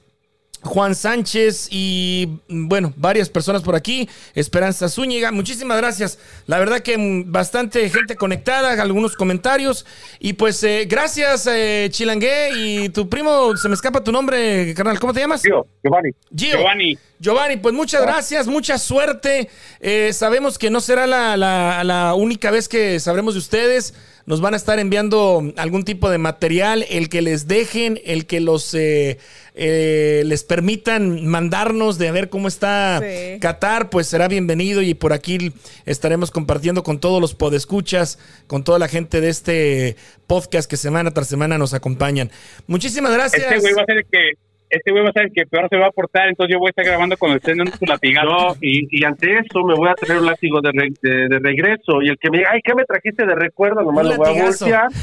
Juan 0.62 0.94
Sánchez 0.94 1.70
y 1.72 2.28
bueno, 2.50 2.94
varias 2.98 3.30
personas 3.30 3.64
por 3.64 3.76
aquí. 3.76 4.10
Esperanza 4.36 4.90
Zúñiga, 4.90 5.32
muchísimas 5.32 5.78
gracias. 5.78 6.20
La 6.48 6.60
verdad 6.60 6.82
que 6.82 6.98
mm, 6.98 7.32
bastante 7.32 7.90
gente 7.90 8.16
conectada, 8.16 8.82
algunos 8.82 9.16
comentarios. 9.16 9.86
Y 10.20 10.34
pues 10.34 10.62
eh, 10.64 10.86
gracias, 10.88 11.48
eh, 11.48 11.88
Chilangué. 11.92 12.50
Y 12.56 12.90
tu 12.90 13.08
primo, 13.08 13.56
se 13.56 13.70
me 13.70 13.76
escapa 13.76 14.04
tu 14.04 14.12
nombre, 14.12 14.74
carnal. 14.76 15.00
¿Cómo 15.00 15.14
te 15.14 15.22
llamas? 15.22 15.44
Giovanni 15.44 16.12
Gio. 16.36 16.58
Giovanni, 16.58 16.98
Giovanni, 17.20 17.58
pues 17.58 17.76
muchas 17.76 18.02
gracias, 18.02 18.48
mucha 18.48 18.78
suerte. 18.78 19.50
Eh, 19.82 20.12
sabemos 20.14 20.58
que 20.58 20.70
no 20.70 20.80
será 20.82 21.06
la, 21.06 21.36
la- 21.38 21.84
la 21.84 22.14
única 22.16 22.50
vez 22.52 22.70
que 22.70 23.00
sabremos 23.00 23.34
de 23.34 23.40
ustedes. 23.40 23.94
Nos 24.26 24.42
van 24.42 24.54
a 24.54 24.58
estar 24.58 24.78
enviando 24.78 25.42
algún 25.58 25.84
tipo 25.84 26.08
de 26.10 26.20
material, 26.20 26.86
el 26.90 27.10
que 27.10 27.24
les 27.24 27.48
dejen, 27.48 28.00
el 28.06 28.28
que 28.28 28.40
los 28.40 28.76
eh, 28.76 29.18
eh, 29.56 30.22
les 30.24 30.44
permitan 30.44 31.26
mandarnos 31.26 31.98
de 31.98 32.10
a 32.10 32.12
ver 32.12 32.30
cómo 32.30 32.48
está 32.48 33.02
Sí. 33.02 33.40
Qatar, 33.40 33.90
pues 33.90 34.06
será 34.06 34.28
bienvenido 34.28 34.84
y 34.84 34.94
por 34.94 35.14
aquí 35.14 35.52
estaremos 35.88 36.30
compartiendo 36.30 36.84
con 36.84 37.00
todos 37.00 37.20
los 37.20 37.34
podescuchas, 37.34 38.20
con 38.46 38.64
toda 38.64 38.78
la 38.78 38.88
gente 38.88 39.20
de 39.20 39.30
este 39.30 39.96
podcast 40.28 40.70
que 40.70 40.78
semana 40.78 41.12
tras 41.12 41.28
semana 41.28 41.58
nos 41.58 41.74
acompañan. 41.74 42.30
Muchísimas 42.68 43.12
gracias. 43.12 43.42
este 43.42 43.60
güey 43.60 43.74
va 43.74 43.82
a 43.82 43.86
ser 43.86 43.98
el 43.98 44.06
que 44.12 44.32
este 44.70 44.92
güey 44.92 45.04
va 45.04 45.10
a 45.10 45.14
ser 45.14 45.24
el 45.24 45.32
que 45.34 45.46
peor 45.46 45.68
se 45.70 45.78
va 45.78 45.88
a 45.88 45.92
portar, 45.92 46.28
entonces 46.30 46.54
yo 46.54 46.60
voy 46.60 46.68
a 46.68 46.70
estar 46.72 46.86
grabando 46.86 47.18
cuando 47.18 47.38
estén 47.38 47.58
dando 47.58 47.76
su 47.76 47.86
latigazo. 47.86 48.28
No, 48.28 48.56
y, 48.62 48.88
y 48.92 49.04
ante 49.04 49.38
eso 49.40 49.64
me 49.66 49.76
voy 49.76 49.90
a 49.90 49.96
traer 49.96 50.20
un 50.20 50.26
látigo 50.28 50.62
de, 50.62 50.72
re- 50.72 50.94
de, 51.02 51.28
de 51.28 51.40
regreso. 51.40 52.02
Y 52.02 52.10
el 52.10 52.18
que 52.18 52.30
me 52.30 52.38
diga, 52.40 52.52
ay, 52.54 52.62
¿qué 52.64 52.74
me 52.76 52.86
trajiste 52.86 53.26
de 53.26 53.36
recuerdo? 53.36 53.82
Nomás 53.82 54.06
lo 54.06 54.16
voy 54.18 54.38
a 54.38 54.44
voltear. 54.44 54.88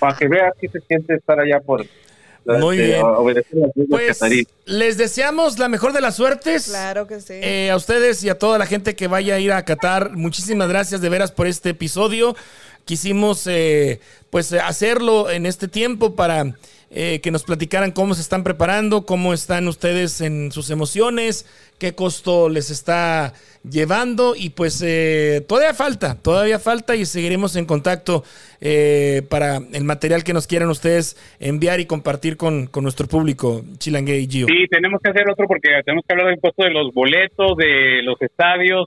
Para 0.00 0.16
que, 0.16 0.28
veas 0.28 0.52
qué 0.60 0.68
se 0.68 0.80
siente 0.80 1.14
estar 1.14 1.38
allá 1.38 1.60
por 1.60 1.84
Muy 2.44 2.76
este, 2.78 2.86
bien. 2.88 3.02
obedecer 3.04 3.58
las 3.58 3.70
Pues 3.88 4.20
les 4.64 4.96
deseamos 4.98 5.58
la 5.58 5.68
mejor 5.68 5.92
de 5.92 6.00
las 6.00 6.16
suertes. 6.16 6.68
Claro 6.68 7.06
que 7.06 7.20
sí. 7.20 7.34
Eh, 7.34 7.70
a 7.70 7.76
ustedes 7.76 8.22
y 8.24 8.28
a 8.28 8.38
toda 8.38 8.58
la 8.58 8.66
gente 8.66 8.96
que 8.96 9.06
vaya 9.06 9.36
a 9.36 9.38
ir 9.38 9.52
a 9.52 9.64
Qatar, 9.64 10.10
muchísimas 10.16 10.68
gracias 10.68 11.00
de 11.00 11.08
veras 11.08 11.30
por 11.32 11.46
este 11.46 11.70
episodio. 11.70 12.34
Quisimos 12.84 13.46
eh, 13.46 14.00
pues 14.30 14.52
eh, 14.52 14.60
hacerlo 14.60 15.30
en 15.30 15.46
este 15.46 15.68
tiempo 15.68 16.14
para 16.14 16.54
eh, 16.94 17.20
que 17.22 17.30
nos 17.30 17.44
platicaran 17.44 17.90
cómo 17.90 18.12
se 18.12 18.20
están 18.20 18.44
preparando, 18.44 19.06
cómo 19.06 19.32
están 19.32 19.66
ustedes 19.66 20.20
en 20.20 20.52
sus 20.52 20.68
emociones, 20.68 21.46
qué 21.78 21.94
costo 21.94 22.50
les 22.50 22.70
está 22.70 23.32
llevando 23.68 24.34
y 24.36 24.50
pues 24.50 24.82
eh, 24.84 25.42
todavía 25.48 25.72
falta, 25.72 26.20
todavía 26.20 26.58
falta 26.58 26.94
y 26.94 27.06
seguiremos 27.06 27.56
en 27.56 27.64
contacto 27.64 28.24
eh, 28.60 29.22
para 29.30 29.56
el 29.72 29.84
material 29.84 30.22
que 30.22 30.34
nos 30.34 30.46
quieran 30.46 30.68
ustedes 30.68 31.16
enviar 31.40 31.80
y 31.80 31.86
compartir 31.86 32.36
con, 32.36 32.66
con 32.66 32.82
nuestro 32.82 33.06
público, 33.06 33.64
Chilangue 33.78 34.18
y 34.18 34.26
Gio. 34.26 34.46
Sí, 34.48 34.66
tenemos 34.68 35.00
que 35.02 35.10
hacer 35.10 35.30
otro 35.30 35.46
porque 35.46 35.70
tenemos 35.86 36.04
que 36.06 36.12
hablar 36.12 36.28
del 36.28 36.40
costo 36.40 36.62
de 36.64 36.72
los 36.72 36.92
boletos, 36.92 37.56
de 37.56 38.02
los 38.02 38.20
estadios, 38.20 38.86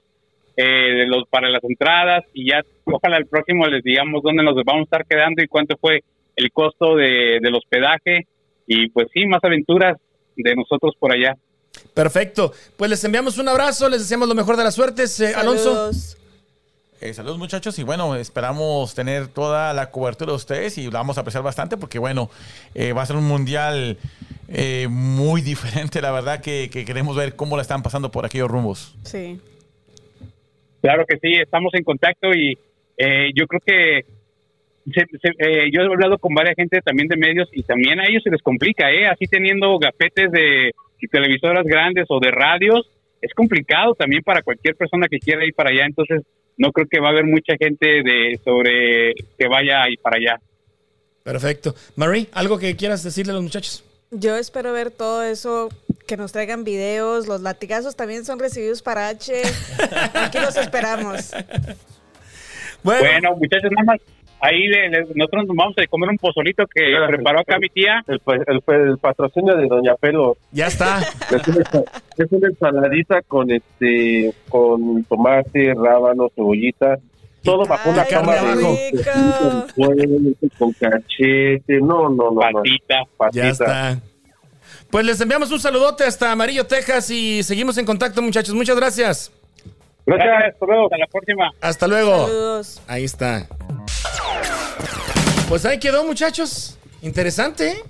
eh, 0.56 0.62
de 0.64 1.06
los 1.06 1.24
para 1.28 1.48
las 1.48 1.64
entradas 1.64 2.24
y 2.32 2.50
ya 2.50 2.62
ojalá 2.86 3.18
el 3.18 3.26
próximo 3.26 3.66
les 3.66 3.82
digamos 3.82 4.22
dónde 4.22 4.42
nos 4.42 4.54
vamos 4.64 4.82
a 4.82 4.84
estar 4.84 5.06
quedando 5.06 5.42
y 5.42 5.48
cuánto 5.48 5.76
fue 5.76 6.00
el 6.36 6.50
costo 6.52 6.96
de, 6.96 7.38
del 7.40 7.54
hospedaje 7.54 8.26
y 8.66 8.88
pues 8.90 9.08
sí, 9.12 9.26
más 9.26 9.42
aventuras 9.42 9.96
de 10.36 10.54
nosotros 10.54 10.94
por 10.98 11.12
allá. 11.12 11.36
Perfecto. 11.94 12.52
Pues 12.76 12.90
les 12.90 13.04
enviamos 13.04 13.38
un 13.38 13.48
abrazo, 13.48 13.88
les 13.88 14.00
deseamos 14.00 14.28
lo 14.28 14.34
mejor 14.34 14.56
de 14.56 14.64
las 14.64 14.74
suertes. 14.74 15.20
Eh, 15.20 15.34
Alonso. 15.34 15.74
Saludos. 15.74 16.16
Eh, 17.00 17.12
saludos 17.12 17.36
muchachos 17.36 17.78
y 17.78 17.82
bueno, 17.82 18.16
esperamos 18.16 18.94
tener 18.94 19.28
toda 19.28 19.74
la 19.74 19.90
cobertura 19.90 20.32
de 20.32 20.36
ustedes 20.36 20.78
y 20.78 20.84
la 20.84 20.98
vamos 20.98 21.18
a 21.18 21.20
apreciar 21.20 21.44
bastante 21.44 21.76
porque 21.76 21.98
bueno, 21.98 22.30
eh, 22.74 22.94
va 22.94 23.02
a 23.02 23.06
ser 23.06 23.16
un 23.16 23.28
mundial 23.28 23.98
eh, 24.48 24.88
muy 24.88 25.40
diferente, 25.42 26.00
la 26.00 26.10
verdad 26.10 26.40
que, 26.40 26.70
que 26.72 26.86
queremos 26.86 27.14
ver 27.14 27.36
cómo 27.36 27.56
la 27.56 27.62
están 27.62 27.82
pasando 27.82 28.10
por 28.10 28.24
aquellos 28.24 28.50
rumbos. 28.50 28.94
Sí. 29.02 29.38
Claro 30.80 31.04
que 31.06 31.18
sí, 31.18 31.34
estamos 31.34 31.74
en 31.74 31.84
contacto 31.84 32.32
y 32.32 32.58
eh, 32.96 33.30
yo 33.34 33.46
creo 33.46 33.60
que 33.64 34.00
se- 34.92 35.18
se- 35.20 35.34
eh, 35.38 35.70
yo 35.72 35.82
he 35.82 35.86
hablado 35.86 36.18
con 36.18 36.34
varias 36.34 36.54
gente 36.56 36.80
también 36.80 37.08
de 37.08 37.16
medios 37.16 37.48
y 37.52 37.62
también 37.62 38.00
a 38.00 38.04
ellos 38.08 38.22
se 38.22 38.30
les 38.30 38.42
complica, 38.42 38.90
¿eh? 38.92 39.06
Así 39.06 39.26
teniendo 39.26 39.78
gapetes 39.78 40.30
de 40.30 40.70
televisoras 41.10 41.64
grandes 41.64 42.06
o 42.08 42.18
de 42.20 42.30
radios, 42.30 42.88
es 43.20 43.32
complicado 43.34 43.94
también 43.94 44.22
para 44.22 44.42
cualquier 44.42 44.74
persona 44.76 45.08
que 45.08 45.18
quiera 45.18 45.44
ir 45.44 45.54
para 45.54 45.70
allá, 45.70 45.84
entonces 45.86 46.22
no 46.56 46.70
creo 46.72 46.86
que 46.90 47.00
va 47.00 47.08
a 47.08 47.10
haber 47.10 47.24
mucha 47.24 47.54
gente 47.58 47.86
de 48.02 48.40
sobre 48.44 49.12
que 49.38 49.46
vaya 49.48 49.82
a 49.82 49.90
ir 49.90 49.98
para 50.00 50.16
allá. 50.16 50.40
Perfecto. 51.22 51.74
Marie, 51.96 52.28
¿algo 52.32 52.58
que 52.58 52.74
quieras 52.76 53.02
decirle 53.02 53.32
a 53.32 53.34
los 53.34 53.42
muchachos? 53.42 53.84
Yo 54.12 54.36
espero 54.36 54.72
ver 54.72 54.90
todo 54.92 55.24
eso, 55.24 55.68
que 56.06 56.16
nos 56.16 56.30
traigan 56.32 56.62
videos, 56.62 57.26
los 57.26 57.40
latigazos 57.40 57.96
también 57.96 58.24
son 58.24 58.38
recibidos 58.38 58.80
para 58.80 59.08
H. 59.08 59.32
Aquí 60.14 60.38
los 60.38 60.56
esperamos. 60.56 61.32
Bueno, 63.00 63.36
muchachos, 63.36 63.70
nada 63.72 63.84
más, 63.84 64.00
ahí 64.40 64.66
le- 64.68 64.88
le- 64.90 65.06
nosotros 65.14 65.46
nos 65.46 65.56
vamos 65.56 65.74
a 65.78 65.86
comer 65.88 66.10
un 66.10 66.18
pozolito 66.18 66.64
que 66.66 66.82
preparó 67.08 67.40
acá 67.40 67.58
mi 67.58 67.68
tía. 67.68 68.02
El, 68.06 68.20
el, 68.46 68.62
el 68.88 68.98
patrocinio 68.98 69.56
de 69.56 69.66
Doña 69.66 69.94
Pelo 69.96 70.36
ya 70.52 70.66
está. 70.68 71.00
es 71.30 71.48
una, 71.48 71.64
es 72.16 72.32
una 72.32 72.48
ensaladita 72.48 73.22
con 73.22 73.50
este 73.50 74.32
con 74.48 75.04
tomate, 75.04 75.74
rábano, 75.74 76.28
cebollita, 76.34 76.96
todo 77.42 77.64
bajo 77.64 77.90
una 77.90 78.04
cama 78.04 78.34
de 78.34 78.54
rico. 78.54 79.66
con, 79.76 80.50
con 80.58 80.72
cachete, 80.72 81.80
no, 81.80 82.08
no, 82.10 82.30
no, 82.30 82.30
no. 82.32 82.40
Patita. 82.40 82.96
Patita. 83.16 83.42
Ya 83.44 83.48
está. 83.50 84.00
Pues 84.90 85.04
les 85.04 85.20
enviamos 85.20 85.50
un 85.50 85.58
saludote 85.58 86.04
hasta 86.04 86.30
Amarillo, 86.30 86.64
Texas 86.66 87.10
y 87.10 87.42
seguimos 87.42 87.76
en 87.78 87.84
contacto, 87.86 88.22
muchachos. 88.22 88.54
Muchas 88.54 88.76
gracias. 88.76 89.32
Gracias. 90.06 90.54
Hasta 90.54 90.66
luego, 90.66 90.84
hasta 90.84 90.98
la 90.98 91.06
próxima. 91.08 91.50
Hasta 91.60 91.88
luego. 91.88 92.26
Saludos. 92.26 92.82
Ahí 92.86 93.04
está. 93.04 93.46
Pues 95.48 95.64
ahí 95.64 95.78
quedó, 95.78 96.04
muchachos. 96.04 96.78
Interesante, 97.02 97.68
¿eh? 97.70 97.82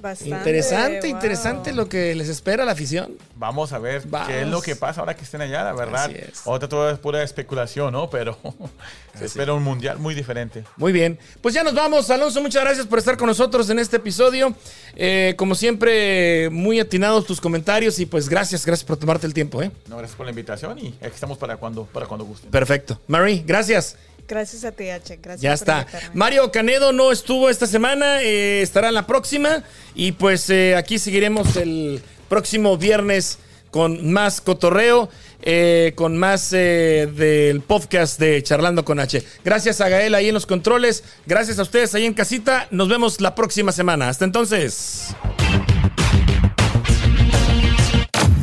Bastante, 0.00 0.36
Interesante, 0.36 1.00
wow. 1.00 1.10
interesante 1.16 1.72
lo 1.72 1.88
que 1.88 2.14
les 2.14 2.28
espera 2.28 2.62
a 2.62 2.66
la 2.66 2.72
afición. 2.72 3.16
Vamos 3.36 3.72
a 3.72 3.78
ver 3.78 4.02
Vamos. 4.06 4.28
qué 4.28 4.42
es 4.42 4.46
lo 4.46 4.62
que 4.62 4.76
pasa 4.76 5.00
ahora 5.00 5.16
que 5.16 5.24
estén 5.24 5.40
allá, 5.40 5.64
la 5.64 5.72
verdad. 5.72 6.04
Así 6.04 6.14
es. 6.16 6.42
Otra 6.44 6.68
todo 6.68 6.88
es 6.90 6.98
pura 6.98 7.22
especulación, 7.22 7.92
¿no? 7.92 8.08
Pero 8.08 8.38
se 9.18 9.24
espera 9.24 9.52
un 9.54 9.62
mundial 9.62 9.98
muy 9.98 10.14
diferente. 10.14 10.64
Muy 10.76 10.92
bien. 10.92 11.18
Pues 11.40 11.54
ya 11.54 11.64
nos 11.64 11.74
vamos. 11.74 12.08
Alonso, 12.10 12.40
muchas 12.40 12.62
gracias 12.62 12.86
por 12.86 12.98
estar 13.00 13.16
con 13.16 13.26
nosotros 13.26 13.68
en 13.70 13.78
este 13.80 13.96
episodio. 13.96 14.54
Eh, 14.94 15.34
como 15.36 15.54
siempre, 15.54 16.48
muy 16.50 16.78
atinados 16.78 17.26
tus 17.26 17.40
comentarios 17.40 17.98
y 17.98 18.06
pues 18.06 18.28
gracias, 18.28 18.64
gracias 18.64 18.86
por 18.86 18.96
tomarte 18.96 19.26
el 19.26 19.34
tiempo. 19.34 19.62
¿eh? 19.62 19.70
No, 19.88 19.96
gracias 19.96 20.16
por 20.16 20.26
la 20.26 20.30
invitación 20.30 20.78
y 20.78 20.88
aquí 21.00 21.14
estamos 21.14 21.38
para 21.38 21.56
cuando, 21.56 21.84
para 21.86 22.06
cuando 22.06 22.24
gusten. 22.24 22.50
Perfecto. 22.50 23.00
Marie, 23.08 23.42
gracias. 23.44 23.96
Gracias 24.28 24.64
a 24.64 24.72
ti, 24.72 24.90
H. 24.90 25.18
Gracias 25.22 25.40
Ya 25.40 25.50
por 25.50 25.54
está. 25.58 25.80
invitarme. 25.80 26.10
Mario 26.14 26.52
Canedo 26.52 26.92
no 26.92 27.10
estuvo 27.10 27.48
esta 27.48 27.66
semana, 27.66 28.22
eh, 28.22 28.60
estará 28.62 28.88
en 28.88 28.94
la 28.94 29.06
próxima. 29.06 29.64
Y 29.94 30.12
pues 30.12 30.48
eh, 30.50 30.76
aquí 30.76 30.98
seguiremos 30.98 31.56
el 31.56 32.02
próximo 32.28 32.76
viernes 32.76 33.38
con 33.70 34.10
más 34.12 34.40
cotorreo, 34.40 35.08
eh, 35.42 35.92
con 35.94 36.16
más 36.16 36.52
eh, 36.52 37.08
del 37.14 37.60
podcast 37.60 38.18
de 38.18 38.42
Charlando 38.42 38.84
con 38.84 38.98
H. 39.00 39.22
Gracias 39.44 39.80
a 39.80 39.88
Gael 39.88 40.14
ahí 40.14 40.28
en 40.28 40.34
los 40.34 40.46
controles. 40.46 41.04
Gracias 41.26 41.58
a 41.58 41.62
ustedes 41.62 41.94
ahí 41.94 42.04
en 42.06 42.14
casita. 42.14 42.66
Nos 42.70 42.88
vemos 42.88 43.20
la 43.20 43.34
próxima 43.34 43.72
semana. 43.72 44.08
Hasta 44.08 44.24
entonces. 44.24 45.08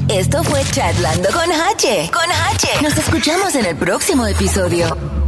Esto 0.10 0.44
fue 0.44 0.62
Chatlando 0.72 1.30
con 1.30 1.52
H. 1.52 2.10
Con 2.14 2.32
H. 2.32 2.68
Nos 2.82 2.98
escuchamos 2.98 3.56
en 3.56 3.66
el 3.66 3.76
próximo 3.76 4.26
episodio. 4.28 5.25